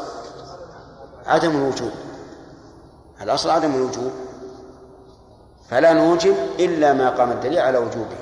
عدم 1.25 1.49
الوجوب. 1.49 1.91
الأصل 3.21 3.49
عدم 3.49 3.75
الوجوب. 3.75 4.11
فلا 5.69 5.93
نوجب 5.93 6.35
إلا 6.59 6.93
ما 6.93 7.09
قام 7.09 7.31
الدليل 7.31 7.59
على 7.59 7.77
وجوبه. 7.77 8.17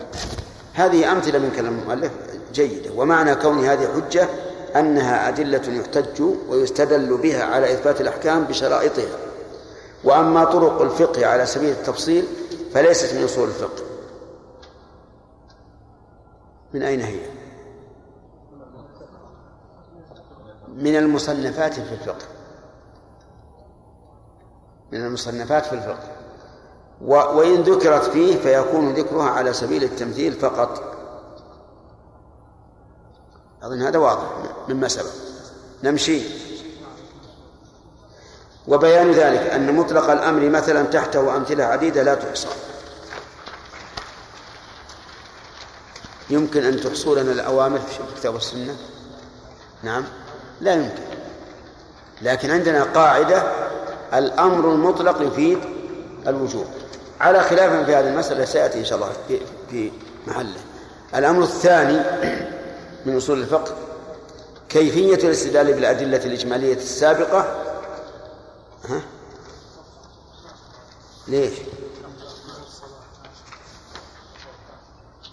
هذه 0.74 1.12
أمثلة 1.12 1.40
من 1.40 1.52
كلام 1.56 1.80
المؤلف 1.80 2.12
جيدة. 2.54 2.92
ومعنى 2.96 3.36
كون 3.36 3.66
هذه 3.66 3.88
حجة 3.96 4.28
أنها 4.76 5.28
أدلة 5.28 5.74
يحتج 5.80 6.24
ويستدل 6.50 7.18
بها 7.18 7.44
على 7.44 7.74
إثبات 7.74 8.02
الأحكام 8.02 8.44
بشرائطها. 8.44 9.18
وأما 10.04 10.44
طرق 10.44 10.82
الفقه 10.82 11.26
على 11.26 11.46
سبيل 11.46 11.70
التفصيل 11.70 12.26
فليست 12.74 13.16
من 13.16 13.24
أصول 13.24 13.48
الفقه. 13.48 13.84
من 16.74 16.84
أين 16.84 17.02
هي؟ 17.02 17.20
من 20.68 20.96
المصنفات 20.96 21.74
في 21.74 21.94
الفقه. 21.94 22.26
من 24.92 25.06
المصنفات 25.06 25.66
في 25.66 25.74
الفقه. 25.74 26.12
وإن 27.02 27.62
ذكرت 27.62 28.04
فيه 28.04 28.36
فيكون 28.36 28.94
ذكرها 28.94 29.30
على 29.30 29.54
سبيل 29.54 29.84
التمثيل 29.84 30.34
فقط. 30.34 30.97
أظن 33.64 33.82
هذا 33.82 33.98
واضح. 33.98 34.28
مما 34.70 34.88
سبق. 34.88 35.12
نمشي. 35.84 36.22
وبيان 38.68 39.12
ذلك 39.12 39.40
أن 39.40 39.76
مطلق 39.76 40.10
الأمر 40.10 40.50
مثلا 40.50 40.84
تحته 40.84 41.36
أمثلة 41.36 41.64
عديدة 41.64 42.04
لا 42.04 42.16
تحصى. 42.16 42.48
يمكن 46.30 46.64
أن 46.64 46.82
تحصوا 46.82 47.20
لنا 47.20 47.32
الأوامر 47.32 47.80
في 47.80 48.00
الكتاب 48.14 48.34
والسنة؟ 48.34 48.76
نعم. 49.84 50.04
لا 50.62 50.74
يمكن. 50.74 51.04
لكن 52.22 52.52
عندنا 52.52 52.84
قاعدة 52.84 53.44
الأمر 54.14 54.72
المطلق 54.72 55.22
يفيد 55.22 55.60
الوجوب 56.28 56.66
على 57.22 57.44
خلاف 57.44 57.86
في 57.86 57.96
هذه 57.96 58.08
المسألة 58.08 58.46
سيأتي 58.46 58.80
إن 58.80 58.86
شاء 58.86 58.98
الله 58.98 59.12
في, 59.70 59.92
محله. 60.28 60.60
الأمر 61.16 61.44
الثاني 61.44 62.02
من 63.08 63.18
أصول 63.18 63.40
الفقه 63.40 63.76
كيفية 64.70 65.28
الاستدلال 65.28 65.74
بالأدلة 65.74 66.26
الإجمالية 66.26 66.74
السابقة؟ 66.74 67.40
ها؟ 68.90 69.02
ليش؟ 71.28 71.54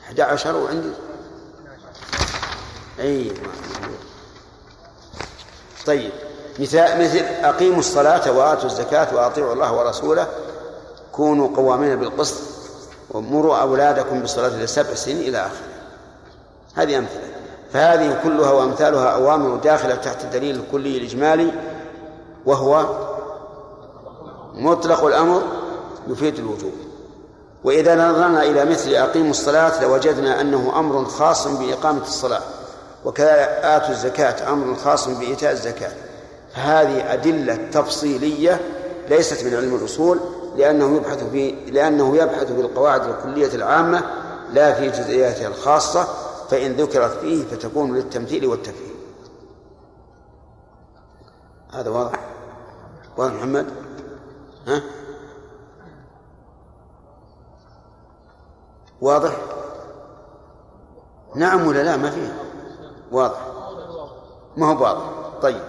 11 0.04 0.56
وعندي؟ 0.56 0.90
أي 3.00 3.32
طيب 5.86 6.12
مثال 6.58 7.04
مثل 7.04 7.18
أقيموا 7.18 7.78
الصلاة 7.78 8.32
وآتوا 8.32 8.66
الزكاة 8.66 9.14
وأطيعوا 9.14 9.52
الله 9.52 9.72
ورسوله 9.72 10.28
كونوا 11.12 11.56
قوامين 11.56 11.96
بالقسط 11.96 12.40
ومروا 13.10 13.56
أولادكم 13.56 14.20
بالصلاة 14.20 14.48
لسبع 14.48 14.94
سنين 14.94 15.18
إلى 15.18 15.38
آخره. 15.38 15.74
هذه 16.74 16.98
أمثلة. 16.98 17.33
فهذه 17.74 18.20
كلها 18.24 18.50
وأمثالها 18.50 19.08
أوامر 19.08 19.56
داخلة 19.56 19.94
تحت 19.94 20.24
الدليل 20.24 20.56
الكلي 20.56 20.98
الإجمالي 20.98 21.52
وهو 22.46 22.86
مطلق 24.54 25.04
الأمر 25.04 25.42
يفيد 26.08 26.38
الوجوب. 26.38 26.72
وإذا 27.64 27.94
نظرنا 27.94 28.42
إلى 28.42 28.64
مثل 28.64 28.94
أقيموا 28.94 29.30
الصلاة 29.30 29.82
لوجدنا 29.82 30.40
أنه 30.40 30.72
أمر 30.78 31.04
خاص 31.04 31.48
بإقامة 31.48 32.02
الصلاة 32.02 32.40
وكذا 33.04 33.76
آتوا 33.76 33.90
الزكاة 33.90 34.52
أمر 34.52 34.76
خاص 34.76 35.08
بإيتاء 35.08 35.52
الزكاة. 35.52 35.92
فهذه 36.54 37.12
أدلة 37.12 37.58
تفصيلية 37.72 38.60
ليست 39.08 39.44
من 39.44 39.54
علم 39.54 39.74
الأصول 39.74 40.20
لأنه 40.56 40.96
يبحث 40.96 41.24
في 41.32 41.50
لأنه 41.50 42.16
يبحث 42.16 42.52
في 42.52 42.60
القواعد 42.60 43.02
الكلية 43.08 43.54
العامة 43.54 44.02
لا 44.52 44.72
في 44.72 44.90
جزئياتها 44.90 45.48
الخاصة 45.48 46.08
فإن 46.50 46.72
ذكرت 46.72 47.10
فيه 47.10 47.44
فتكون 47.44 47.96
للتمثيل 47.96 48.46
والتفهيم 48.46 48.94
هذا 51.74 51.90
واضح. 51.90 52.18
واضح 53.16 53.34
محمد؟ 53.34 53.66
ها؟ 54.66 54.82
واضح؟ 59.00 59.32
نعم 61.34 61.66
ولا 61.66 61.82
لا؟ 61.82 61.96
ما 61.96 62.10
فيه. 62.10 62.36
واضح. 63.12 63.38
ما 64.56 64.72
هو 64.72 64.82
واضح. 64.82 65.04
طيب. 65.42 65.62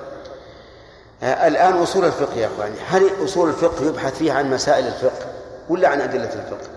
آه 1.23 1.47
الآن 1.47 1.73
أصول 1.73 2.05
الفقه 2.05 2.33
يا 2.33 2.47
أخواني 2.47 2.79
هل 2.79 3.25
أصول 3.25 3.49
الفقه 3.49 3.85
يبحث 3.85 4.17
فيها 4.17 4.33
عن 4.33 4.49
مسائل 4.49 4.87
الفقه 4.87 5.25
ولا 5.69 5.87
عن 5.87 6.01
أدلة 6.01 6.33
الفقه؟ 6.33 6.69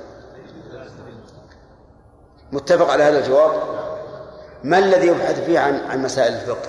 متفق 2.52 2.90
على 2.90 3.02
هذا 3.02 3.18
الجواب؟ 3.18 3.62
ما 4.64 4.78
الذي 4.78 5.06
يبحث 5.06 5.44
فيه 5.44 5.58
عن 5.58 5.80
عن 5.90 6.02
مسائل 6.02 6.34
الفقه؟ 6.34 6.68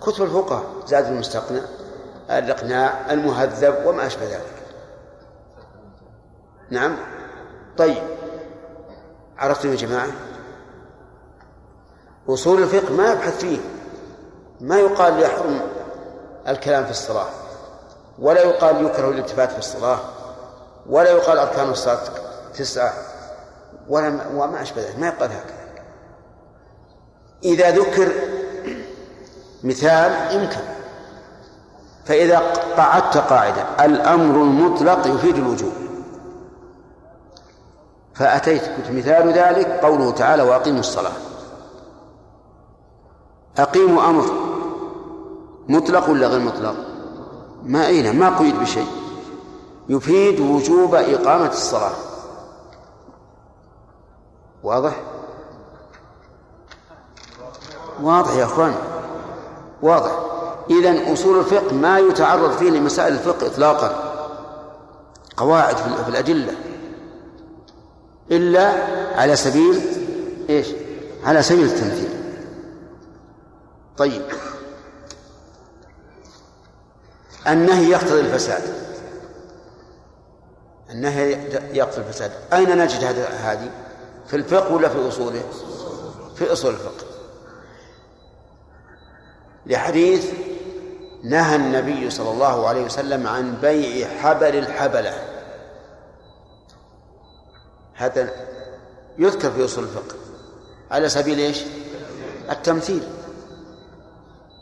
كتب 0.00 0.24
الفقهاء 0.24 0.64
زاد 0.86 1.06
المستقنع 1.06 1.60
الإقناع 2.30 3.12
المهذب 3.12 3.86
وما 3.86 4.06
أشبه 4.06 4.24
ذلك. 4.24 4.62
نعم؟ 6.70 6.96
طيب. 7.78 8.02
عرفتم 9.38 9.70
يا 9.70 9.76
جماعة؟ 9.76 10.08
أصول 12.28 12.62
الفقه 12.62 12.92
ما 12.92 13.12
يبحث 13.12 13.38
فيه. 13.38 13.58
ما 14.60 14.78
يقال 14.78 15.22
يحرم 15.22 15.60
الكلام 16.48 16.84
في 16.84 16.90
الصلاة 16.90 17.28
ولا 18.18 18.40
يقال 18.40 18.86
يكره 18.86 19.08
الالتفات 19.08 19.52
في 19.52 19.58
الصلاة 19.58 19.98
ولا 20.86 21.10
يقال 21.10 21.38
أركان 21.38 21.70
الصلاة 21.70 22.00
تسعة 22.54 22.92
ولا 23.88 24.28
وما 24.34 24.62
أشبه 24.62 24.82
ذلك. 24.82 24.98
ما 24.98 25.06
يقال 25.06 25.32
هكذا. 25.32 25.59
إذا 27.44 27.70
ذكر 27.70 28.12
مثال 29.64 30.34
يمكن. 30.34 30.60
فإذا 32.04 32.38
قعدت 32.76 33.16
قاعدة 33.16 33.84
الأمر 33.84 34.42
المطلق 34.42 35.06
يفيد 35.06 35.36
الوجوب. 35.36 35.72
فأتيت 38.14 38.62
مثال 38.90 39.32
ذلك 39.32 39.66
قوله 39.66 40.10
تعالى 40.10 40.42
وأقيموا 40.42 40.80
الصلاة. 40.80 41.12
أقيموا 43.58 44.04
أمر 44.04 44.24
مطلق 45.68 46.10
ولا 46.10 46.26
غير 46.26 46.40
مطلق؟ 46.40 46.74
ما 47.62 47.86
أين 47.86 48.18
ما 48.18 48.38
قيد 48.38 48.60
بشيء. 48.60 48.86
يفيد 49.88 50.40
وجوب 50.40 50.94
إقامة 50.94 51.48
الصلاة. 51.48 51.92
واضح؟ 54.62 55.00
واضح 58.02 58.36
يا 58.36 58.44
أخوان؟ 58.44 58.74
واضح. 59.82 60.18
إذا 60.70 61.12
أصول 61.12 61.38
الفقه 61.38 61.74
ما 61.74 61.98
يتعرض 61.98 62.52
فيه 62.52 62.70
لمسائل 62.70 63.12
الفقه 63.12 63.46
إطلاقا. 63.46 64.10
قواعد 65.36 65.76
في 65.76 66.08
الأدلة. 66.08 66.54
إلا 68.30 68.72
على 69.20 69.36
سبيل 69.36 69.80
إيش؟ 70.50 70.66
على 71.24 71.42
سبيل 71.42 71.64
التمثيل. 71.64 72.08
طيب. 73.96 74.22
النهي 77.48 77.90
يقتضي 77.90 78.20
الفساد. 78.20 78.62
النهي 80.90 81.32
يقتضي 81.72 82.00
الفساد. 82.00 82.32
أين 82.52 82.78
نجد 82.78 83.04
هذه؟ 83.44 83.70
في 84.26 84.36
الفقه 84.36 84.74
ولا 84.74 84.88
في 84.88 85.08
أصوله؟ 85.08 85.42
في 86.36 86.52
أصول 86.52 86.70
الفقه. 86.70 87.09
لحديث 89.66 90.30
نهى 91.24 91.56
النبي 91.56 92.10
صلى 92.10 92.30
الله 92.30 92.68
عليه 92.68 92.84
وسلم 92.84 93.26
عن 93.26 93.54
بيع 93.62 94.08
حبل 94.08 94.56
الحبلة. 94.58 95.12
هذا 97.94 98.28
يذكر 99.18 99.50
في 99.50 99.64
أصول 99.64 99.84
الفقه. 99.84 100.16
على 100.90 101.08
سبيل 101.08 101.38
إيش؟ 101.38 101.62
التمثيل. 102.50 103.02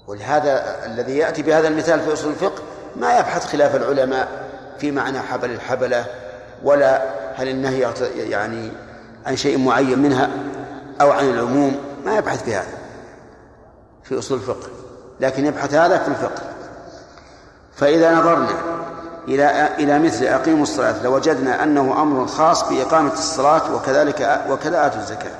ولهذا 0.07 0.85
الذي 0.87 1.17
يأتي 1.17 1.43
بهذا 1.43 1.69
المثال 1.69 2.01
في 2.01 2.13
أصول 2.13 2.31
الفقه 2.31 2.63
ما 2.97 3.19
يبحث 3.19 3.47
خلاف 3.47 3.77
العلماء 3.77 4.49
في 4.79 4.91
معنى 4.91 5.21
حبل 5.21 5.51
الحبلة 5.51 6.05
ولا 6.65 7.03
هل 7.35 7.49
النهي 7.49 7.93
يعني 8.17 8.73
عن 9.27 9.37
شيء 9.37 9.59
معين 9.59 9.99
منها 9.99 10.31
أو 11.01 11.11
عن 11.11 11.31
العموم 11.31 11.77
ما 12.05 12.17
يبحث 12.17 12.45
في 12.45 12.55
هذا 12.55 12.79
في 14.03 14.19
أصول 14.19 14.39
الفقه. 14.39 14.78
لكن 15.21 15.47
يبحث 15.47 15.75
هذا 15.75 15.99
في 15.99 16.09
الفقه. 16.09 16.43
فإذا 17.77 18.15
نظرنا 18.15 18.49
إلى 19.29 19.77
إلى 19.79 19.99
مثل 19.99 20.25
أقيموا 20.25 20.63
الصلاة 20.63 21.03
لوجدنا 21.03 21.63
أنه 21.63 22.03
أمر 22.03 22.27
خاص 22.27 22.69
بإقامة 22.69 23.13
الصلاة 23.13 23.75
وكذلك 23.75 24.45
وكذا 24.51 24.87
آتوا 24.87 25.01
الزكاة. 25.01 25.35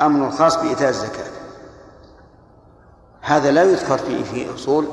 أمر 0.00 0.30
خاص 0.30 0.56
بإيتاء 0.56 0.88
الزكاة. 0.88 1.30
هذا 3.20 3.50
لا 3.50 3.62
يذكر 3.62 3.98
فيه 3.98 4.24
في 4.24 4.54
أصول 4.54 4.86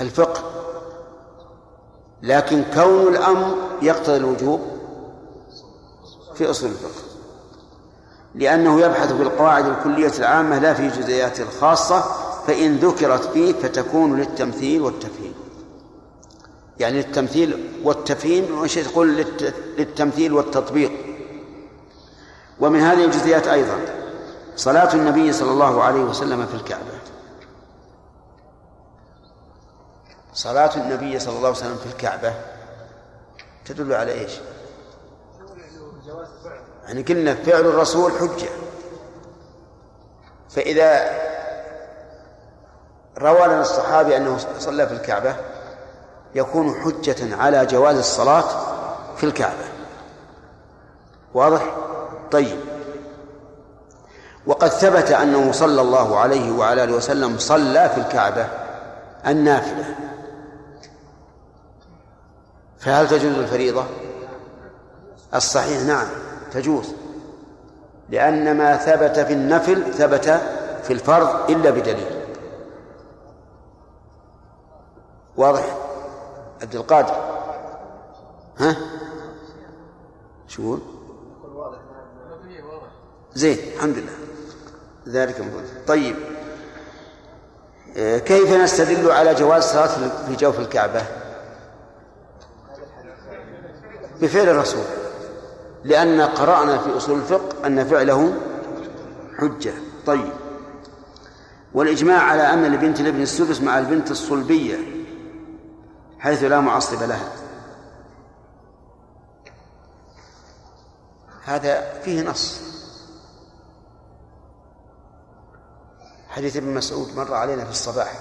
الفقه. 0.00 0.42
لكن 2.22 2.64
كون 2.74 3.14
الأمر 3.14 3.54
يقتضي 3.82 4.16
الوجوب 4.16 4.60
في 6.34 6.50
أصول 6.50 6.70
الفقه. 6.70 7.02
لأنه 8.34 8.80
يبحث 8.80 9.12
في 9.12 9.22
القواعد 9.22 9.66
الكلية 9.66 10.12
العامة 10.18 10.58
لا 10.58 10.74
في 10.74 10.88
جزئيات 10.88 11.40
الخاصة 11.40 12.04
فإن 12.46 12.76
ذكرت 12.76 13.24
فيه 13.24 13.52
فتكون 13.52 14.20
للتمثيل 14.20 14.82
والتفهيم. 14.82 15.34
يعني 16.78 16.96
للتمثيل 16.96 17.80
والتفهيم 17.84 18.58
وش 18.58 18.74
تقول 18.74 19.26
للتمثيل 19.78 20.32
والتطبيق. 20.32 20.92
ومن 22.60 22.80
هذه 22.80 23.04
الجزئيات 23.04 23.46
أيضا 23.46 23.78
صلاة 24.56 24.94
النبي 24.94 25.32
صلى 25.32 25.50
الله 25.50 25.82
عليه 25.82 26.00
وسلم 26.00 26.46
في 26.46 26.54
الكعبة. 26.54 26.98
صلاة 30.32 30.76
النبي 30.76 31.18
صلى 31.18 31.36
الله 31.36 31.48
عليه 31.48 31.58
وسلم 31.58 31.76
في 31.76 31.86
الكعبة 31.86 32.34
تدل 33.64 33.92
على 33.92 34.12
إيش؟ 34.12 34.32
يعني 36.86 37.02
قلنا 37.02 37.34
فعل 37.34 37.60
الرسول 37.60 38.12
حجة. 38.12 38.48
فإذا 40.50 41.24
روى 43.18 43.46
لنا 43.46 43.60
الصحابي 43.60 44.16
أنه 44.16 44.38
صلى 44.58 44.86
في 44.86 44.94
الكعبة 44.94 45.36
يكون 46.34 46.74
حجة 46.74 47.36
على 47.36 47.66
جواز 47.66 47.96
الصلاة 47.96 48.44
في 49.16 49.24
الكعبة. 49.24 49.64
واضح؟ 51.34 51.76
طيب. 52.30 52.58
وقد 54.46 54.68
ثبت 54.68 55.10
أنه 55.10 55.52
صلى 55.52 55.80
الله 55.80 56.18
عليه 56.18 56.52
وعلى 56.52 56.84
آله 56.84 56.92
وسلم 56.92 57.38
صلى 57.38 57.90
في 57.94 58.00
الكعبة 58.00 58.46
النافلة. 59.26 59.94
فهل 62.78 63.08
تجوز 63.08 63.38
الفريضة؟ 63.38 63.84
الصحيح 65.34 65.82
نعم 65.82 66.06
تجوز. 66.52 66.94
لأن 68.10 68.56
ما 68.56 68.76
ثبت 68.76 69.18
في 69.18 69.32
النفل 69.32 69.94
ثبت 69.94 70.40
في 70.82 70.92
الفرض 70.92 71.50
إلا 71.50 71.70
بدليل. 71.70 72.13
واضح؟ 75.36 75.76
عبد 76.62 76.74
القادر. 76.74 77.14
ها؟ 78.58 78.76
شو 80.48 80.78
زين 83.34 83.58
الحمد 83.74 83.96
لله. 83.98 84.12
ذلك 85.08 85.40
مفروض 85.40 85.62
طيب. 85.86 86.16
كيف 88.18 88.52
نستدل 88.52 89.10
على 89.10 89.34
جواز 89.34 89.64
الصلاة 89.64 90.26
في 90.26 90.36
جوف 90.36 90.60
الكعبة؟ 90.60 91.02
بفعل 94.20 94.48
الرسول. 94.48 94.84
لأن 95.84 96.20
قرأنا 96.20 96.78
في 96.78 96.96
أصول 96.96 97.18
الفقه 97.18 97.66
أن 97.66 97.84
فعله 97.84 98.34
حجة. 99.38 99.72
طيب. 100.06 100.32
والإجماع 101.74 102.22
على 102.22 102.42
أن 102.42 102.64
لبنت 102.64 103.00
الابن 103.00 103.22
السدس 103.22 103.60
مع 103.60 103.78
البنت 103.78 104.10
الصلبية 104.10 104.93
حيث 106.24 106.42
لا 106.42 106.60
معصب 106.60 107.02
لها. 107.02 107.28
هذا 111.44 112.00
فيه 112.00 112.22
نص. 112.22 112.60
حديث 116.28 116.56
ابن 116.56 116.74
مسعود 116.74 117.16
مر 117.16 117.34
علينا 117.34 117.64
في 117.64 117.70
الصباح. 117.70 118.12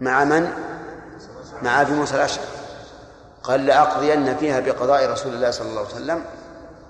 مع 0.00 0.24
من؟ 0.24 0.52
مع 1.62 1.80
أبي 1.80 1.92
موسى 1.92 2.14
الأشعري. 2.14 2.48
قال 3.42 3.66
لأقضين 3.66 4.36
فيها 4.36 4.60
بقضاء 4.60 5.10
رسول 5.10 5.34
الله 5.34 5.50
صلى 5.50 5.68
الله 5.68 5.80
عليه 5.80 5.94
وسلم 5.94 6.24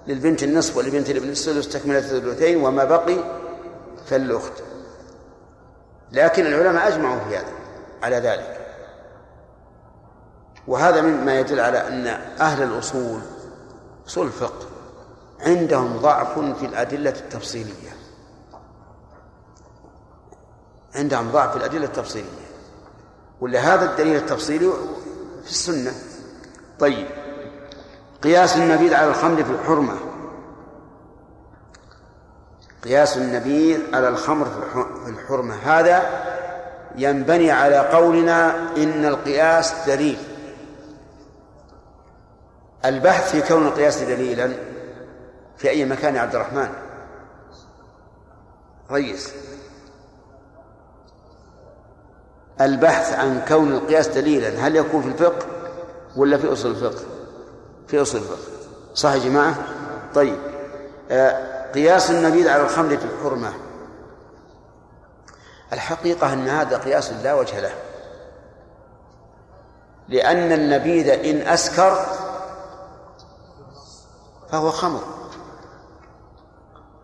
للبنت 0.07 0.43
النصف 0.43 0.77
ولبنت 0.77 1.11
الابن 1.11 1.29
السدس 1.29 1.69
تكملة 1.69 1.99
الثلثين 1.99 2.65
وما 2.65 2.85
بقي 2.85 3.17
فالأخت. 4.07 4.63
لكن 6.13 6.47
العلماء 6.47 6.89
أجمعوا 6.89 7.19
في 7.29 7.37
هذا 7.37 7.53
على 8.03 8.17
ذلك. 8.17 8.66
وهذا 10.69 11.01
مما 11.01 11.41
يدل 11.41 11.61
على 11.61 11.89
أن 11.89 12.07
أهل 12.41 12.63
الأصول 12.63 13.21
أصول 14.07 14.27
الفقه 14.27 14.67
عندهم 15.41 15.97
ضعف 15.97 16.39
في 16.39 16.67
الأدلة 16.67 17.11
التفصيلية. 17.11 17.97
عندهم 20.95 21.31
ضعف 21.31 21.51
في 21.51 21.57
الأدلة 21.57 21.85
التفصيلية. 21.85 22.47
ولهذا 23.41 23.91
الدليل 23.91 24.17
التفصيلي 24.17 24.71
في 25.45 25.51
السنة؟ 25.51 25.93
طيب. 26.79 27.07
قياس 28.23 28.57
النبيذ 28.57 28.95
على 28.95 29.09
الخمر 29.09 29.45
في 29.45 29.51
الحرمة. 29.51 29.95
قياس 32.85 33.17
النبيذ 33.17 33.95
على 33.95 34.09
الخمر 34.09 34.47
في 35.05 35.11
الحرمة. 35.11 35.55
هذا 35.55 36.03
ينبني 36.97 37.51
على 37.51 37.79
قولنا 37.79 38.57
إن 38.77 39.05
القياس 39.05 39.75
دليل. 39.87 40.36
البحث 42.87 43.31
في 43.31 43.49
كون 43.49 43.67
القياس 43.67 44.03
دليلا 44.03 44.53
في 45.57 45.71
أي 45.71 45.85
مكان 45.85 46.17
يا 46.17 46.21
عبد 46.21 46.35
الرحمن؟ 46.35 46.69
ريس. 48.91 49.33
البحث 52.61 53.19
عن 53.19 53.45
كون 53.49 53.73
القياس 53.73 54.09
دليلا 54.09 54.49
هل 54.49 54.77
يكون 54.77 55.03
في 55.03 55.09
الفقه 55.09 55.47
ولا 56.17 56.39
في 56.39 56.53
أصول 56.53 56.71
الفقه؟ 56.71 57.05
في 57.89 58.03
أصول 58.03 58.21
الفقه. 58.21 58.39
صح 58.95 59.13
يا 59.13 59.19
جماعة؟ 59.19 59.55
طيب. 60.15 60.39
آه 61.11 61.73
قياس 61.73 62.11
النبيذ 62.11 62.49
على 62.49 62.63
الخمر 62.63 62.97
في 62.97 63.05
الحرمة. 63.05 63.53
الحقيقة 65.73 66.33
أن 66.33 66.49
هذا 66.49 66.79
قياس 66.79 67.13
لا 67.13 67.35
وجه 67.35 67.61
له. 67.61 67.75
لأن 70.09 70.53
النبيذ 70.53 71.09
إن 71.09 71.49
أسكر 71.49 72.07
فهو 74.51 74.71
خمر. 74.71 75.01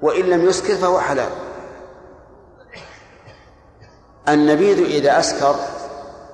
وإن 0.03 0.25
لم 0.25 0.45
يسكر 0.45 0.77
فهو 0.77 1.01
حلال. 1.01 1.31
النبيذ 4.29 4.79
إذا 4.79 5.19
أسكر 5.19 5.55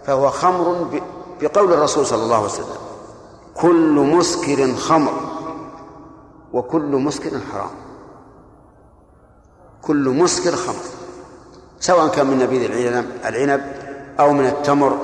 فهو 0.06 0.30
خمر 0.30 1.00
بقول 1.40 1.72
الرسول 1.72 2.06
صلى 2.06 2.22
الله 2.22 2.36
عليه 2.36 2.46
وسلم 2.46 2.76
كل 3.54 3.94
مسكر 4.16 4.74
خمر 4.74 5.12
وكل 6.52 6.96
مسكر 6.96 7.40
حرام. 7.52 7.70
كل 9.82 10.08
مسكر 10.08 10.56
خمر 10.56 10.84
سواء 11.80 12.08
كان 12.08 12.26
من 12.26 12.38
نبيذ 12.38 12.70
العنب 13.24 13.72
أو 14.20 14.32
من 14.32 14.46
التمر 14.46 14.98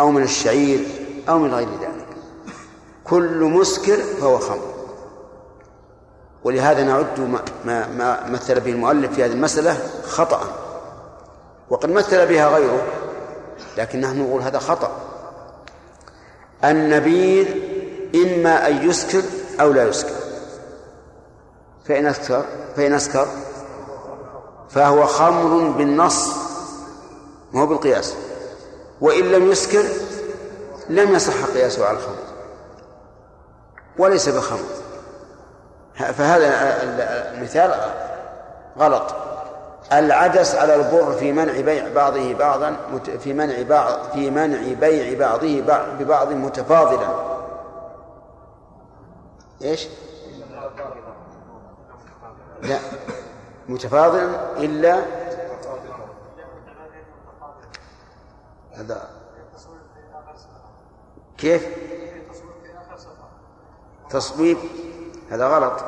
أو 0.00 0.10
من 0.10 0.22
الشعير 0.22 0.86
أو 1.28 1.38
من 1.38 1.54
غير 1.54 1.68
ذلك. 1.68 2.06
كل 3.04 3.44
مسكر 3.44 3.96
فهو 3.96 4.38
خمر. 4.38 4.69
ولهذا 6.44 6.84
نعد 6.84 7.20
ما, 7.64 7.86
ما 7.86 8.26
مثل 8.30 8.60
به 8.60 8.70
المؤلف 8.70 9.14
في 9.14 9.24
هذه 9.24 9.32
المسألة 9.32 9.76
خطأ. 10.06 10.40
وقد 11.70 11.90
مثل 11.90 12.26
بها 12.26 12.48
غيره 12.48 12.82
لكن 13.78 14.00
نحن 14.00 14.20
نقول 14.20 14.42
هذا 14.42 14.58
خطأ. 14.58 14.90
النبيذ 16.64 17.48
إما 18.14 18.68
أن 18.68 18.88
يسكر 18.88 19.22
أو 19.60 19.72
لا 19.72 19.88
يسكر. 19.88 20.20
فإن 21.84 22.06
أسكر 22.06 22.44
فإن 22.76 22.92
أسكر 22.92 23.26
فهو 24.70 25.06
خمر 25.06 25.70
بالنص 25.70 26.28
ما 27.52 27.60
هو 27.60 27.66
بالقياس. 27.66 28.14
وإن 29.00 29.24
لم 29.24 29.50
يسكر 29.50 29.84
لم 30.88 31.14
يصح 31.14 31.44
قياسه 31.54 31.86
على 31.86 31.96
الخمر. 31.98 32.16
وليس 33.98 34.28
بخمر 34.28 34.79
فهذا 36.00 36.82
المثال 37.34 37.74
غلط 38.78 39.14
العدس 39.92 40.54
على 40.54 40.74
البر 40.74 41.12
في 41.12 41.32
منع 41.32 41.60
بيع 41.60 41.94
بعضه 41.94 42.34
بعضا 42.34 42.76
في 43.18 43.32
منع 43.32 43.62
بعض 43.62 43.98
في 44.12 44.30
منع 44.30 44.72
بيع 44.80 45.18
بعضه 45.18 45.60
ببعض 45.98 46.32
متفاضلا 46.32 47.08
إيش؟ 49.62 49.88
لا 52.62 52.78
متفاضلا 53.68 54.56
إلا 54.56 55.00
هذا 58.72 59.08
كيف؟ 61.38 61.68
تصويب 64.10 64.58
هذا 65.30 65.46
غلط. 65.46 65.84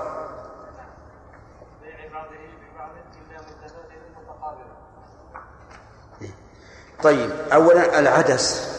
طيب 7.02 7.30
أولا 7.52 7.98
العدس. 7.98 8.72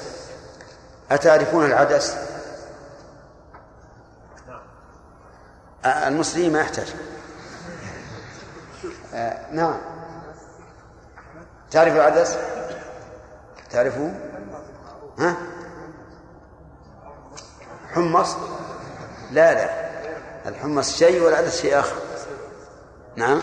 أتعرفون 1.11 1.65
العدس؟ 1.65 2.17
المصري 5.85 6.49
ما 6.49 6.59
يحتاج. 6.59 6.95
آه 9.13 9.51
نعم. 9.51 9.77
تعرف 11.71 11.95
العدس؟ 11.95 12.37
تعرفوا 13.69 14.11
ها؟ 15.19 15.35
حمص؟ 17.93 18.35
لا 19.31 19.53
لا. 19.53 19.82
الحمص 20.45 20.97
شيء 20.97 21.23
والعدس 21.23 21.61
شيء 21.61 21.79
آخر؟ 21.79 21.95
نعم. 23.15 23.41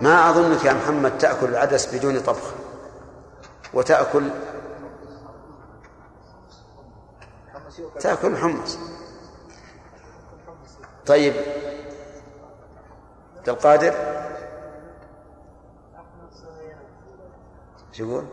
ما 0.00 0.30
أظنك 0.30 0.64
يا 0.64 0.72
محمد 0.72 1.18
تأكل 1.18 1.46
العدس 1.46 1.94
بدون 1.94 2.20
طبخ؟ 2.20 2.52
وتأكل 3.74 4.30
تأكل 8.00 8.36
حمص. 8.36 8.78
طيب. 11.06 11.34
عبد 13.36 13.48
القادر؟ 13.48 13.94
يقول؟ 17.98 18.24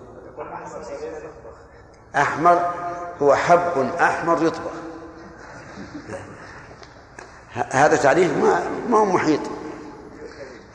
أحمر 2.15 2.73
هو 3.21 3.35
حب 3.35 3.77
أحمر 3.99 4.45
يطبخ. 4.45 4.71
هذا 7.53 7.95
تعريف 7.95 8.37
ما 8.37 8.63
ما 8.89 8.97
هو 8.97 9.05
محيط. 9.05 9.39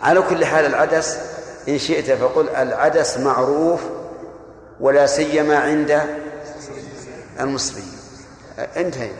على 0.00 0.22
كل 0.22 0.44
حال 0.44 0.66
العدس 0.66 1.18
إن 1.68 1.78
شئت 1.78 2.10
فقل 2.10 2.48
العدس 2.48 3.18
معروف 3.18 3.80
ولا 4.80 5.06
سيما 5.06 5.58
عند 5.58 6.02
المصريين. 7.40 7.98
انتهي. 8.76 9.10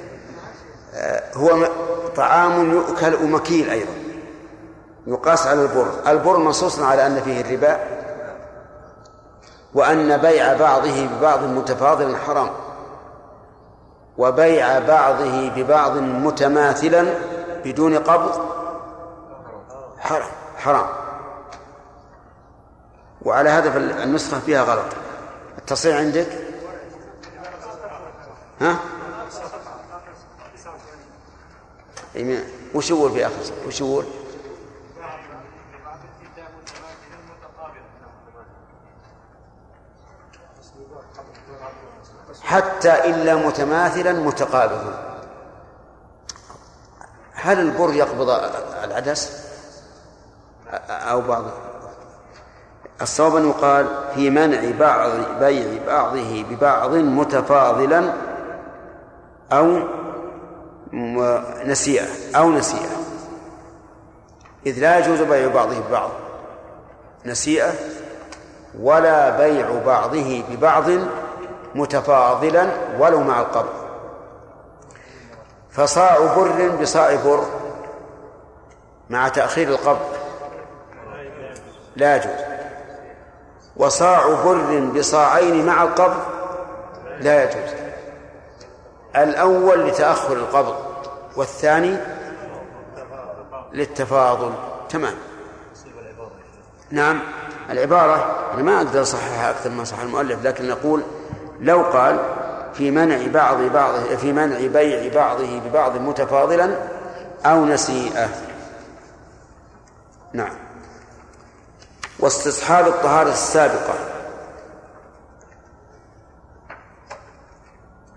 هو 1.35 1.69
طعام 2.17 2.73
يؤكل 2.73 3.15
ومكيل 3.15 3.71
أيضا. 3.71 3.93
يقاس 5.07 5.47
على 5.47 5.63
البر. 5.63 5.93
البر 6.07 6.37
منصوص 6.37 6.79
على 6.81 7.07
أن 7.07 7.23
فيه 7.23 7.41
الربا 7.41 7.79
وأن 9.75 10.17
بيع 10.17 10.57
بعضه 10.57 11.07
ببعض 11.07 11.45
متفاضل 11.45 12.17
حرام 12.17 12.51
وبيع 14.19 14.79
بعضه 14.79 15.49
ببعض 15.49 15.97
متماثلا 15.97 17.15
بدون 17.73 17.99
قبض؟ 17.99 18.49
حرام 19.99 20.31
حرام. 20.57 20.87
وعلى 23.23 23.51
هذا 23.51 23.77
النسخة 24.05 24.41
فيها 24.41 24.63
غلط. 24.63 24.93
التصحيح 25.59 25.97
عندك؟ 25.97 26.29
ها؟ 28.61 28.77
وش 32.75 32.91
يقول 32.91 33.13
في 33.13 33.27
آخر؟ 33.27 33.35
وش 33.67 33.81
يقول 33.81 34.05
حتى 42.43 43.11
إلا 43.11 43.35
متماثلا 43.35 44.13
متقابلا. 44.13 45.08
هل 47.41 47.61
البر 47.61 47.95
يقبض 47.95 48.31
العدس؟ 48.85 49.49
أو 50.89 51.21
بعض. 51.21 51.45
الصواب 53.03 53.37
أن 53.37 53.49
يقال 53.49 53.87
في 54.15 54.31
منع 54.31 54.61
بعض 54.79 55.11
بيع 55.41 55.87
بعضه 55.87 56.45
ببعض 56.51 56.95
متفاضلا 56.95 58.13
أو 59.53 59.79
نسيئة 61.67 62.07
أو 62.37 62.51
نسيئة. 62.51 62.91
إذ 64.67 64.79
لا 64.79 64.99
يجوز 64.99 65.21
بيع 65.21 65.49
بعضه 65.55 65.81
ببعض. 65.81 66.11
نسيئة 67.27 67.73
ولا 68.81 69.37
بيع 69.37 69.67
بعضه 69.87 70.43
ببعض 70.51 70.85
متفاضلا 71.75 72.71
ولو 72.99 73.23
مع 73.23 73.41
القبض. 73.41 73.78
فصاع 75.79 76.19
بر 76.37 76.69
بصاع 76.81 77.15
بر 77.15 77.45
مع 79.11 79.29
تأخير 79.29 79.69
القبض. 79.69 80.17
لا 81.97 82.17
يجوز. 82.17 82.45
وصاع 83.77 84.29
بر 84.45 84.81
بصاعين 84.81 85.67
مع 85.67 85.83
القبض 85.83 86.23
لا 87.21 87.45
يجوز. 87.45 87.75
الأول 89.17 89.89
لتأخر 89.89 90.33
القبض 90.33 90.75
والثاني 91.37 91.97
للتفاضل. 93.73 94.53
تمام. 94.89 95.15
نعم. 96.91 97.21
العبارة 97.71 98.51
أنا 98.55 98.63
ما 98.63 98.77
أقدر 98.77 99.03
أصححها 99.03 99.51
أكثر 99.51 99.71
ما 99.71 99.85
صح 99.85 100.01
المؤلف 100.01 100.45
لكن 100.45 100.69
نقول 100.69 101.03
لو 101.61 101.83
قال 101.83 102.38
في 102.75 102.91
منع 102.91 103.27
بعض 103.27 103.63
بعض 103.63 103.95
في 104.01 104.33
منع 104.33 104.67
بيع 104.67 105.15
بعضه 105.15 105.61
ببعض 105.61 105.97
متفاضلا 105.97 106.79
أو 107.47 107.65
نسيئة. 107.65 108.29
نعم. 110.33 110.57
واستصحاب 112.19 112.87
الطهارة 112.87 113.33
السابقة. 113.33 113.95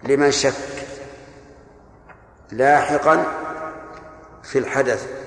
لمن 0.04 0.32
شك 0.32 0.54
لاحقا 2.52 3.26
في 4.44 4.60
الحدث 4.60 5.22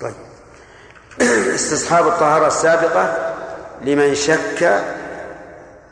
طيب 0.00 0.14
استصحاب 1.88 2.06
الطهارة 2.06 2.46
السابقة 2.46 3.14
لمن 3.82 4.14
شك 4.14 4.82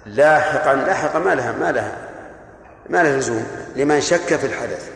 لاحقا 0.07 0.75
لاحقا 0.75 1.19
ما 1.19 1.35
لها 1.35 1.53
ما 1.53 1.73
لها 1.73 1.93
ما 2.91 3.03
لها 3.03 3.17
لزوم. 3.17 3.47
لمن 3.77 4.01
شك 4.01 4.37
في 4.37 4.47
الحدث. 4.47 4.91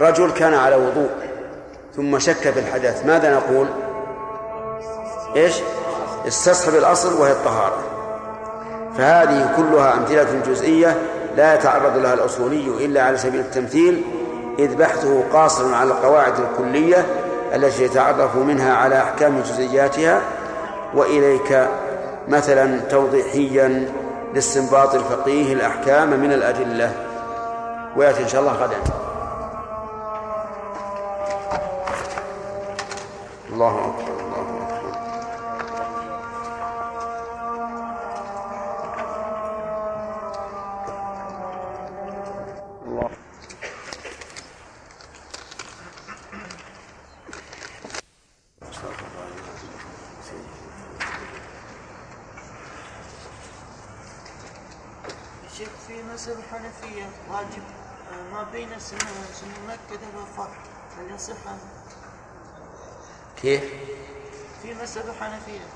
رجل 0.00 0.30
كان 0.30 0.54
على 0.54 0.76
وضوء 0.76 1.10
ثم 1.96 2.18
شك 2.18 2.50
في 2.50 2.60
الحدث 2.60 3.06
ماذا 3.06 3.34
نقول؟ 3.34 3.66
إيش؟ 5.36 5.54
استصحب 6.28 6.74
الأصل 6.74 7.20
وهي 7.20 7.32
الطهارة. 7.32 7.78
فهذه 8.98 9.54
كلها 9.56 9.94
أمثلة 9.94 10.40
جزئية 10.46 10.96
لا 11.36 11.54
يتعرض 11.54 11.96
لها 11.96 12.14
الأصولي 12.14 12.84
إلا 12.84 13.02
على 13.02 13.18
سبيل 13.18 13.40
التمثيل 13.40 14.02
إذ 14.58 14.74
بحثه 14.74 15.22
قاصر 15.32 15.74
على 15.74 15.90
القواعد 15.90 16.34
الكلية 16.38 17.25
التي 17.54 17.84
يتعرف 17.84 18.36
منها 18.36 18.74
على 18.74 19.02
أحكام 19.02 19.40
جزئياتها 19.40 20.20
وإليك 20.94 21.68
مثلا 22.28 22.80
توضيحيا 22.80 23.92
لاستنباط 24.34 24.94
الفقيه 24.94 25.52
الأحكام 25.52 26.10
من 26.20 26.32
الأدلة. 26.32 26.92
ويأتي 27.96 28.22
إن 28.22 28.28
شاء 28.28 28.40
الله 28.40 28.52
غدا. 28.52 28.76
الله 33.52 33.78
أكبر. 33.78 34.15
كيف؟ 63.36 63.62
في 64.62 64.74
مسألة 64.74 65.12
حنفية. 65.12 65.66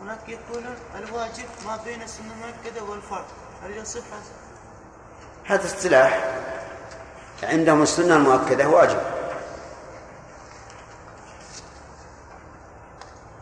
هناك 0.00 0.28
يقولون 0.28 0.76
الواجب 0.94 1.48
ما 1.66 1.76
بين 1.84 2.02
السنة 2.02 2.32
المؤكدة 2.32 2.84
والفرض. 2.84 3.24
هل 3.64 3.76
يصح؟ 3.76 4.00
هذا 5.44 5.64
اصطلاح. 5.64 6.38
عندهم 7.42 7.82
السنة 7.82 8.16
المؤكدة 8.16 8.68
واجب. 8.68 9.00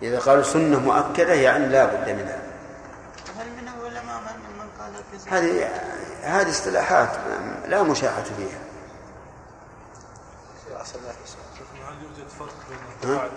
إذا 0.02 0.18
قالوا 0.18 0.42
سنة 0.42 0.80
مؤكدة 0.80 1.34
يعني 1.34 1.66
لا 1.66 1.84
بد 1.84 2.10
منها. 2.10 2.42
هل 3.38 3.50
من 3.50 3.68
العلماء 3.68 4.20
من 4.20 4.58
من 4.58 4.68
قال 4.80 4.92
كذا؟ 5.12 5.38
هذه 5.38 5.70
هذه 6.26 6.50
اصطلاحات 6.50 7.08
لا 7.68 7.82
مشاحة 7.82 8.22
فيها. 8.22 8.58
الأصل 10.70 10.98
ما 11.06 11.12
في 11.12 11.30
سؤال. 11.30 11.66
هل 11.88 11.94
يوجد 12.02 12.28
فرق 12.38 12.54
بين؟ 12.68 12.78
القواعد 13.10 13.30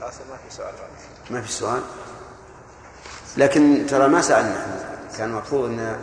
الأصل 0.00 0.20
ما 0.30 0.36
في 0.48 0.54
سؤال. 0.56 0.74
ما 1.30 1.40
في 1.42 1.52
سؤال؟ 1.52 1.82
لكن 3.36 3.86
ترى 3.88 4.08
ما 4.08 4.20
سألنا 4.22 4.50
إحنا. 4.60 4.96
كان 5.18 5.28
المفروض 5.30 5.64
إن 5.64 5.96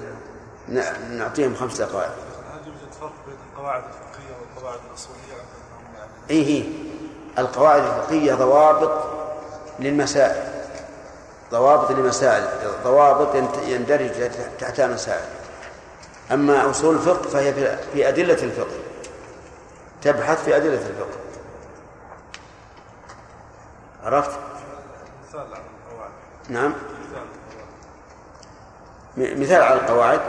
ن- 0.69 1.17
نعطيهم 1.17 1.55
خمس 1.55 1.77
دقائق. 1.81 2.09
هل 2.53 2.67
يوجد 2.67 2.93
فرق 3.01 3.13
بين 3.27 3.35
القواعد 3.53 3.83
الفقهية 3.83 4.35
والقواعد 4.41 4.79
الأصولية 4.89 5.43
اي 6.29 6.45
هي 6.45 6.67
القواعد 7.37 7.81
الفقهية 7.83 8.33
ضوابط 8.33 9.03
للمسائل. 9.79 10.53
ضوابط 11.51 11.91
لمسائل. 11.91 12.47
ضوابط 12.83 13.35
يندرج 13.65 14.31
تحتها 14.59 14.87
مسائل. 14.87 15.25
أما 16.31 16.69
أصول 16.69 16.95
الفقه 16.95 17.29
فهي 17.29 17.53
في- 17.93 18.07
أدلة 18.09 18.43
الفقه 18.43 18.75
تبحث 20.01 20.43
في 20.43 20.57
أدلة 20.57 20.73
الفقه. 20.87 21.17
عرفت؟ 24.03 24.39
نعم. 26.49 26.73
مثال 29.17 29.61
على 29.61 29.79
القواعد. 29.79 30.19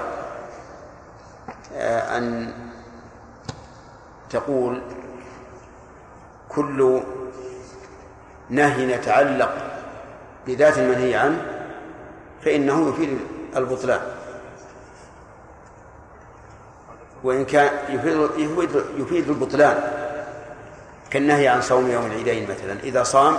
آه، 1.75 2.19
أن 2.19 2.53
تقول 4.31 4.83
كل 6.49 7.03
نهي 8.51 8.93
يتعلق 8.93 9.55
بذات 10.47 10.79
المنهي 10.79 11.15
عنه 11.17 11.67
فإنه 12.45 12.89
يفيد 12.89 13.19
البطلان. 13.57 14.01
وإن 17.25 17.45
كان 17.45 17.71
يفيد 17.89 18.29
يفيد, 18.37 18.85
يفيد 18.97 19.29
البطلان 19.29 19.93
كالنهي 21.11 21.49
عن 21.49 21.63
صوم 21.63 21.91
يوم 21.91 22.07
العيدين 22.07 22.51
مثلا. 22.51 22.81
إذا 22.83 23.03
صام 23.03 23.37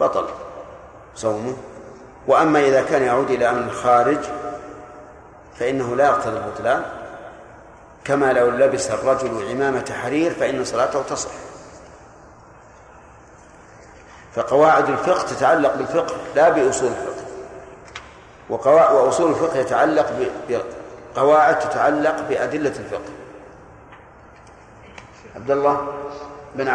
بطل 0.00 0.24
صومه. 1.14 1.56
وأما 2.26 2.60
إذا 2.60 2.82
كان 2.82 3.02
يعود 3.02 3.30
إلى 3.30 3.50
أمر 3.50 3.70
خارج 3.72 4.18
فإنه 5.58 5.96
لا 5.96 6.06
يقتضي 6.06 6.36
البطلان. 6.36 6.82
كما 8.04 8.32
لو 8.32 8.50
لبس 8.50 8.90
الرجل 8.90 9.48
عمامة 9.50 9.92
حرير 10.02 10.30
فإن 10.34 10.64
صلاته 10.64 11.02
تصح. 11.02 11.30
فقواعد 14.34 14.88
الفقه 14.88 15.22
تتعلق 15.22 15.74
بالفقه 15.74 16.14
لا 16.34 16.48
بأصول 16.48 16.88
الفقه. 16.88 17.24
وقوا- 18.50 18.90
وأصول 18.90 19.30
الفقه 19.30 19.58
يتعلق 19.58 20.10
ب- 20.12 20.60
بقواعد 21.16 21.58
تتعلق 21.58 22.28
بأدلة 22.28 22.68
الفقه 22.68 23.12
عبد 25.36 25.50
الله 25.50 25.88
بن 26.54 26.68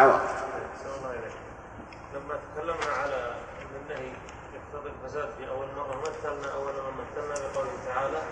إليك. 1.10 1.36
لما 2.14 2.34
تكلمنا 2.54 2.92
على 3.02 3.16
أن 3.62 3.72
النهي 3.82 4.12
يقتضي 4.54 4.90
الفساد 4.90 5.28
في 5.38 5.48
أول 5.50 5.66
مرة 5.76 6.00
مثلنا 6.00 6.54
أول 6.54 6.72
ما 6.72 6.90
مثلنا 7.02 7.34
بقوله 7.48 7.70
تعالى 7.86 8.22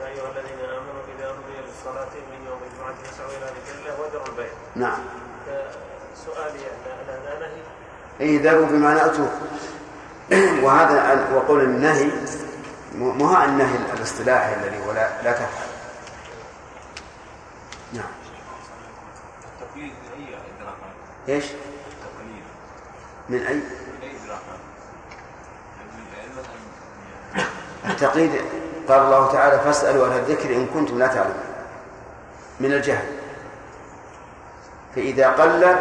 يا 0.00 0.06
أيها 0.06 0.30
الذين 0.30 0.58
آمنوا 0.58 1.02
إذا 1.18 1.26
نودي 1.26 1.60
للصلاه 1.66 2.12
من 2.30 2.46
يوم 2.46 2.60
الجمعة 2.72 2.94
فاسعوا 3.02 3.28
إلى 3.28 3.46
ذكر 3.46 3.78
الله 3.78 4.00
وذروا 4.00 4.26
البيع. 4.26 4.52
نعم 4.76 4.98
سؤالي 6.26 6.58
ان 6.58 7.08
هذا 7.08 7.38
نهي 7.40 7.62
اي 8.20 8.38
ذروا 8.38 8.66
بمعنى 8.66 9.06
اترك 9.06 9.32
وهذا 10.62 11.28
وقول 11.34 11.60
النهي 11.60 12.10
مو 12.94 13.26
هو 13.26 13.44
النهي 13.44 13.76
الاصطلاحي 13.94 14.54
الذي 14.54 14.78
ولا 14.88 15.22
لا 15.22 15.32
تفعل. 15.32 15.68
نعم. 17.92 18.04
التقليد 19.44 19.92
من 19.92 20.26
أي 20.26 20.34
إدراكات؟ 20.34 21.28
إيش؟ 21.28 21.44
التقليد. 21.44 22.44
من 23.28 23.46
أي؟ 23.46 23.54
من 23.54 24.02
أي 24.02 24.10
إدراكات؟ 24.24 24.60
يعني 27.82 27.92
التقليد 27.92 28.30
قال 28.88 29.00
الله 29.00 29.32
تعالى 29.32 29.58
فاسألوا 29.58 30.06
أهل 30.06 30.18
الذكر 30.18 30.56
إن 30.56 30.66
كنتم 30.66 30.98
لا 30.98 31.06
تعلمون. 31.06 31.44
من 32.60 32.72
الجهل. 32.72 33.06
فإذا 34.94 35.30
قل 35.30 35.76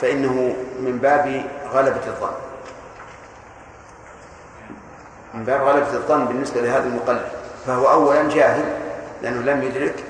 فإنه 0.00 0.56
من 0.80 0.98
باب 0.98 1.46
غلبة 1.72 2.06
الظن. 2.06 2.53
من 5.34 5.44
باب 5.44 5.62
غلبة 5.62 5.92
الظن 5.92 6.24
بالنسبة 6.24 6.60
لهذا 6.60 6.84
المقلد 6.84 7.28
فهو 7.66 7.90
أولا 7.90 8.28
جاهل 8.28 8.64
لأنه 9.22 9.52
لم 9.52 9.62
يدرك 9.62 10.04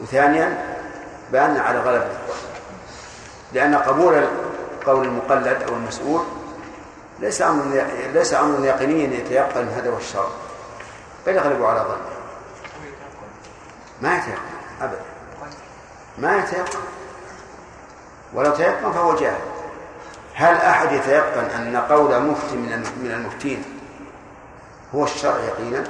وثانيا 0.00 0.76
بان 1.32 1.56
على 1.56 1.78
غلبة 1.78 2.06
الظن. 2.06 2.36
لأن 3.52 3.74
قبول 3.74 4.24
قول 4.86 5.04
المقلد 5.04 5.62
أو 5.62 5.74
المسؤول 5.74 6.22
ليس 7.20 7.42
أمر 7.42 7.84
ليس 8.14 8.34
أمر 8.34 8.64
يقينيا 8.64 9.18
يتيقن 9.18 9.68
هذا 9.68 9.90
هو 9.90 9.96
الشرع 9.96 10.28
بل 11.26 11.36
يغلب 11.36 11.64
على 11.64 11.80
ظنه. 11.80 12.12
ما 14.02 14.16
يتيقن 14.16 14.42
أبدا. 14.82 15.00
ما 16.18 16.36
يتيقن. 16.36 16.78
ولو 18.34 18.50
تيقن 18.50 18.92
فهو 18.92 19.16
جاهل. 19.16 19.40
هل 20.34 20.56
أحد 20.56 20.92
يتيقن 20.92 21.44
أن 21.44 21.76
قول 21.76 22.22
مفتي 22.22 22.56
من 22.56 22.84
من 23.02 23.10
المفتين 23.10 23.71
هو 24.94 25.04
الشرع 25.04 25.38
يقينا؟ 25.38 25.84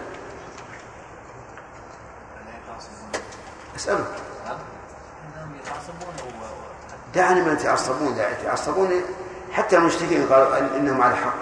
اسأله 3.76 4.06
دعني 7.14 7.40
من 7.40 7.52
يتعصبون 7.52 8.16
يتعصبون 8.16 9.02
حتى 9.52 9.76
المشركين 9.76 10.32
قالوا 10.32 10.58
إنهم 10.58 11.02
على 11.02 11.16
حق. 11.16 11.34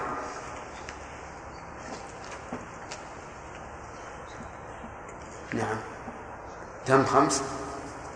نعم. 5.52 5.76
تم 6.86 7.06
خمس. 7.06 7.42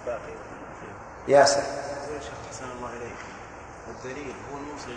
باقي 0.07 0.19
ياسر. 1.29 1.63
احسن 2.49 2.65
الله 2.77 2.91
اليك 2.97 3.17
الدليل 3.89 4.35
هو 4.53 4.59
الموصل 4.59 4.97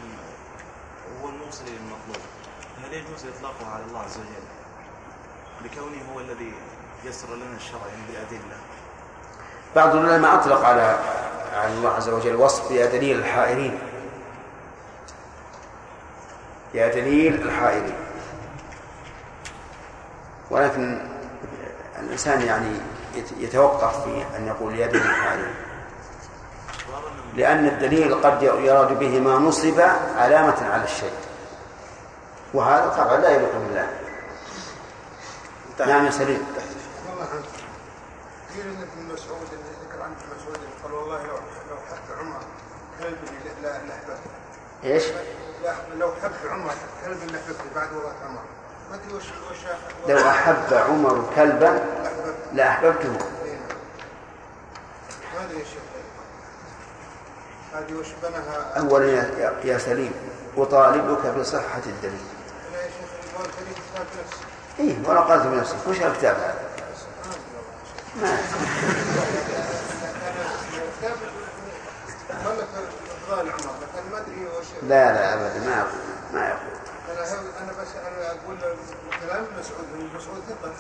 هو 1.22 1.30
الموصل 1.30 1.66
للمطلوب 1.66 2.37
هل 2.84 2.94
يجوز 2.94 3.26
اطلاقه 3.38 3.74
على 3.74 3.84
الله 3.84 4.00
عز 4.00 4.18
وجل 4.18 4.48
لكونه 5.66 6.02
هو 6.16 6.20
الذي 6.20 6.54
يسر 7.06 7.28
لنا 7.36 7.56
الشرع 7.58 7.80
يعني 7.88 8.02
بالأدلة. 8.08 8.58
بعض 9.76 9.96
العلماء 9.96 10.36
أطلق 10.36 10.66
على 10.66 11.00
على 11.56 11.74
الله 11.74 11.90
عز 11.90 12.10
وجل 12.10 12.36
وصف 12.36 12.72
يا 12.72 12.86
دليل 12.86 13.20
الحائرين. 13.20 13.80
يا 16.74 16.88
دليل 16.88 17.42
الحائرين. 17.48 17.96
ولكن 20.52 21.00
الإنسان 22.00 22.42
يعني 22.42 22.72
يت- 23.16 23.38
يتوقف 23.38 24.04
في 24.04 24.24
أن 24.38 24.48
يقول 24.48 24.80
يا 24.80 24.88
دليل 24.88 25.02
الحائرين. 25.02 25.54
لأن 27.36 27.66
الدليل 27.68 28.16
قد 28.22 28.44
يراد 28.44 29.00
به 29.00 29.20
ما 29.20 29.36
نصب 29.36 29.80
علامة 30.18 30.70
على 30.74 30.84
الشيء. 30.84 31.14
وهذا 32.54 32.90
طبعا 32.90 33.18
لا 33.18 33.30
يليق 33.30 33.52
بالله. 33.54 33.88
نعم 35.80 36.06
يا 36.06 36.12
سليم. 36.12 36.46
والله 37.10 37.28
عنك 37.34 37.46
قيل 38.56 38.68
ان 38.68 38.82
ابن 38.82 39.14
مسعود 39.14 39.42
ذكر 39.42 40.02
عن 40.04 40.12
ابن 40.12 40.26
مسعود 40.38 40.58
قال 40.84 40.94
والله 40.94 41.24
لو 41.24 41.34
لو 41.70 41.78
حب 41.90 42.20
عمر 42.20 42.40
كلب 43.00 43.18
لا 43.64 43.80
إيش؟ 44.84 45.04
لو 45.98 46.12
حب 46.24 46.32
عمر 46.52 46.72
كلب 47.06 47.18
لحبته 47.24 47.64
بعد 47.76 47.94
وفاه 47.94 48.28
عمر 48.28 48.42
ما 48.90 48.96
ادري 48.96 49.14
وش 49.14 49.24
وش 49.24 49.58
لو 50.08 50.30
أحب 50.30 50.74
عمر 50.74 51.26
كلبا 51.36 51.86
لأحببته. 52.54 53.12
ما 55.36 55.46
ادري 55.46 55.60
يا 55.60 55.66
شيخ 55.66 55.82
هذه 57.74 57.94
وش 57.94 58.08
بناها؟ 58.24 58.80
أولا 58.80 59.06
يا, 59.06 59.60
يا 59.64 59.78
سليم 59.78 60.12
أطالبك 60.58 61.26
بصحة 61.26 61.82
الدليل 61.86 62.26
لا 62.74 62.82
يا 62.82 62.88
شيخ 62.88 62.94
القران 62.94 62.96
الكريم 62.96 62.96
كتاب 62.98 63.12
نفسه 63.14 63.27
إيه 64.80 64.96
وأنا 65.06 65.20
قلت 65.20 65.44
بنفسي 65.48 65.76
وش 65.88 65.98
الكتاب 66.02 66.36
هذا؟ 66.36 66.56
ما 68.22 68.38
لا 74.84 75.12
لا 75.14 75.34
أبدا 75.34 75.60
ما 75.66 75.76
يقول 75.78 76.00
ما 76.34 76.48
يقول 76.48 76.78
أنا 77.62 77.72
بس 77.82 77.88
أنا 78.08 78.28
أقول. 78.28 78.58
كلام 79.28 79.46
مسعود 79.60 80.12
مسعود 80.16 80.42
ثقه 80.50 80.72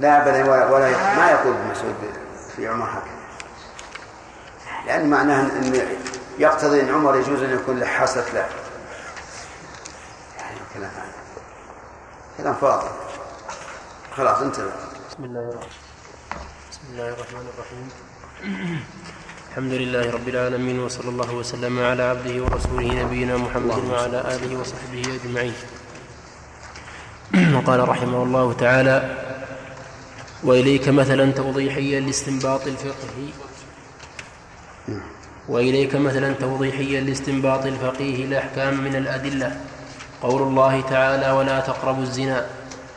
لا 0.00 0.22
ابدا 0.22 0.50
ولا, 0.50 0.66
ولا 0.66 1.16
ما 1.16 1.30
يقول 1.30 1.54
مسعود 1.70 1.94
في 2.56 2.68
عمر 2.68 2.84
هكذا. 2.84 3.20
لأن 4.86 5.10
معناه 5.10 5.40
إن 5.40 5.72
يقتضي 6.40 6.80
إن 6.80 6.88
عمر 6.88 7.16
يجوز 7.16 7.42
أن 7.42 7.54
يكون 7.54 7.78
له 7.80 7.86
حاسه 7.86 8.24
له 8.34 8.48
يعني 10.38 10.60
كلام 10.74 10.90
كلام 12.36 12.54
فاضي. 12.54 12.88
خلاص 14.16 14.38
انتبه. 14.42 14.72
بسم 15.10 15.24
الله 15.24 15.40
الرحمن 15.40 15.68
بسم 16.70 16.80
الله 16.92 17.08
الرحمن 17.08 17.46
الرحيم. 17.54 17.88
الحمد 19.50 19.72
لله 19.72 20.10
رب 20.10 20.28
العالمين 20.28 20.80
وصلى 20.80 21.08
الله 21.08 21.34
وسلم 21.34 21.84
على 21.84 22.02
عبده 22.02 22.44
ورسوله 22.44 23.02
نبينا 23.02 23.36
محمد 23.36 23.84
وعلى 23.90 24.18
آله 24.34 24.60
وصحبه 24.60 25.20
أجمعين. 25.20 25.54
وقال 27.54 27.88
رحمه 27.88 28.22
الله 28.22 28.52
تعالى 28.52 28.96
وإليك 30.44 30.88
مثلا 30.88 31.32
توضيحيا 31.32 32.00
لاستنباط 32.00 32.66
الفقه. 32.66 33.16
وإليك 35.48 35.96
مثلا 35.96 36.32
توضيحيا 36.32 37.00
لاستنباط 37.00 37.66
الفقيه 37.66 38.24
الأحكام 38.24 38.84
من 38.84 38.96
الأدلة. 38.96 39.56
قول 40.22 40.42
الله 40.42 40.80
تعالى 40.80 41.30
ولا 41.30 41.60
تقربوا 41.60 42.02
الزنا. 42.02 42.46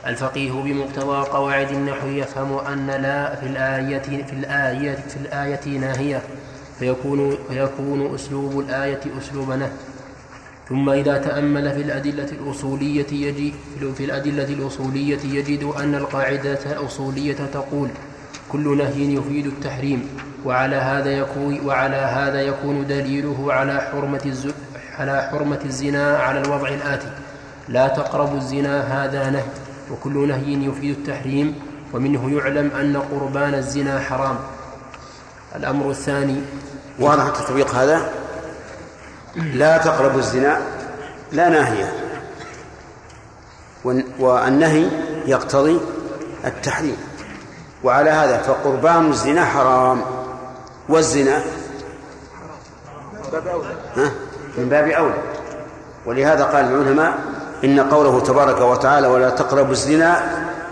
الفقيه 0.08 0.52
بمقتضى 0.52 1.30
قواعد 1.30 1.72
النحو 1.72 2.08
يفهم 2.08 2.58
أن 2.58 2.88
لا 2.88 3.36
في 3.36 3.46
الآية 3.46 4.24
في 4.24 4.34
الآية 4.34 4.96
في 4.96 5.18
الآية 5.18 5.78
ناهية. 5.80 6.22
فيكون 6.80 7.38
فيكون 7.50 8.16
أسلوب 8.16 8.60
الآية 8.60 9.02
أسلوب 9.20 9.52
نهي. 9.52 9.70
ثم 10.70 10.90
إذا 10.90 11.18
تأمل 11.18 11.72
في 11.72 11.82
الأدلة 11.82 12.30
الأصولية 12.32 13.08
يجد 13.12 13.54
في 13.98 14.06
الأدلة 14.06 14.44
الأصولية 14.44 15.20
يجد 15.24 15.64
أن 15.64 15.96
القاعدة 15.96 16.60
الأصولية 16.72 17.38
تقول 17.54 17.90
كل 18.52 18.78
نهي 18.78 19.14
يفيد 19.16 19.46
التحريم 19.46 20.10
وعلى 20.46 20.76
هذا 20.76 21.12
يكون 21.12 21.66
وعلى 21.66 21.96
هذا 21.96 22.42
يكون 22.42 22.88
دليله 22.88 23.54
على 23.54 23.82
حرمة 23.92 24.54
على 25.00 25.30
حرمة 25.32 25.60
الزنا 25.66 26.18
على 26.18 26.42
الوضع 26.42 26.68
الآتي. 26.68 27.08
لا 27.68 27.88
تقربوا 27.88 28.38
الزنا 28.38 28.82
هذا 28.82 29.30
نهي 29.30 29.46
وكل 29.92 30.28
نهي 30.28 30.66
يفيد 30.66 30.98
التحريم 30.98 31.56
ومنه 31.94 32.38
يعلم 32.38 32.72
أن 32.80 32.98
قربان 32.98 33.54
الزنا 33.54 34.00
حرام. 34.00 34.38
الأمر 35.56 35.90
الثاني 35.90 36.42
واضح 37.00 37.24
التطبيق 37.24 37.76
هذا؟ 37.76 38.10
لا 39.36 39.78
تقربوا 39.78 40.20
الزنا 40.20 40.58
لا 41.32 41.50
ناهية 41.50 41.94
والنهي 44.20 44.88
يقتضي 45.26 45.80
التحريم. 46.46 46.98
وعلى 47.84 48.10
هذا 48.10 48.38
فقربان 48.38 49.10
الزنا 49.10 49.46
حرام. 49.46 50.02
والزنا؟ 50.90 51.42
ها؟ 53.98 54.12
من 54.58 54.70
باب 54.70 54.88
أولى. 54.88 55.14
ولهذا 56.06 56.44
قال 56.44 56.66
العلماء 56.66 57.14
إن 57.64 57.80
قوله 57.80 58.20
تبارك 58.20 58.62
وتعالى 58.62 59.08
ولا 59.08 59.30
تقربوا 59.30 59.72
الزنا 59.72 60.24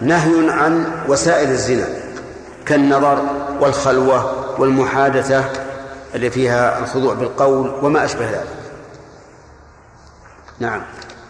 نهي 0.01 0.49
عن 0.49 0.85
وسائل 1.07 1.49
الزنا 1.49 1.87
كالنظر 2.65 3.23
والخلوة 3.59 4.33
والمحادثة 4.59 5.45
اللي 6.15 6.29
فيها 6.29 6.79
الخضوع 6.79 7.13
بالقول 7.13 7.71
وما 7.81 8.05
أشبه 8.05 8.25
ذلك. 8.25 8.47
نعم. 10.59 10.81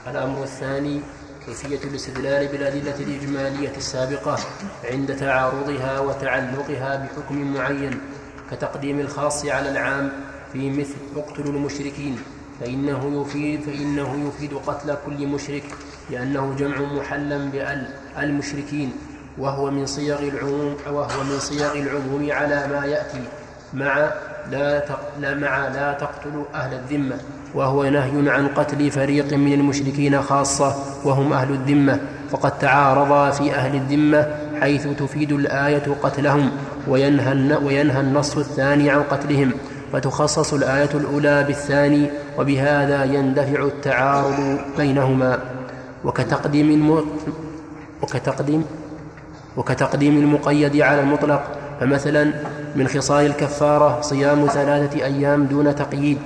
الأمر 0.08 0.44
الثاني 0.44 1.02
كيفية 1.46 1.90
الاستدلال 1.90 2.48
بالأدلة 2.48 2.96
الإجمالية 3.00 3.78
السابقة 3.78 4.40
عند 4.92 5.16
تعارضها 5.16 6.00
وتعلقها 6.00 6.96
بحكم 6.96 7.54
معين 7.54 8.02
كتقديم 8.52 9.00
الخاص 9.00 9.46
على 9.46 9.70
العام 9.70 10.12
في 10.54 10.70
مثل 10.70 10.96
اقتلوا 11.16 11.54
المشركين 11.54 12.20
فإنه 12.60 13.22
يفيد 13.22 13.62
فإنه 13.62 14.28
يفيد 14.28 14.54
قتل 14.54 14.98
كل 15.06 15.28
مشرك 15.28 15.64
لأنه 16.10 16.56
جمع 16.60 16.82
محلا 16.82 17.38
بأل 17.38 17.88
المشركين 18.18 18.94
وهو 19.38 19.72
من 19.72 19.86
صيغ 19.86 20.20
العموم 20.20 20.76
وهو 20.88 21.24
من 21.24 21.40
صيغ 21.40 21.74
العموم 21.74 22.32
على 22.32 22.68
ما 22.68 22.86
يأتي 22.86 23.24
مع 23.74 24.12
لا 24.52 25.36
مع 25.36 25.68
لا 25.68 25.94
تقتلوا 25.94 26.46
أهل 26.54 26.74
الذمة. 26.74 27.20
وهو 27.56 27.84
نهي 27.84 28.30
عن 28.30 28.48
قتل 28.48 28.92
فريق 28.92 29.34
من 29.34 29.54
المشركين 29.54 30.22
خاصة 30.22 30.76
وهم 31.06 31.34
أهل 31.34 31.52
الذمة 31.52 32.00
فقد 32.30 32.60
تعارضا 32.60 33.30
في 33.30 33.56
أهل 33.56 33.76
الذمة 33.76 34.28
حيث 34.62 34.88
تفيد 34.88 35.32
الآية 35.32 35.84
قتلهم 36.04 36.52
وينهى, 36.88 37.58
وينهى 37.66 38.02
النص 38.02 38.38
الثاني 38.38 38.90
عن 38.90 39.04
قتلهم 39.04 39.52
فتخصص 39.94 40.54
الآية 40.54 40.90
الأولى 40.94 41.44
بالثاني 41.44 42.10
وبهذا 42.38 43.04
يندفع 43.04 43.64
التعارض 43.64 44.60
بينهما 44.78 45.40
وكتقديم. 46.04 46.92
وكتقديم 48.02 48.66
وكتقديم 49.58 50.18
المقيد 50.18 50.82
على 50.82 51.02
المطلق 51.02 51.44
فمثلا 51.80 52.34
من 52.76 52.88
خصال 52.88 53.26
الكفارة 53.26 54.02
صيام 54.02 54.48
ثلاثة 54.48 55.06
أيام 55.06 55.46
دون 55.46 55.76
تقييد 55.76 56.18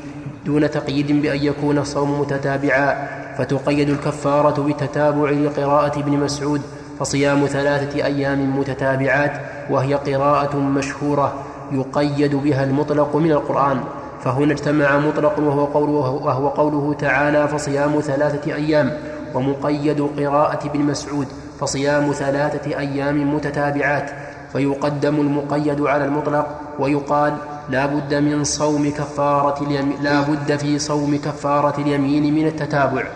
دون 0.46 0.72
تقييد 0.72 1.22
بأن 1.22 1.44
يكون 1.44 1.78
الصوم 1.78 2.20
متتابعا 2.22 3.08
فتقيد 3.38 3.90
الكفارة 3.90 4.64
بتتابع 4.64 5.30
لقراءة 5.30 6.00
ابن 6.00 6.12
مسعود 6.12 6.62
فصيام 7.00 7.46
ثلاثة 7.46 8.06
أيام 8.06 8.60
متتابعات 8.60 9.32
وهي 9.70 9.94
قراءة 9.94 10.58
مشهورة 10.58 11.34
يقيد 11.72 12.36
بها 12.36 12.64
المطلق 12.64 13.16
من 13.16 13.32
القرآن. 13.32 13.80
فهنا 14.22 14.54
اجتمع 14.54 14.98
مطلق 14.98 15.40
وهو 15.40 15.66
قوله, 15.66 16.10
وهو 16.10 16.48
قوله 16.48 16.94
تعالى 16.94 17.48
فصيام 17.48 18.00
ثلاثة 18.00 18.56
أيام 18.56 18.92
ومقيد 19.34 20.02
قراءة 20.02 20.68
ابن 20.68 20.80
مسعود 20.80 21.28
فصيام 21.60 22.12
ثلاثة 22.12 22.80
أيام 22.80 23.36
متتابعات. 23.36 24.12
فيقدم 24.54 25.16
المقيد 25.16 25.82
على 25.82 26.06
المطلق 26.06 26.48
ويقال 26.80 27.34
لا 27.70 27.86
بد 27.86 28.14
من 28.14 28.44
صوم 28.44 28.92
كفارة 28.92 29.64
اليمين 29.64 30.04
لا 30.04 30.22
بد 30.22 30.56
في 30.56 30.80
صوم 30.80 31.18
كفارة 31.18 31.82
اليمين 31.82 32.34
من 32.34 32.48
التتابع. 32.48 33.08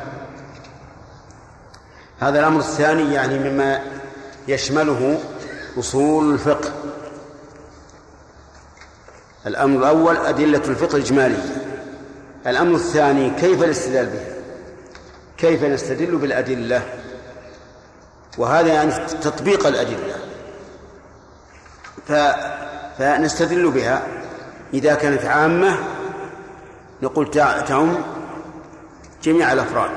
هذا 2.19 2.39
الأمر 2.39 2.59
الثاني 2.59 3.13
يعني 3.13 3.39
مما 3.39 3.81
يشمله 4.47 5.19
أصول 5.79 6.33
الفقه. 6.33 6.71
الأمر 9.47 9.77
الأول 9.79 10.17
أدلة 10.17 10.61
الفقه 10.67 10.95
الإجمالية. 10.95 11.43
الأمر 12.47 12.75
الثاني 12.75 13.29
كيف 13.29 13.63
الاستدلال 13.63 14.05
بها 14.05 14.35
كيف 15.37 15.63
نستدل 15.63 16.17
بالأدلة؟ 16.17 16.81
وهذا 18.37 18.73
يعني 18.73 18.91
تطبيق 19.21 19.67
الأدلة. 19.67 20.15
ف... 22.07 22.13
فنستدل 22.97 23.71
بها. 23.71 24.18
إذا 24.73 24.95
كانت 24.95 25.25
عامة 25.25 25.77
نقول 27.01 27.31
تعم 27.67 27.95
جميع 29.23 29.53
الأفراد. 29.53 29.91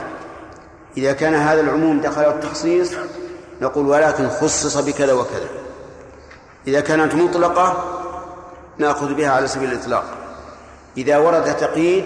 إذا 0.96 1.12
كان 1.12 1.34
هذا 1.34 1.60
العموم 1.60 2.00
دخل 2.00 2.22
التخصيص 2.22 2.92
نقول 3.60 3.86
ولكن 3.86 4.28
خصص 4.28 4.76
بكذا 4.76 5.12
وكذا. 5.12 5.48
إذا 6.66 6.80
كانت 6.80 7.14
مطلقة 7.14 7.84
نأخذ 8.78 9.14
بها 9.14 9.30
على 9.30 9.48
سبيل 9.48 9.72
الإطلاق. 9.72 10.04
إذا 10.96 11.18
ورد 11.18 11.56
تقييد 11.56 12.04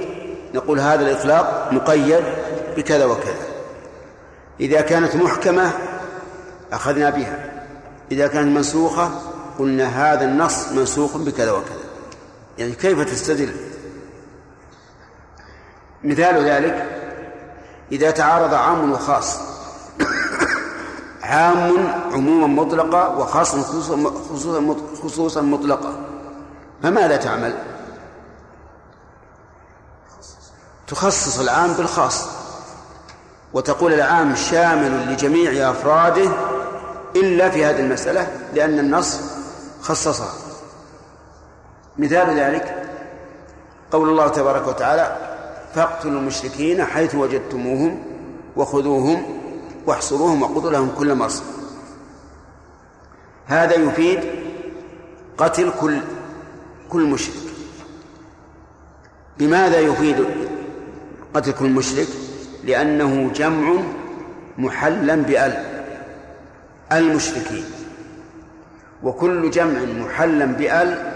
نقول 0.54 0.80
هذا 0.80 1.02
الإطلاق 1.02 1.68
مقيد 1.72 2.24
بكذا 2.76 3.04
وكذا. 3.04 3.46
إذا 4.60 4.80
كانت 4.80 5.16
محكمة 5.16 5.70
أخذنا 6.72 7.10
بها. 7.10 7.64
إذا 8.12 8.26
كانت 8.26 8.56
منسوخة 8.56 9.10
قلنا 9.58 10.12
هذا 10.12 10.24
النص 10.24 10.68
منسوخ 10.72 11.16
بكذا 11.16 11.52
وكذا. 11.52 11.85
يعني 12.58 12.72
كيف 12.72 13.00
تستدل؟ 13.00 13.56
مثال 16.04 16.44
ذلك 16.44 17.02
إذا 17.92 18.10
تعارض 18.10 18.54
عام 18.54 18.92
وخاص. 18.92 19.38
عام 21.22 21.88
عموما 22.12 22.46
مطلقا 22.46 23.06
وخاص 23.06 23.54
خصوصا 23.54 24.14
خصوصا 25.02 25.40
فماذا 26.82 27.16
تعمل؟ 27.16 27.54
تخصص 30.86 31.38
العام 31.40 31.72
بالخاص. 31.72 32.28
وتقول 33.52 33.92
العام 33.92 34.34
شامل 34.34 35.12
لجميع 35.12 35.70
أفراده 35.70 36.30
إلا 37.16 37.50
في 37.50 37.64
هذه 37.64 37.80
المسألة 37.80 38.28
لأن 38.54 38.78
النص 38.78 39.20
خصصها. 39.82 40.45
مثال 41.98 42.38
ذلك 42.38 42.82
قول 43.90 44.08
الله 44.08 44.28
تبارك 44.28 44.68
وتعالى 44.68 45.16
فاقتلوا 45.74 46.20
المشركين 46.20 46.84
حيث 46.84 47.14
وجدتموهم 47.14 48.02
وخذوهم 48.56 49.22
واحصروهم 49.86 50.42
وقضوا 50.42 50.70
لهم 50.70 50.90
كل 50.98 51.14
مرصد. 51.14 51.44
هذا 53.46 53.74
يفيد 53.74 54.20
قتل 55.38 55.72
كل 55.80 56.00
كل 56.88 57.04
مشرك. 57.04 57.34
بماذا 59.38 59.78
يفيد 59.78 60.24
قتل 61.34 61.52
كل 61.52 61.70
مشرك؟ 61.70 62.08
لأنه 62.64 63.30
جمع 63.34 63.74
محلا 64.58 65.14
بأل 65.14 65.64
المشركين. 66.92 67.64
وكل 69.02 69.50
جمع 69.50 69.80
محلا 70.04 70.44
بأل 70.44 71.15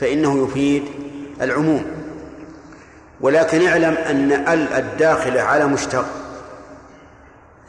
فإنه 0.00 0.44
يفيد 0.44 0.84
العموم. 1.42 1.84
ولكن 3.20 3.66
اعلم 3.66 3.94
أن 3.94 4.32
ال 4.32 4.72
الداخلة 4.72 5.40
على 5.40 5.66
مشتق 5.66 6.06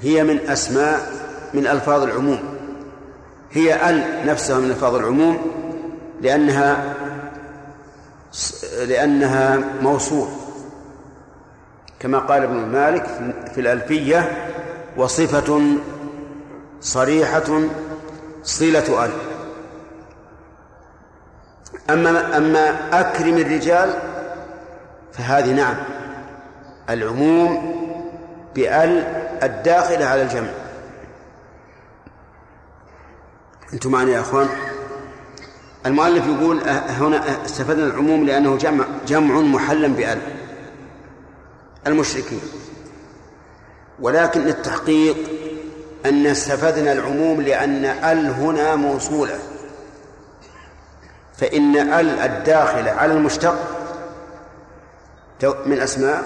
هي 0.01 0.23
من 0.23 0.39
أسماء 0.49 1.11
من 1.53 1.67
ألفاظ 1.67 2.03
العموم. 2.03 2.39
هي 3.51 3.89
ال 3.89 4.27
نفسها 4.27 4.59
من 4.59 4.69
ألفاظ 4.69 4.95
العموم 4.95 5.37
لأنها 6.21 6.93
لأنها 8.87 9.59
موصول. 9.81 10.27
كما 11.99 12.19
قال 12.19 12.43
ابن 12.43 12.55
مالك 12.55 13.05
في 13.55 13.61
الألفية 13.61 14.49
وصفة 14.97 15.61
صريحة 16.81 17.61
صلة 18.43 19.05
ال. 19.05 19.11
أما 21.89 22.37
أما 22.37 22.99
أكرم 22.99 23.37
الرجال 23.37 23.93
فهذه 25.13 25.53
نعم 25.53 25.75
العموم 26.89 27.73
بأل 28.55 29.03
الداخلة 29.43 30.05
على 30.05 30.21
الجمع. 30.21 30.49
أنتم 33.73 33.91
معنا 33.91 34.11
يا 34.11 34.19
أخوان؟ 34.19 34.47
المؤلف 35.85 36.25
يقول 36.27 36.61
هنا 36.69 37.45
استفدنا 37.45 37.85
العموم 37.85 38.25
لأنه 38.25 38.57
جمع 38.57 38.85
جمع 39.07 39.39
محلا 39.39 39.87
بأل 39.87 40.19
المشركين. 41.87 42.41
ولكن 43.99 44.41
للتحقيق 44.41 45.17
أن 46.05 46.25
استفدنا 46.25 46.91
العموم 46.91 47.41
لأن 47.41 47.85
ال 47.85 48.29
هنا 48.29 48.75
موصولة. 48.75 49.39
فإن 51.37 51.75
ال 51.75 52.19
الداخلة 52.19 52.91
على 52.91 53.13
المشتق 53.13 53.55
من 55.65 55.79
أسماء 55.79 56.23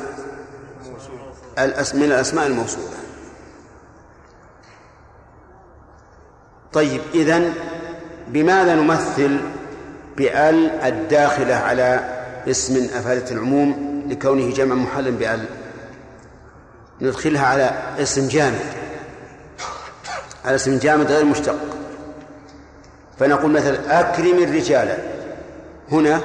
من 1.94 2.04
الأسماء 2.04 2.48
الموصولة. 2.48 2.98
طيب 6.74 7.02
إذن 7.14 7.54
بماذا 8.28 8.76
نمثل 8.76 9.40
بأل 10.18 10.70
الداخلة 10.70 11.56
على 11.56 12.18
اسم 12.48 12.76
أفادة 12.76 13.32
العموم 13.32 14.04
لكونه 14.10 14.54
جمع 14.54 14.76
محل 14.76 15.12
بأل؟ 15.12 15.46
ندخلها 17.02 17.46
على 17.46 17.72
اسم 18.00 18.28
جامد. 18.28 18.66
على 20.46 20.56
اسم 20.56 20.78
جامد 20.78 21.12
غير 21.12 21.26
مشتق. 21.26 21.77
فنقول 23.20 23.52
مثلا 23.52 24.00
أكرم 24.00 24.44
الرجال. 24.44 24.98
هنا. 25.92 26.22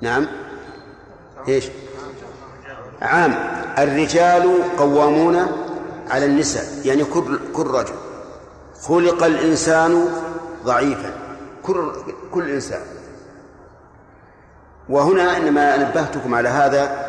نعم. 0.00 0.26
إيش؟ 1.48 1.64
عام. 3.02 3.34
الرجال 3.78 4.58
قوامون 4.78 5.46
على 6.10 6.24
النساء 6.24 6.64
يعني 6.84 7.04
كل 7.04 7.38
كل 7.52 7.66
رجل. 7.66 7.94
خلق 8.82 9.24
الإنسان 9.24 10.08
ضعيفا. 10.64 11.10
كل 11.62 11.92
كل 12.32 12.50
إنسان. 12.50 12.80
وهنا 14.88 15.36
إنما 15.36 15.76
نبهتكم 15.76 16.34
على 16.34 16.48
هذا 16.48 17.06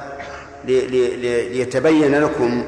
ليتبين 0.65 2.15
لكم 2.15 2.65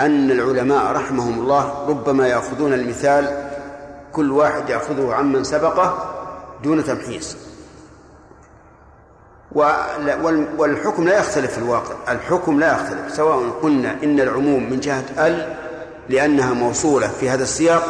أن 0.00 0.30
العلماء 0.30 0.92
رحمهم 0.92 1.38
الله 1.40 1.88
ربما 1.88 2.28
يأخذون 2.28 2.72
المثال 2.72 3.49
كل 4.12 4.30
واحد 4.30 4.68
يأخذه 4.68 5.14
عمن 5.14 5.44
سبقه 5.44 6.14
دون 6.62 6.84
تمحيص. 6.84 7.36
والحكم 10.58 11.04
لا 11.04 11.18
يختلف 11.18 11.52
في 11.52 11.58
الواقع. 11.58 12.12
الحكم 12.12 12.60
لا 12.60 12.72
يختلف 12.72 13.14
سواء 13.14 13.50
قلنا 13.62 13.96
إن 14.02 14.20
العموم 14.20 14.70
من 14.70 14.80
جهة 14.80 15.26
ال 15.26 15.56
لأنها 16.08 16.54
موصولة 16.54 17.08
في 17.08 17.30
هذا 17.30 17.42
السياق 17.42 17.82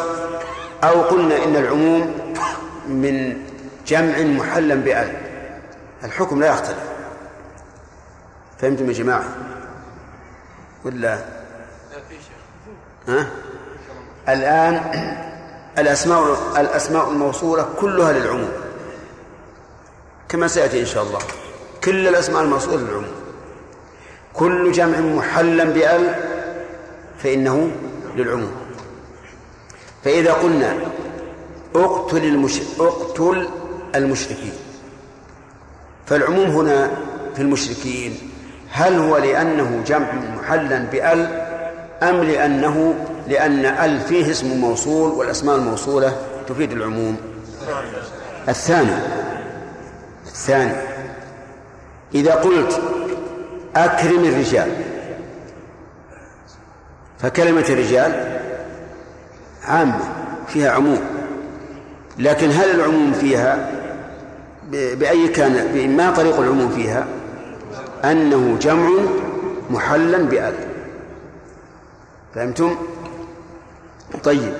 أو 0.84 1.02
قلنا 1.02 1.44
إن 1.44 1.56
العموم 1.56 2.34
من 2.88 3.42
جمع 3.86 4.18
محلا 4.18 4.74
بأل. 4.74 5.16
الحكم 6.04 6.40
لا 6.40 6.46
يختلف. 6.46 6.90
فهمتم 8.58 8.88
يا 8.88 8.92
جماعة؟ 8.92 9.24
ولا؟ 10.84 11.18
ها؟ 13.08 13.26
الآن 14.28 14.74
الأسماء 15.78 16.38
الأسماء 16.56 17.10
الموصولة 17.10 17.68
كلها 17.80 18.12
للعموم. 18.12 18.52
كما 20.28 20.48
سيأتي 20.48 20.80
إن 20.80 20.86
شاء 20.86 21.02
الله. 21.02 21.18
كل 21.84 22.08
الأسماء 22.08 22.42
الموصولة 22.42 22.76
للعموم. 22.76 23.14
كل 24.34 24.72
جمع 24.72 25.00
محلا 25.00 25.64
بأل 25.64 26.14
فإنه 27.18 27.70
للعموم. 28.16 28.52
فإذا 30.04 30.32
قلنا 30.32 30.76
اقتل 31.74 32.24
المش... 32.24 32.60
اقتل 32.80 33.48
المشركين. 33.94 34.52
فالعموم 36.06 36.50
هنا 36.50 36.90
في 37.36 37.42
المشركين. 37.42 38.18
هل 38.70 38.98
هو 38.98 39.16
لأنه 39.16 39.82
جمع 39.86 40.12
محلا 40.12 40.78
بأل 40.78 41.46
أم 42.02 42.16
لأنه 42.16 42.94
لأن 43.30 43.66
أل 43.66 44.00
فيه 44.00 44.30
اسم 44.30 44.60
موصول 44.60 45.10
والأسماء 45.10 45.56
الموصولة 45.56 46.16
تفيد 46.48 46.72
العموم. 46.72 47.16
الثاني 48.48 48.96
الثاني 50.26 50.72
إذا 52.14 52.34
قلت 52.34 52.80
أكرم 53.76 54.24
الرجال 54.24 54.68
فكلمة 57.18 57.64
الرجال 57.68 58.40
عامة 59.64 60.00
فيها 60.48 60.70
عموم. 60.70 61.00
لكن 62.18 62.50
هل 62.50 62.70
العموم 62.70 63.12
فيها؟ 63.12 63.70
بأي 64.72 65.28
كان 65.28 65.96
ما 65.96 66.10
طريق 66.10 66.40
العموم 66.40 66.70
فيها؟ 66.70 67.06
أنه 68.04 68.58
جمع 68.60 68.90
محلا 69.70 70.18
بأل. 70.18 70.54
فهمتم؟ 72.34 72.76
طيب. 74.24 74.54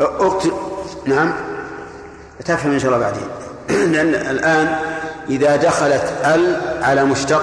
أكتب 0.00 0.52
نعم. 1.06 1.32
تفهم 2.44 2.72
إن 2.72 2.78
شاء 2.78 2.94
الله 2.94 2.98
بعدين. 2.98 3.28
لأن 3.92 4.14
الآن 4.14 4.76
إذا 5.28 5.56
دخلت 5.56 6.12
ال 6.24 6.60
على 6.82 7.04
مشتق 7.04 7.42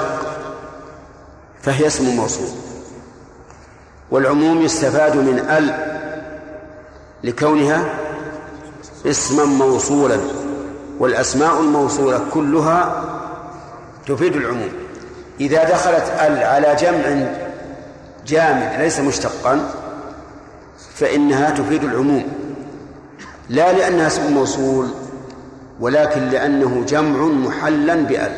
فهي 1.62 1.88
اسم 1.88 2.16
موصول. 2.16 2.48
والعموم 4.12 4.62
يستفاد 4.62 5.16
من 5.16 5.40
ال 5.40 5.74
لكونها 7.24 7.86
اسما 9.06 9.46
موصولا. 9.46 10.18
والأسماء 11.00 11.60
الموصولة 11.60 12.22
كلها 12.34 13.04
تفيد 14.08 14.36
العموم. 14.36 14.72
إذا 15.40 15.64
دخلت 15.64 16.04
ال 16.20 16.44
على 16.44 16.76
جمع 16.76 17.28
جامد 18.28 18.82
ليس 18.82 19.00
مشتقا 19.00 19.83
فإنها 20.96 21.50
تفيد 21.50 21.84
العموم. 21.84 22.24
لا 23.50 23.74
لأنها 23.74 24.08
اسم 24.08 24.34
موصول 24.34 24.88
ولكن 25.80 26.22
لأنه 26.30 26.86
جمع 26.88 27.26
محلا 27.26 27.96
بأل. 27.96 28.32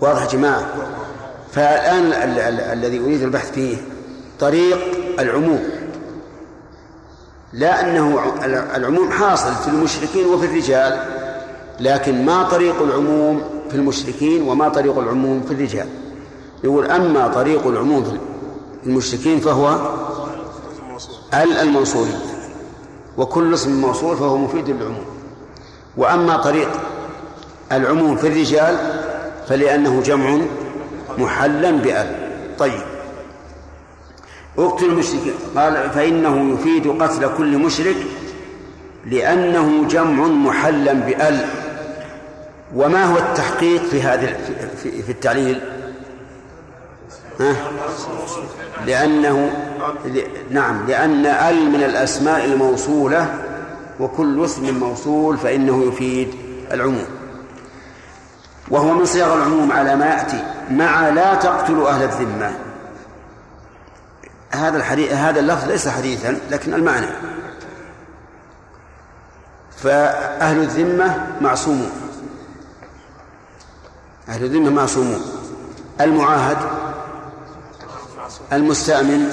واضح 0.00 0.22
يا 0.22 0.28
جماعة؟ 0.28 0.66
فالآن 1.52 2.12
الذي 2.72 3.00
أريد 3.00 3.22
البحث 3.22 3.52
فيه 3.52 3.76
طريق 4.40 4.78
العموم. 5.18 5.62
لا 7.52 7.80
أنه 7.80 8.20
العموم 8.76 9.10
حاصل 9.10 9.54
في 9.54 9.68
المشركين 9.68 10.26
وفي 10.26 10.46
الرجال 10.46 11.00
لكن 11.80 12.24
ما 12.24 12.42
طريق 12.42 12.82
العموم 12.82 13.42
في 13.70 13.76
المشركين 13.76 14.42
وما 14.42 14.68
طريق 14.68 14.98
العموم 14.98 15.42
في 15.42 15.54
الرجال. 15.54 15.86
يقول 16.64 16.86
أما 16.90 17.28
طريق 17.28 17.66
العموم 17.66 18.04
في 18.04 18.10
المشركين 18.86 19.40
فهو 19.40 19.78
ال 21.34 21.52
الموصولي 21.56 22.14
وكل 23.18 23.54
اسم 23.54 23.80
موصول 23.80 24.16
فهو 24.16 24.36
مفيد 24.36 24.70
للعموم. 24.70 25.04
وأما 25.96 26.36
طريق 26.36 26.68
العموم 27.72 28.16
في 28.16 28.26
الرجال 28.26 28.76
فلأنه 29.48 30.02
جمع 30.02 30.38
محلا 31.18 31.70
بأل 31.70 32.16
طيب. 32.58 32.80
اقتل 34.58 34.84
المشركين 34.84 35.34
قال 35.56 35.90
فإنه 35.90 36.54
يفيد 36.54 37.02
قتل 37.02 37.36
كل 37.38 37.58
مشرك 37.58 37.96
لأنه 39.06 39.88
جمع 39.88 40.26
محلا 40.26 40.92
بأل 40.92 41.46
وما 42.76 43.04
هو 43.04 43.18
التحقيق 43.18 43.82
في 43.82 44.02
هذا 44.02 44.26
في, 44.82 45.02
في 45.02 45.12
التعليل؟ 45.12 45.60
ها؟ 47.40 47.56
لأنه 48.86 49.50
نعم 50.50 50.86
لأن 50.86 51.26
أل 51.26 51.70
من 51.70 51.82
الأسماء 51.82 52.44
الموصولة 52.44 53.34
وكل 54.00 54.44
اسم 54.44 54.78
موصول 54.78 55.38
فإنه 55.38 55.84
يفيد 55.84 56.34
العموم. 56.72 57.06
وهو 58.70 58.94
من 58.94 59.04
صيغ 59.04 59.34
العموم 59.34 59.72
على 59.72 59.96
ما 59.96 60.06
يأتي 60.06 60.44
مع 60.70 61.08
لا 61.08 61.34
تقتلوا 61.34 61.90
أهل 61.90 62.02
الذمة. 62.02 62.58
هذا 64.50 64.76
الحديث 64.76 65.12
هذا 65.12 65.40
اللفظ 65.40 65.68
ليس 65.68 65.88
حديثا 65.88 66.38
لكن 66.50 66.74
المعنى. 66.74 67.06
فأهل 69.76 70.58
الذمة 70.58 71.26
معصومون. 71.40 71.90
أهل 74.28 74.44
الذمة 74.44 74.70
معصومون. 74.70 75.20
المعاهد 76.00 76.58
المستأمن 78.52 79.28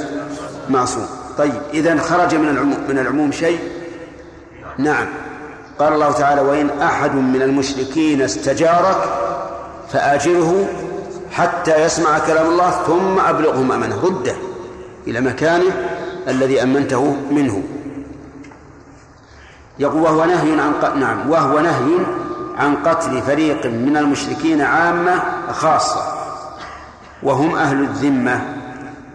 معصوم. 0.70 1.06
طيب 1.38 1.62
إذا 1.74 1.98
خرج 1.98 2.36
من 2.36 2.50
العموم 2.50 2.78
من 2.90 3.00
العموم 3.00 3.32
شيء؟ 3.32 3.60
نعم. 4.78 5.08
قال 5.80 5.94
الله 5.94 6.12
تعالى 6.12 6.42
وإن 6.42 6.70
أحد 6.82 7.16
من 7.16 7.42
المشركين 7.42 8.22
استجارك 8.22 8.98
فآجره 9.92 10.68
حتى 11.32 11.86
يسمع 11.86 12.20
كلام 12.20 12.48
الله 12.48 12.72
ثم 12.72 13.20
أبلغه 13.20 13.62
مأمنه 13.62 14.04
رده 14.04 14.36
إلى 15.08 15.22
مكانه 15.22 15.72
الذي 16.28 16.64
أمنته 16.64 17.16
منه. 17.32 17.64
يقول 19.80 20.02
وهو 20.02 20.26
نهي 20.26 20.62
عن 20.62 20.74
ق... 20.82 20.96
نعم. 20.96 21.30
وهو 21.30 21.60
نهي 21.60 22.06
عن 22.58 22.76
قتل 22.76 23.22
فريق 23.22 23.66
من 23.66 23.98
المشركين 23.98 24.62
عامة 24.62 25.22
خاصة 25.52 26.02
وهم 27.24 27.56
أهل 27.56 27.82
الذمة. 27.82 28.63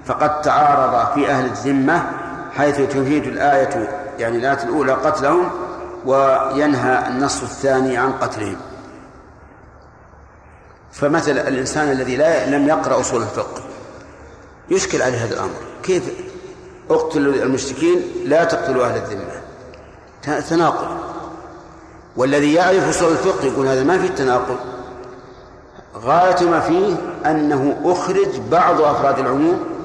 فقد 0.08 0.40
تعارض 0.40 1.14
في 1.14 1.30
أهل 1.30 1.44
الذمة 1.44 2.10
حيث 2.56 2.76
تفيد 2.76 3.24
الآية 3.26 3.88
يعني 4.18 4.38
الآية 4.38 4.62
الأولى 4.62 4.92
قتلهم 4.92 5.50
وينهى 6.06 7.08
النص 7.08 7.42
الثاني 7.42 7.96
عن 7.96 8.12
قتلهم. 8.12 8.56
فمثل 10.92 11.30
الإنسان 11.30 11.90
الذي 11.90 12.16
لا 12.16 12.46
لم 12.46 12.68
يقرأ 12.68 13.00
أصول 13.00 13.22
الفقه 13.22 13.62
يشكل 14.70 15.02
عليه 15.02 15.24
هذا 15.24 15.34
الأمر. 15.34 15.54
كيف 15.82 16.02
اقتلوا 16.90 17.34
المشركين؟ 17.34 18.02
لا 18.24 18.44
تقتلوا 18.44 18.86
أهل 18.86 18.96
الذمة. 18.96 20.40
تناقض. 20.40 20.88
والذي 22.16 22.54
يعرف 22.54 22.88
أصول 22.88 23.12
الفقه 23.12 23.46
يقول 23.46 23.66
هذا 23.66 23.84
ما 23.84 23.98
في 23.98 24.08
تناقض. 24.08 24.58
غاية 25.96 26.44
ما 26.50 26.60
فيه 26.60 26.96
أنه 27.26 27.80
أخرج 27.84 28.40
بعض 28.50 28.80
أفراد 28.80 29.18
العموم 29.18 29.77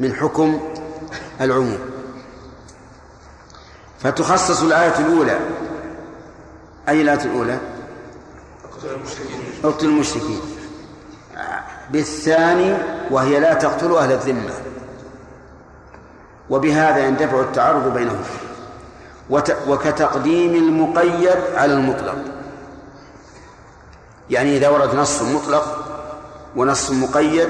من 0.00 0.14
حكم 0.14 0.60
العموم. 1.40 1.78
فتخصص 3.98 4.62
الآية 4.62 4.98
الأولى. 4.98 5.38
أي 6.88 7.02
الآية 7.02 7.24
الأولى؟ 7.24 7.58
اقتل 9.64 9.86
المشركين. 9.86 10.40
بالثاني 11.90 12.76
وهي 13.10 13.40
لا 13.40 13.54
تقتلوا 13.54 14.00
أهل 14.00 14.12
الذمة. 14.12 14.52
وبهذا 16.50 17.06
يندفع 17.06 17.40
التعارض 17.40 17.94
بينهم. 17.94 18.24
وكتقديم 19.68 20.54
المقيد 20.54 21.38
على 21.54 21.72
المطلق. 21.72 22.16
يعني 24.30 24.56
إذا 24.56 24.68
ورد 24.68 24.94
نص 24.94 25.22
مطلق 25.22 25.86
ونص 26.56 26.90
مقيد 26.90 27.48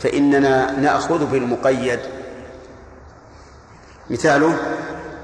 فإننا 0.00 0.80
نأخذ 0.80 1.26
بالمقيد. 1.26 2.00
مثاله 4.10 4.56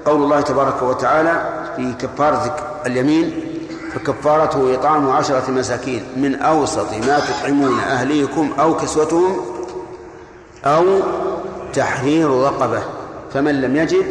قول 0.05 0.23
الله 0.23 0.41
تبارك 0.41 0.81
وتعالى 0.81 1.65
في 1.75 1.93
كفارة 1.93 2.55
اليمين 2.85 3.55
فكفارته 3.93 4.73
إطعام 4.73 5.09
عشرة 5.09 5.51
مساكين 5.51 6.03
من 6.15 6.35
أوسط 6.35 6.93
ما 6.93 7.19
تطعمون 7.19 7.79
أهليكم 7.79 8.53
أو 8.59 8.77
كسوتهم 8.77 9.45
أو 10.65 10.99
تحرير 11.73 12.29
رقبة 12.29 12.83
فمن 13.33 13.61
لم 13.61 13.75
يجد 13.75 14.05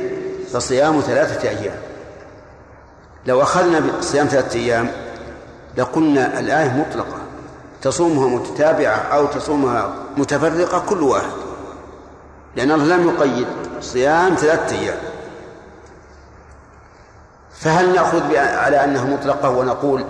فصيام 0.52 1.00
ثلاثة 1.00 1.48
أيام. 1.48 1.78
لو 3.26 3.42
أخذنا 3.42 3.98
بصيام 3.98 4.26
ثلاثة 4.26 4.58
أيام 4.58 4.90
لقلنا 5.76 6.40
الآية 6.40 6.68
مطلقة. 6.68 7.23
تصومها 7.84 8.28
متتابعة 8.28 8.96
أو 8.96 9.26
تصومها 9.26 9.94
متفرقة 10.16 10.78
كل 10.88 11.02
واحد. 11.02 11.32
لأن 12.56 12.70
الله 12.70 12.96
لم 12.96 13.08
يقيد 13.08 13.46
صيام 13.80 14.34
ثلاثة 14.34 14.76
أيام. 14.76 14.98
فهل 17.60 17.94
نأخذ 17.94 18.36
على 18.36 18.84
أنها 18.84 19.04
مطلقة 19.04 19.50
ونقول 19.50 20.04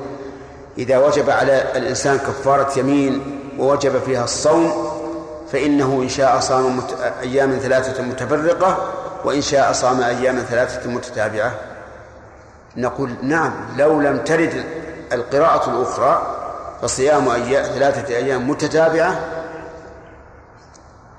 إذا 0.78 0.98
وجب 0.98 1.30
على 1.30 1.72
الإنسان 1.76 2.18
كفارة 2.18 2.78
يمين 2.78 3.40
ووجب 3.58 3.98
فيها 3.98 4.24
الصوم 4.24 4.90
فإنه 5.52 6.00
إن 6.02 6.08
شاء 6.08 6.40
صام 6.40 6.80
أياما 7.20 7.56
ثلاثة 7.58 8.02
متفرقة 8.02 8.92
وإن 9.24 9.40
شاء 9.40 9.72
صام 9.72 10.00
أياما 10.02 10.42
ثلاثة 10.42 10.90
متتابعة. 10.90 11.54
نقول 12.76 13.14
نعم 13.22 13.52
لو 13.76 14.00
لم 14.00 14.18
ترد 14.18 14.64
القراءة 15.12 15.70
الأخرى 15.70 16.33
فصيام 16.84 17.28
أيام 17.28 17.64
ثلاثة 17.64 18.16
أيام 18.16 18.50
متتابعة 18.50 19.20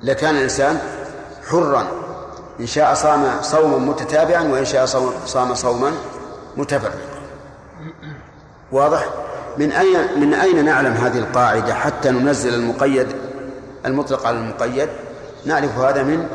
لكان 0.01 0.35
الإنسان 0.35 0.79
حرا. 1.49 1.87
إن 2.59 2.65
شاء 2.65 2.93
صام 2.93 3.41
صوما 3.41 3.77
متتابعا 3.77 4.43
وإن 4.43 4.65
شاء 4.65 4.85
صام 5.25 5.55
صوما 5.55 5.91
متفرقا. 6.57 6.95
واضح؟ 8.71 9.09
من 9.57 9.71
أين 9.71 10.19
من 10.19 10.33
أين 10.33 10.65
نعلم 10.65 10.93
هذه 10.93 11.17
القاعدة 11.17 11.73
حتى 11.73 12.09
ننزل 12.09 12.53
المقيد 12.53 13.07
المطلق 13.85 14.27
على 14.27 14.37
المقيد؟ 14.37 14.89
نعرف 15.45 15.77
هذا 15.77 16.03
من 16.03 16.27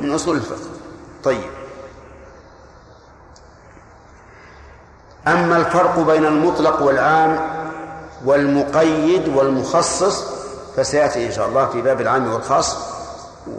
من 0.00 0.14
أصول 0.14 0.36
الفقه. 0.36 0.70
طيب. 1.24 1.50
أما 5.26 5.56
الفرق 5.56 5.98
بين 5.98 6.26
المطلق 6.26 6.82
والعام 6.82 7.57
والمقيد 8.24 9.28
والمخصص 9.28 10.24
فسيأتي 10.76 11.26
إن 11.26 11.32
شاء 11.32 11.48
الله 11.48 11.66
في 11.66 11.82
باب 11.82 12.00
العام 12.00 12.32
والخاص 12.32 12.76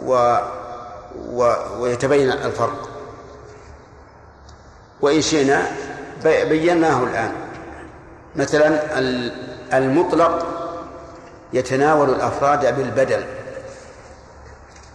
و 0.06 0.36
و 1.32 1.52
ويتبين 1.80 2.30
الفرق. 2.32 2.88
وإن 5.00 5.20
شئنا 5.20 5.62
بيناه 6.24 7.02
الآن. 7.02 7.32
مثلا 8.36 8.98
المطلق 9.72 10.46
يتناول 11.52 12.10
الأفراد 12.10 12.76
بالبدل. 12.76 13.24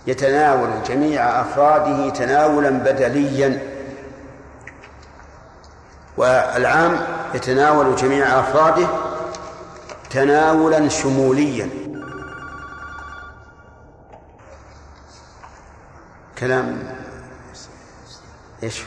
يتناول 0.08 0.70
جميع 0.88 1.42
أفراده 1.42 2.10
تناولا 2.10 2.70
بدليا. 2.70 3.60
والعام 6.18 7.00
يتناول 7.34 7.96
جميع 7.96 8.40
أفراده 8.40 8.88
تناولا 10.16 10.90
شموليا. 10.90 11.70
كلام 16.40 16.84
إيش؟ 18.64 18.84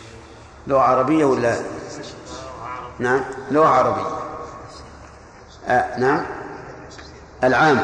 لغة 0.67 0.81
عربية 0.81 1.25
ولا؟ 1.25 1.57
نعم 2.99 3.21
لغة 3.51 3.67
عربية. 3.67 4.07
آه 5.67 5.99
نعم. 5.99 6.21
العام. 7.45 7.81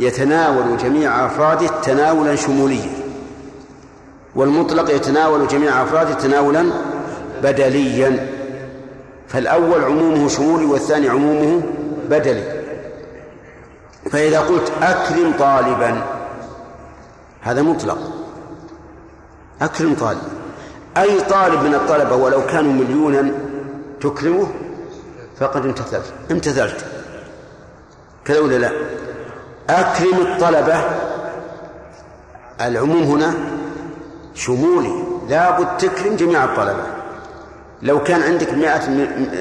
يتناول 0.00 0.76
جميع 0.76 1.26
أفراده 1.26 1.66
تناولا 1.66 2.36
شموليا. 2.36 2.90
والمطلق 4.34 4.90
يتناول 4.90 5.48
جميع 5.48 5.82
أفراده 5.82 6.14
تناولا 6.14 6.70
بدليا. 7.42 8.28
فالأول 9.28 9.84
عمومه 9.84 10.28
شمولي 10.28 10.64
والثاني 10.64 11.08
عمومه 11.08 11.62
بدلي. 12.10 12.57
فإذا 14.10 14.40
قلت 14.40 14.72
أكرم 14.82 15.32
طالبا 15.38 16.02
هذا 17.40 17.62
مطلق. 17.62 17.98
أكرم 19.62 19.94
طالبا 19.94 20.22
أي 20.96 21.20
طالب 21.20 21.62
من 21.62 21.74
الطلبة 21.74 22.16
ولو 22.16 22.46
كانوا 22.46 22.72
مليونا 22.72 23.32
تكرمه 24.00 24.48
فقد 25.40 25.66
امتثلت. 25.66 26.12
امتثلت. 26.30 26.84
كذا 28.24 28.40
ولا 28.40 28.58
لا؟ 28.58 28.72
أكرم 29.70 30.20
الطلبة 30.20 30.80
العموم 32.60 33.02
هنا 33.02 33.34
شمولي. 34.34 35.04
لابد 35.28 35.76
تكرم 35.78 36.16
جميع 36.16 36.44
الطلبة. 36.44 36.84
لو 37.82 38.02
كان 38.02 38.22
عندك 38.22 38.54
مئة 38.54 38.88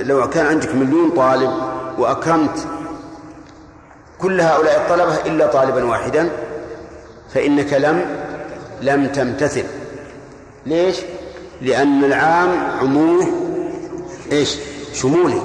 لو 0.03 0.29
كان 0.29 0.45
عندك 0.45 0.75
مليون 0.75 1.09
طالب 1.09 1.51
وأكرمت 1.97 2.67
كل 4.21 4.41
هؤلاء 4.41 4.77
الطلبة 4.77 5.15
إلا 5.25 5.47
طالبا 5.47 5.85
واحدا 5.85 6.29
فإنك 7.33 7.73
لم 7.73 8.05
لم 8.81 9.07
تمتثل. 9.07 9.65
ليش؟ 10.65 10.97
لأن 11.61 12.03
العام 12.03 12.49
عمومه 12.79 13.27
إيش؟ 14.31 14.57
شمولي. 14.93 15.41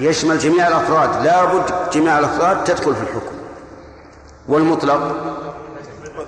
يشمل 0.00 0.38
جميع 0.38 0.68
الأفراد. 0.68 1.24
لا 1.24 1.44
بد 1.44 1.90
جميع 1.92 2.18
الأفراد 2.18 2.64
تدخل 2.64 2.94
في 2.94 3.02
الحكم. 3.02 3.36
والمطلق 4.48 5.16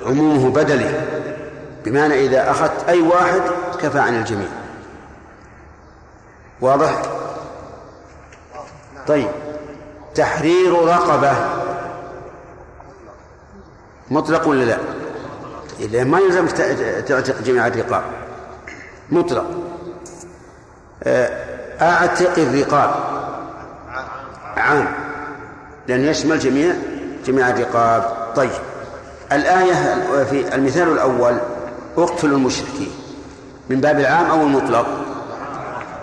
عمومه 0.07 0.51
بدلي 0.51 1.01
بمعنى 1.85 2.27
إذا 2.27 2.51
أخذت 2.51 2.89
أي 2.89 3.01
واحد 3.01 3.43
كفى 3.81 3.99
عن 3.99 4.17
الجميع. 4.17 4.49
واضح؟ 6.61 7.03
طيب. 9.07 9.29
تحرير 10.15 10.73
رقبة. 10.73 11.33
مطلق 14.11 14.49
ولا 14.49 14.65
لا؟ 14.65 14.79
إذا 15.81 16.05
ما 16.05 16.19
يلزم 16.19 16.47
تعتق 17.07 17.43
جميع 17.43 17.67
الرقاب. 17.67 18.03
مطلق. 19.11 19.47
آه، 21.05 21.31
أعتق 21.81 22.39
الرقاب. 22.39 22.95
عام. 24.57 24.89
لأن 25.89 26.05
يشمل 26.05 26.39
جميع 26.39 26.75
جميع 27.27 27.51
الرقاب. 27.51 28.33
طيب. 28.37 28.51
الآية 29.33 29.75
في 30.25 30.55
المثال 30.55 30.93
الأول 30.93 31.39
اقتلوا 31.99 32.39
المشركين. 32.39 32.91
من 33.71 33.81
باب 33.81 34.01
العام 34.01 34.27
أو 34.27 34.41
المطلق؟ 34.41 34.87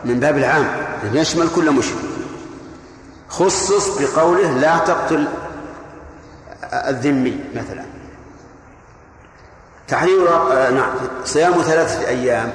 من 0.06 0.20
باب 0.20 0.38
العام. 0.38 0.68
لأن 1.04 1.18
يشمل 1.18 1.48
كل 1.56 1.72
مشرك. 1.72 2.11
خصص 3.32 4.00
بقوله 4.00 4.52
لا 4.52 4.78
تقتل 4.78 5.28
الذمي 6.74 7.40
مثلا. 7.56 7.84
تحرير 9.88 10.30
آه 10.30 10.70
نعم 10.70 10.92
صيام 11.26 11.54
ثلاثة 11.62 12.08
أيام. 12.08 12.52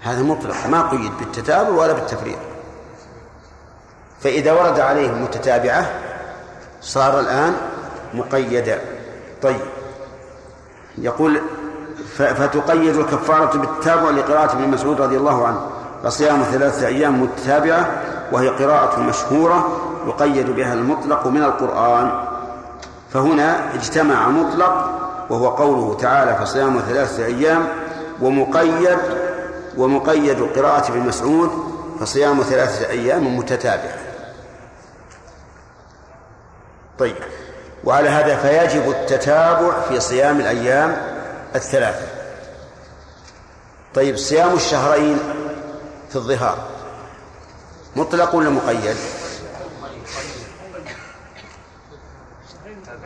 هذا 0.00 0.22
مطلق 0.22 0.66
ما 0.66 0.90
قيد 0.90 1.12
بالتتابع 1.18 1.68
ولا 1.68 1.92
بالتفريق. 1.92 2.38
فإذا 4.20 4.52
ورد 4.52 4.80
عليه 4.80 5.10
متتابعة 5.10 5.90
صار 6.80 7.20
الآن 7.20 7.56
مقيدا. 8.14 8.80
طيب. 9.42 9.60
يقول 10.98 11.40
فتقيد 12.16 12.96
الكفارة 12.96 13.58
بالتابع 13.58 14.10
لقراءة 14.10 14.52
ابن 14.52 14.68
مسعود 14.68 15.00
رضي 15.00 15.16
الله 15.16 15.46
عنه. 15.46 15.60
فصيام 16.04 16.42
ثلاثة 16.42 16.86
أيام 16.86 17.22
متتابعة 17.22 18.02
وهي 18.32 18.48
قراءة 18.48 19.00
مشهورة 19.00 19.80
يقيد 20.06 20.50
بها 20.50 20.72
المطلق 20.72 21.26
من 21.26 21.42
القرآن. 21.42 22.24
فهنا 23.12 23.74
اجتمع 23.74 24.28
مطلق 24.28 24.90
وهو 25.30 25.48
قوله 25.48 25.96
تعالى 26.00 26.34
فصيام 26.34 26.80
ثلاثة 26.88 27.24
أيام 27.24 27.68
ومقيد 28.20 28.98
ومقيد 29.76 30.42
قراءة 30.42 30.88
ابن 30.88 31.00
مسعود 31.00 31.50
فصيام 32.00 32.42
ثلاثة 32.42 32.90
أيام 32.90 33.36
متتابعة. 33.36 33.98
طيب 36.98 37.16
وعلى 37.84 38.08
هذا 38.08 38.36
فيجب 38.36 38.90
التتابع 38.90 39.80
في 39.88 40.00
صيام 40.00 40.40
الأيام 40.40 40.96
الثلاثة. 41.54 42.06
طيب 43.94 44.16
صيام 44.16 44.54
الشهرين 44.54 45.18
في 46.10 46.16
الظهار. 46.16 46.58
مطلق 47.98 48.34
ولا 48.34 48.50
مقيد؟ 48.50 48.96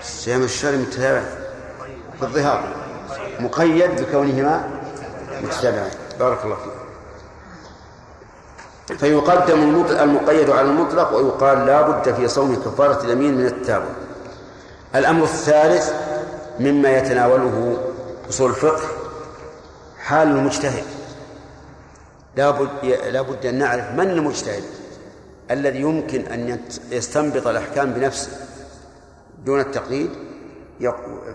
صيام 0.02 0.42
الشهر 0.42 0.76
متتابع 0.76 1.22
في 2.18 2.22
الظهار. 2.22 2.64
مقيد 3.40 4.02
بكونهما 4.02 4.70
متتابعين 5.42 5.90
بارك 6.18 6.44
الله 6.44 6.56
فيك. 6.56 6.72
فيقدم 8.98 9.62
المقيد 9.90 10.50
على 10.50 10.60
المطلق 10.60 11.12
ويقال 11.12 11.66
لا 11.66 11.82
بد 11.82 12.14
في 12.14 12.28
صوم 12.28 12.54
كفارة 12.54 13.04
اليمين 13.04 13.34
من 13.38 13.46
التابع. 13.46 13.88
الأمر 14.94 15.24
الثالث 15.24 15.92
مما 16.60 16.90
يتناوله 16.90 17.78
أصول 18.28 18.50
الفقه 18.50 18.88
حال 19.98 20.28
المجتهد. 20.28 20.84
لا 22.36 22.50
بد 22.50 22.68
لا 22.84 23.22
بد 23.22 23.46
أن 23.46 23.58
نعرف 23.58 23.90
من 23.90 24.10
المجتهد. 24.10 24.64
الذي 25.52 25.80
يمكن 25.80 26.20
أن 26.20 26.60
يستنبط 26.90 27.46
الأحكام 27.46 27.92
بنفسه 27.92 28.32
دون 29.44 29.60
التقليد 29.60 30.10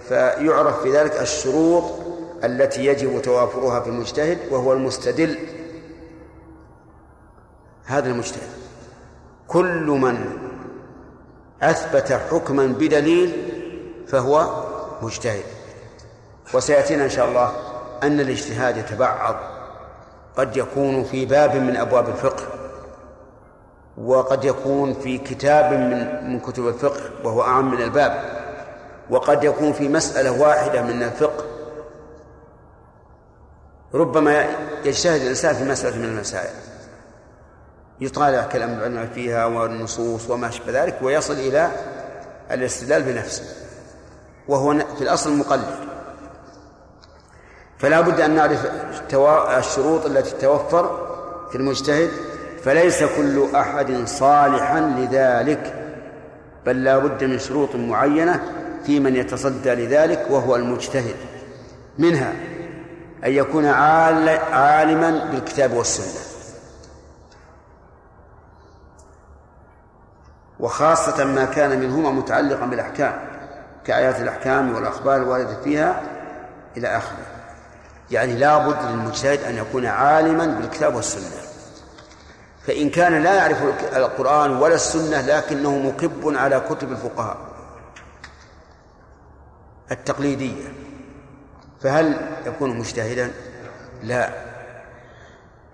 فيعرف 0.07 0.81
في 0.81 0.91
ذلك 0.91 1.21
الشروط 1.21 1.83
التي 2.43 2.85
يجب 2.85 3.21
توافرها 3.21 3.79
في 3.79 3.89
المجتهد 3.89 4.37
وهو 4.51 4.73
المستدل. 4.73 5.37
هذا 7.85 8.09
المجتهد. 8.09 8.49
كل 9.47 9.85
من 9.85 10.37
أثبت 11.61 12.11
حكما 12.11 12.67
بدليل 12.67 13.51
فهو 14.07 14.63
مجتهد. 15.01 15.43
وسيأتينا 16.53 17.03
إن 17.03 17.09
شاء 17.09 17.27
الله 17.29 17.51
أن 18.03 18.19
الاجتهاد 18.19 18.77
يتبعض. 18.77 19.35
قد 20.37 20.57
يكون 20.57 21.03
في 21.03 21.25
باب 21.25 21.55
من 21.55 21.77
أبواب 21.77 22.09
الفقه. 22.09 22.56
وقد 23.97 24.45
يكون 24.45 24.93
في 24.93 25.17
كتاب 25.17 25.73
من 25.73 26.23
من 26.29 26.39
كتب 26.39 26.67
الفقه 26.67 27.01
وهو 27.23 27.41
أعم 27.41 27.71
من 27.71 27.81
الباب. 27.81 28.23
وقد 29.09 29.43
يكون 29.43 29.73
في 29.73 29.89
مسألة 29.89 30.41
واحدة 30.41 30.81
من 30.81 31.03
الفقه. 31.03 31.45
ربما 33.93 34.45
يجتهد 34.85 35.21
الإنسان 35.21 35.55
في 35.55 35.63
مسألة 35.63 35.97
من 35.97 36.05
المسائل. 36.05 36.53
يطالع 38.01 38.41
كلام 38.43 38.73
العلماء 38.73 39.05
فيها 39.05 39.45
والنصوص 39.45 40.29
وما 40.29 40.47
أشبه 40.47 40.83
ذلك 40.83 40.97
ويصل 41.01 41.33
إلى 41.33 41.71
الاستدلال 42.51 43.03
بنفسه. 43.03 43.43
وهو 44.47 44.73
في 44.97 45.01
الأصل 45.01 45.37
مقلد. 45.37 45.75
فلا 47.77 48.01
بد 48.01 48.21
أن 48.21 48.35
نعرف 48.35 48.71
الشروط 49.57 50.05
التي 50.05 50.31
تتوفر 50.31 51.07
في 51.51 51.55
المجتهد 51.55 52.09
فليس 52.67 53.03
كل 53.03 53.55
أحد 53.55 54.05
صالحا 54.05 54.79
لذلك 54.79 55.73
بل 56.65 56.83
لا 56.83 56.97
بد 56.97 57.23
من 57.23 57.39
شروط 57.39 57.75
معينة 57.75 58.41
في 58.85 58.99
من 58.99 59.15
يتصدى 59.15 59.69
لذلك 59.69 60.25
وهو 60.29 60.55
المجتهد. 60.55 61.15
منها 61.97 62.33
أن 63.25 63.31
يكون 63.31 63.65
عالما 63.65 65.29
بالكتاب 65.31 65.73
والسنة. 65.73 66.21
وخاصة 70.59 71.25
ما 71.25 71.45
كان 71.45 71.79
منهما 71.79 72.11
متعلقا 72.11 72.65
بالأحكام 72.65 73.13
كآيات 73.85 74.21
الأحكام 74.21 74.75
والأخبار 74.75 75.15
الواردة 75.15 75.61
فيها 75.63 76.01
إلى 76.77 76.87
آخره. 76.87 77.25
يعني 78.11 78.33
لا 78.33 78.67
بد 78.67 78.91
للمجتهد 78.91 79.43
أن 79.43 79.55
يكون 79.57 79.85
عالما 79.85 80.45
بالكتاب 80.45 80.95
والسنة. 80.95 81.46
فإن 82.67 82.89
كان 82.89 83.23
لا 83.23 83.33
يعرف 83.33 83.63
القرآن 83.95 84.55
ولا 84.55 84.75
السنة 84.75 85.21
لكنه 85.21 85.77
مكب 85.77 86.37
على 86.37 86.59
كتب 86.69 86.91
الفقهاء 86.91 87.37
التقليدية 89.91 90.73
فهل 91.81 92.29
يكون 92.45 92.77
مجتهدا؟ 92.77 93.31
لا 94.03 94.29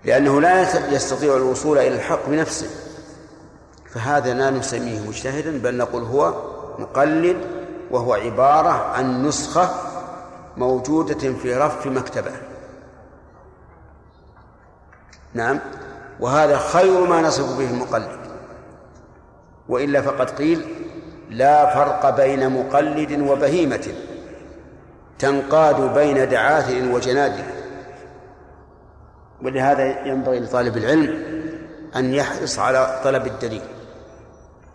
لأنه 0.04 0.40
لا 0.40 0.60
يستطيع 0.92 1.36
الوصول 1.36 1.78
إلى 1.78 1.94
الحق 1.94 2.28
بنفسه 2.28 2.70
فهذا 3.90 4.34
لا 4.34 4.50
نسميه 4.50 5.00
مجتهدا 5.00 5.58
بل 5.58 5.76
نقول 5.76 6.02
هو 6.02 6.34
مقلد 6.78 7.36
وهو 7.90 8.14
عبارة 8.14 8.68
عن 8.68 9.26
نسخة 9.26 9.70
موجودة 10.56 11.32
في 11.32 11.54
رف 11.54 11.86
مكتبة 11.86 12.32
نعم 15.34 15.60
وهذا 16.24 16.58
خير 16.58 17.06
ما 17.06 17.20
نصف 17.20 17.58
به 17.58 17.70
المقلد. 17.70 18.18
وإلا 19.68 20.02
فقد 20.02 20.30
قيل 20.30 20.66
لا 21.30 21.74
فرق 21.74 22.16
بين 22.16 22.50
مقلد 22.50 23.28
وبهيمة 23.28 23.88
تنقاد 25.18 25.94
بين 25.94 26.28
دعاثر 26.28 26.92
وجنادل 26.92 27.44
ولهذا 29.42 30.06
ينبغي 30.06 30.40
لطالب 30.40 30.76
العلم 30.76 31.24
أن 31.96 32.14
يحرص 32.14 32.58
على 32.58 33.00
طلب 33.04 33.26
الدليل 33.26 33.62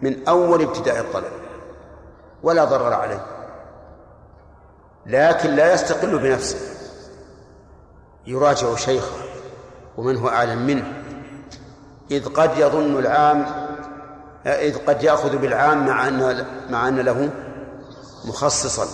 من 0.02 0.28
أول 0.28 0.62
ابتداء 0.62 1.00
الطلب 1.00 1.32
ولا 2.44 2.66
ضرر 2.66 2.94
عليه. 2.94 3.26
لكن 5.06 5.50
لا 5.50 5.74
يستقل 5.74 6.20
بنفسه. 6.20 6.60
يراجع 8.28 8.76
شيخه 8.76 9.18
ومن 9.98 10.18
هو 10.18 10.30
أعلم 10.30 10.68
منه. 10.68 10.99
إذ 12.12 12.26
قد 12.26 12.58
يظن 12.58 13.00
العام 13.00 13.46
إذ 14.46 14.78
قد 14.78 15.04
يأخذ 15.04 15.38
بالعام 15.38 15.88
مع 15.88 16.08
أن 16.08 16.46
مع 16.70 16.88
أن 16.88 17.00
له 17.00 17.30
مخصصا 18.26 18.88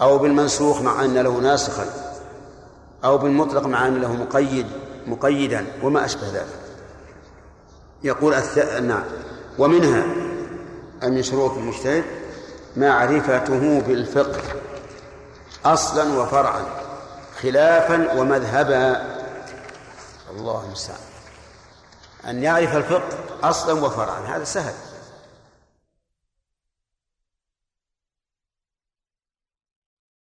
أو 0.00 0.18
بالمنسوخ 0.18 0.82
مع 0.82 1.04
أن 1.04 1.18
له 1.18 1.30
ناسخا 1.30 1.86
أو 3.04 3.18
بالمطلق 3.18 3.66
مع 3.66 3.86
أن 3.86 4.00
له 4.00 4.12
مقيد 4.12 4.66
مقيدا 5.06 5.66
وما 5.82 6.04
أشبه 6.04 6.28
ذلك. 6.28 6.60
يقول 8.02 8.34
الث... 8.34 8.58
نعم. 8.80 9.04
ومنها 9.58 10.04
أن 11.02 11.14
من 11.14 11.22
شروط 11.22 11.50
المجتهد 11.50 12.04
معرفته 12.76 13.80
بالفقه 13.80 14.40
أصلا 15.64 16.20
وفرعا 16.20 16.62
خلافا 17.42 18.20
ومذهبا. 18.20 19.06
الله 20.30 20.64
المستعان. 20.66 21.09
أن 22.28 22.42
يعرف 22.42 22.76
الفقه 22.76 23.08
أصلا 23.42 23.84
وفرعا. 23.84 24.20
هذا 24.26 24.44
سهل. 24.44 24.72